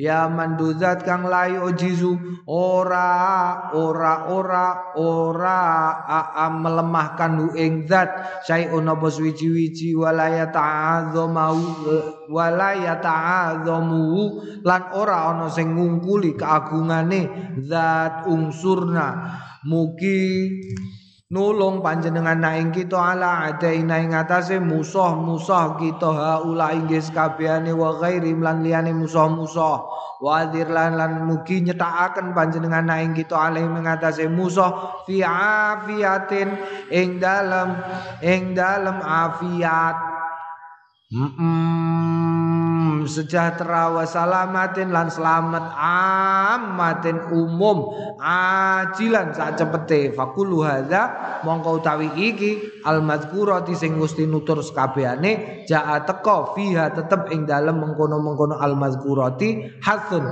ya 0.00 0.32
man 0.32 0.56
duzat 0.56 1.04
kang 1.04 1.28
la 1.28 1.44
yujizu 1.44 2.16
ora 2.48 3.68
ora 3.76 4.32
ora 4.32 4.96
ora 4.96 5.60
a, 6.08 6.48
melemahkan 6.48 7.32
hu 7.36 7.46
ing 7.52 7.84
zat. 7.84 8.40
Syai'un 8.48 8.88
apa 8.88 9.06
suwi-wiji 9.12 9.92
wala 9.92 10.32
yata'azamu 10.32 11.60
wala 12.32 12.70
yata'azamu 12.80 14.04
lan 14.64 14.82
ora 14.96 15.36
ana 15.36 15.52
sing 15.52 15.76
ngungkuli 15.76 16.40
keagungane 16.40 17.28
zat 17.60 18.24
unsurna 18.24 19.36
Mugi 19.60 20.48
nulung 21.30 21.78
panjenengan 21.78 22.42
naing 22.42 22.74
kita 22.74 22.98
ala 22.98 23.46
adaina 23.46 24.02
ing 24.02 24.18
atase 24.18 24.58
musuh-musuh 24.58 25.78
kita. 25.78 26.10
Haula 26.10 26.74
inggih 26.74 27.06
kabehane 27.14 27.70
wa 27.70 27.94
ghairim 28.02 28.42
lan 28.42 28.66
liyane 28.66 28.90
musuh-musuh. 28.90 29.78
Wadir 30.20 30.68
lan 30.68 30.98
lan 30.98 31.24
mugi 31.24 31.64
nyetakaken 31.64 32.36
panjenengan 32.36 32.84
naing 32.84 33.14
kita 33.14 33.38
alih 33.38 33.64
mengatasi 33.70 34.26
musuh. 34.26 35.06
Fi 35.06 35.22
afiatin 35.24 36.50
ing 36.90 37.22
dalem 37.22 37.78
ing 38.20 38.52
dalem 38.52 38.98
afiat. 39.00 39.96
Mm 41.10 41.30
-mm 41.34 42.49
sejahtera 43.06 43.92
wa 43.94 44.04
salamatin 44.04 44.92
lan 44.92 45.12
selamat 45.12 45.76
amatin 45.78 47.30
umum 47.30 47.92
ajilan 48.20 49.32
saat 49.32 49.60
cepete. 49.60 50.12
Fakulu 50.16 50.64
hadza 50.64 51.40
mongko 51.44 51.80
utawi 51.80 52.08
iki 52.16 52.82
al 52.84 53.00
madzkurati 53.04 53.76
sing 53.76 53.96
gusti 53.96 54.24
nutur 54.26 54.60
sekabehane 54.64 55.64
jaa 55.68 56.02
teko 56.04 56.52
fiha 56.56 56.92
tetep 56.92 57.32
ing 57.32 57.46
dalem 57.48 57.80
mengkono-mengkono 57.80 58.58
al 58.58 58.76
madzkurati 58.76 59.80
hasun. 59.84 60.24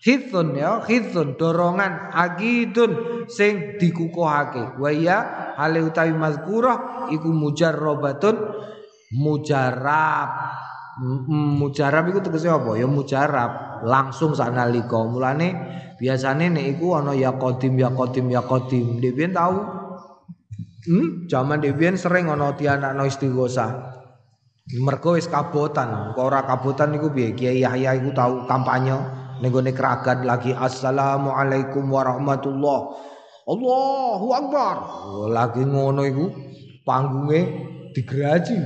Hithun 0.00 0.56
ya, 0.56 0.80
hithun 0.88 1.36
dorongan 1.36 2.08
agidun 2.16 3.24
sing 3.28 3.76
dikukuhake. 3.76 4.80
Wa 4.80 4.88
ya 4.88 5.52
hale 5.60 5.84
utawi 5.84 6.16
mazkurah 6.16 7.12
iku 7.12 7.28
mujarrabatun 7.28 8.36
mujarab 9.12 10.30
mujarab 11.00 12.12
iku 12.12 12.20
tegese 12.20 12.52
apa? 12.52 12.76
Ya 12.76 12.84
mujarab, 12.84 13.82
langsung 13.88 14.36
sanalika. 14.36 15.00
Mulane 15.00 15.48
biasane 15.96 16.52
nek 16.52 16.76
iku 16.76 17.00
ana 17.00 17.16
ya 17.16 17.32
qadim 17.40 17.80
ya 17.80 17.88
qadim 17.92 18.28
ya 18.28 18.44
qadim. 18.44 19.00
Dhewe 19.00 19.26
tahu 19.32 19.58
Hmm, 20.80 21.28
zaman 21.28 21.60
dhewe 21.60 21.92
sering 21.92 22.32
ana 22.32 22.56
tianakno 22.56 23.04
istighosa. 23.04 23.68
Mergo 24.80 25.12
wis 25.12 25.28
kabotan, 25.28 26.16
kok 26.16 26.24
ora 26.24 26.40
kabotan 26.46 26.96
iku 26.96 27.12
piye? 27.12 27.36
Kiai 27.36 27.60
Yahya 27.60 28.00
iku 28.00 28.16
tahu 28.16 28.48
kampanye 28.48 28.96
ning 29.44 29.52
gone 29.52 29.76
keragat 29.76 30.24
lagi 30.24 30.56
assalamualaikum 30.56 31.84
warahmatullah. 31.84 32.80
Allahu 33.44 34.26
akbar. 34.32 34.76
Lagi 35.36 35.68
ngono 35.68 36.00
iku 36.06 36.32
panggunge 36.86 37.40
digeraji 37.92 38.56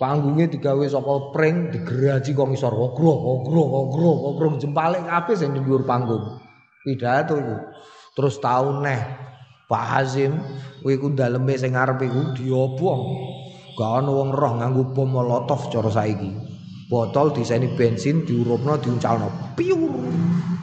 Panggungnya 0.00 0.48
digawe 0.48 0.80
saka 0.88 1.28
pring 1.36 1.68
digeraji 1.68 2.32
kok 2.32 2.48
ngisor 2.48 2.72
ogro 2.72 3.12
ogro 3.12 3.60
ogro 3.60 4.32
ogro 4.32 4.56
jempale 4.56 4.96
kabeh 5.04 5.36
sing 5.36 5.52
dhuwur 5.52 5.84
panggung. 5.84 6.40
Pidato 6.80 7.36
iku. 7.36 7.56
Terus 8.16 8.40
tau 8.40 8.80
neh 8.80 8.96
Pak 9.68 9.84
Hazim 9.92 10.40
kuwi 10.80 10.96
ku 10.96 11.12
daleme 11.12 11.52
sing 11.60 11.76
ngarep 11.76 12.00
iku 12.00 12.32
diobong. 12.32 13.00
Gak 13.76 14.00
ono 14.00 14.24
wong 14.24 14.32
roh 14.32 14.52
nganggo 14.56 14.88
bom 14.96 15.20
molotov 15.20 15.68
cara 15.68 15.92
saiki. 15.92 16.32
Botol 16.88 17.36
diseni 17.36 17.68
bensin 17.76 18.24
diurupno 18.24 18.80
diuncalno. 18.80 19.52
Piur. 19.52 20.00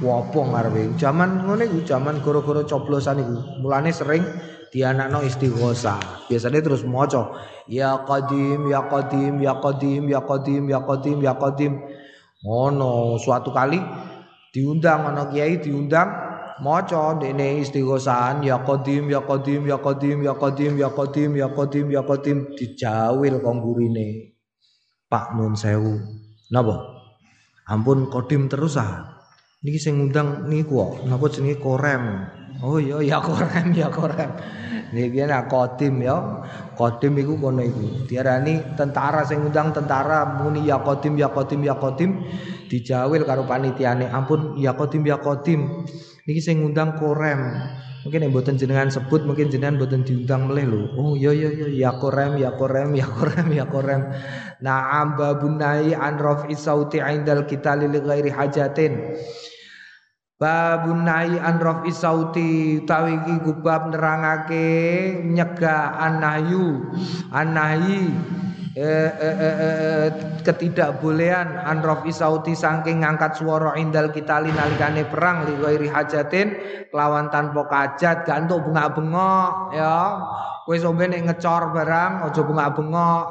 Wobong 0.01 0.49
ngarepe. 0.49 0.97
Zaman 0.97 1.45
ngene 1.45 1.69
iku 1.69 1.85
zaman 1.85 2.25
gara-gara 2.25 2.65
coblosan 2.65 3.21
iku. 3.21 3.37
Mulane 3.61 3.93
sering 3.93 4.25
dianakno 4.73 5.23
istighosa. 5.23 5.99
Biasanya 6.27 6.59
terus 6.63 6.83
maca 6.83 7.33
ya 7.67 8.03
qadim 8.07 8.71
ya 8.71 8.87
qadim 8.87 9.43
ya 9.43 9.59
qadim 9.59 10.07
ya 10.07 10.19
qadim 10.23 10.63
ya 10.71 10.79
qadim 10.83 11.17
ya 11.19 11.33
qadim 11.35 11.73
ngono 12.45 13.19
suatu 13.19 13.51
kali 13.51 13.81
diundang 14.55 15.11
ana 15.11 15.27
kiai 15.27 15.59
diundang 15.59 16.07
maca 16.63 17.19
dene 17.19 17.59
istighosahan 17.61 18.41
ya 18.41 18.61
qadim 18.63 19.11
ya 19.11 19.21
qadim 19.21 19.67
ya 19.67 19.77
qadim 19.77 20.23
ya 20.23 20.33
qadim 20.33 20.73
ya 20.79 20.89
qadim 20.89 21.31
ya 21.35 21.47
qadim 21.51 21.85
ya 21.91 22.01
qadim 22.07 22.37
dijawil 22.57 23.35
kong 23.43 23.57
gurine 23.61 24.33
Pak 25.07 25.35
Nun 25.35 25.55
sewu 25.55 25.99
napa 26.51 26.83
ampun 27.67 28.07
qadim 28.07 28.47
terus 28.47 28.79
ah 28.79 29.21
niki 29.61 29.77
sing 29.77 29.99
ngundang 29.99 30.47
niku 30.47 30.79
kok 30.79 30.91
napa 31.05 31.25
jenenge 31.27 31.59
korem 31.59 32.03
Oh 32.57 32.81
iya 32.81 32.97
ya 33.05 33.17
korem 33.21 33.69
ya 33.73 33.87
korem. 33.93 34.33
Niki 34.89 35.21
nak 35.29 35.45
kodim 35.51 36.01
ya. 36.01 36.17
Kodim 36.73 37.13
iku 37.21 37.37
kono 37.37 37.61
iku. 37.61 38.09
Diarani 38.09 38.73
tentara 38.73 39.21
sing 39.21 39.45
ngundang 39.45 39.75
tentara 39.75 40.41
muni 40.41 40.65
ya 40.65 40.81
kodim 40.81 41.17
ya 41.21 41.29
kodim 41.29 41.61
ya 41.61 41.77
kodim 41.77 42.25
dijawil 42.65 43.21
karo 43.29 43.45
panitiane. 43.45 44.09
Ampun 44.09 44.57
ya 44.57 44.73
kodim 44.73 45.05
ya 45.05 45.21
kodim. 45.21 45.85
Niki 46.25 46.41
sing 46.41 46.65
korem. 46.97 47.41
Mungkin 48.07 48.23
yang 48.23 48.31
buatan 48.31 48.55
jenengan 48.55 48.87
sebut, 48.87 49.27
mungkin 49.27 49.51
jenengan 49.51 49.83
buatan 49.83 50.07
diundang 50.07 50.47
meleh 50.47 50.63
lho. 50.63 50.95
Oh 50.95 51.19
iya 51.19 51.35
iya 51.35 51.51
iya 51.51 51.67
ya 51.75 51.91
korem 51.99 52.39
ya 52.39 52.55
korem 52.55 52.95
ya 52.95 53.03
korem 53.03 53.47
ya 53.51 53.65
korem. 53.67 54.01
Na'am 54.63 55.19
babun 55.19 55.59
nahi 55.59 55.91
an 55.91 56.15
raf'i 56.15 56.55
sauti 56.55 57.03
indal 57.03 57.43
kita 57.43 57.75
li 57.75 57.91
ghairi 57.91 58.31
hajatin. 58.31 59.11
Babun 60.37 61.01
nahi 61.01 61.33
an 61.41 61.57
raf'i 61.57 61.89
sauti 61.89 62.77
utawi 62.85 63.17
iki 63.17 63.41
kubab 63.41 63.89
nerangake 63.89 64.69
nyegah 65.25 65.97
an-nahyu 65.97 66.93
an-nahyi 67.33 68.13
eh, 68.77 69.11
eh, 69.17 69.37
eh, 69.41 69.57
eh, 69.57 70.07
ketidakbolehan 70.45 71.65
an 71.65 71.81
raf'i 71.81 72.13
sauti 72.13 72.53
saking 72.53 73.01
ngangkat 73.01 73.33
swara 73.33 73.81
indal 73.81 74.13
kitali 74.13 74.53
nalikane 74.53 75.09
perang 75.09 75.49
li 75.49 75.57
ghairi 75.57 75.89
hajatin 75.89 76.53
kelawan 76.93 77.33
tanpa 77.33 77.65
kajat 77.65 78.29
gak 78.29 78.37
entuk 78.45 78.61
bengak-bengok 78.69 79.73
ya 79.73 80.21
kowe 80.67 80.75
sombe 80.75 81.07
nek 81.07 81.23
ngecor 81.23 81.71
barang 81.71 82.27
aja 82.27 82.41
bengak-bengok. 82.43 83.25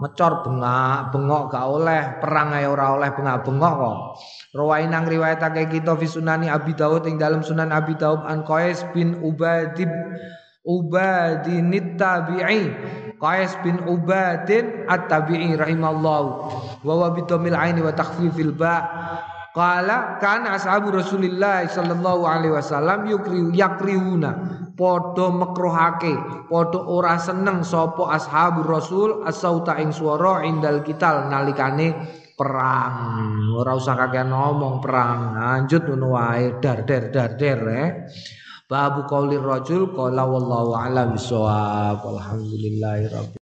Ngecor 0.00 0.32
bengak 0.48 1.12
bengok 1.12 1.42
gak 1.52 1.66
oleh 1.68 2.02
perang 2.24 2.56
ae 2.56 2.64
ora 2.64 2.96
oleh 2.96 3.12
bengak 3.12 3.44
bengok 3.44 3.74
kok. 3.76 3.98
Rawain 4.56 4.88
nang 4.88 5.04
riwayatake 5.04 5.68
kita 5.68 5.92
fi 6.00 6.08
sunani 6.08 6.48
Abi 6.48 6.72
Daud 6.72 7.04
ing 7.04 7.20
dalam 7.20 7.44
sunan 7.44 7.68
Abi 7.68 8.00
Daud 8.00 8.24
an 8.24 8.40
Qais 8.48 8.80
bin 8.96 9.20
Ubadib 9.20 9.92
Ubadin 10.64 11.68
tabi'i. 12.00 12.72
Qais 13.20 13.52
bin 13.60 13.76
Ubadin 13.84 14.88
at-tabi'i 14.88 15.60
rahimallahu. 15.60 16.28
Wa 16.80 16.94
wa 16.96 17.08
bidomil 17.12 17.52
aini 17.52 17.84
wa 17.84 17.92
takhfifil 17.92 18.56
ba. 18.56 18.88
Qala 19.52 20.16
kan 20.22 20.48
ashabu 20.48 20.94
Rasulillah 20.94 21.68
sallallahu 21.68 22.22
alaihi 22.22 22.54
wasallam 22.54 23.04
yukri 23.10 23.50
yakriuna 23.52 24.30
padha 24.80 25.28
mekruhake 25.28 26.14
padha 26.48 26.80
ora 26.88 27.20
seneng 27.20 27.60
sapa 27.60 28.16
ashabu 28.16 28.64
Rasul 28.64 29.20
asauta 29.28 29.76
ing 29.76 29.92
swara 29.92 30.40
indal 30.48 30.80
kital 30.80 31.28
nalikane 31.28 31.92
perang. 32.40 32.96
Ora 33.52 33.76
usah 33.76 33.92
kakean 34.00 34.32
ngomong 34.32 34.80
perang. 34.80 35.36
Lanjut 35.36 35.84
ngono 35.84 36.16
wae 36.16 36.56
dar 36.56 36.88
der 36.88 37.12
dar 37.12 37.36
der 37.36 37.60
eh. 37.68 37.88
Babu 38.64 39.04
qauli 39.04 39.36
rajul 39.36 39.92
qala 39.92 40.24
wallahu 40.24 40.72
a'lam 40.72 41.18
bissawab. 41.18 42.00
Alhamdulillahirabbil 42.00 43.39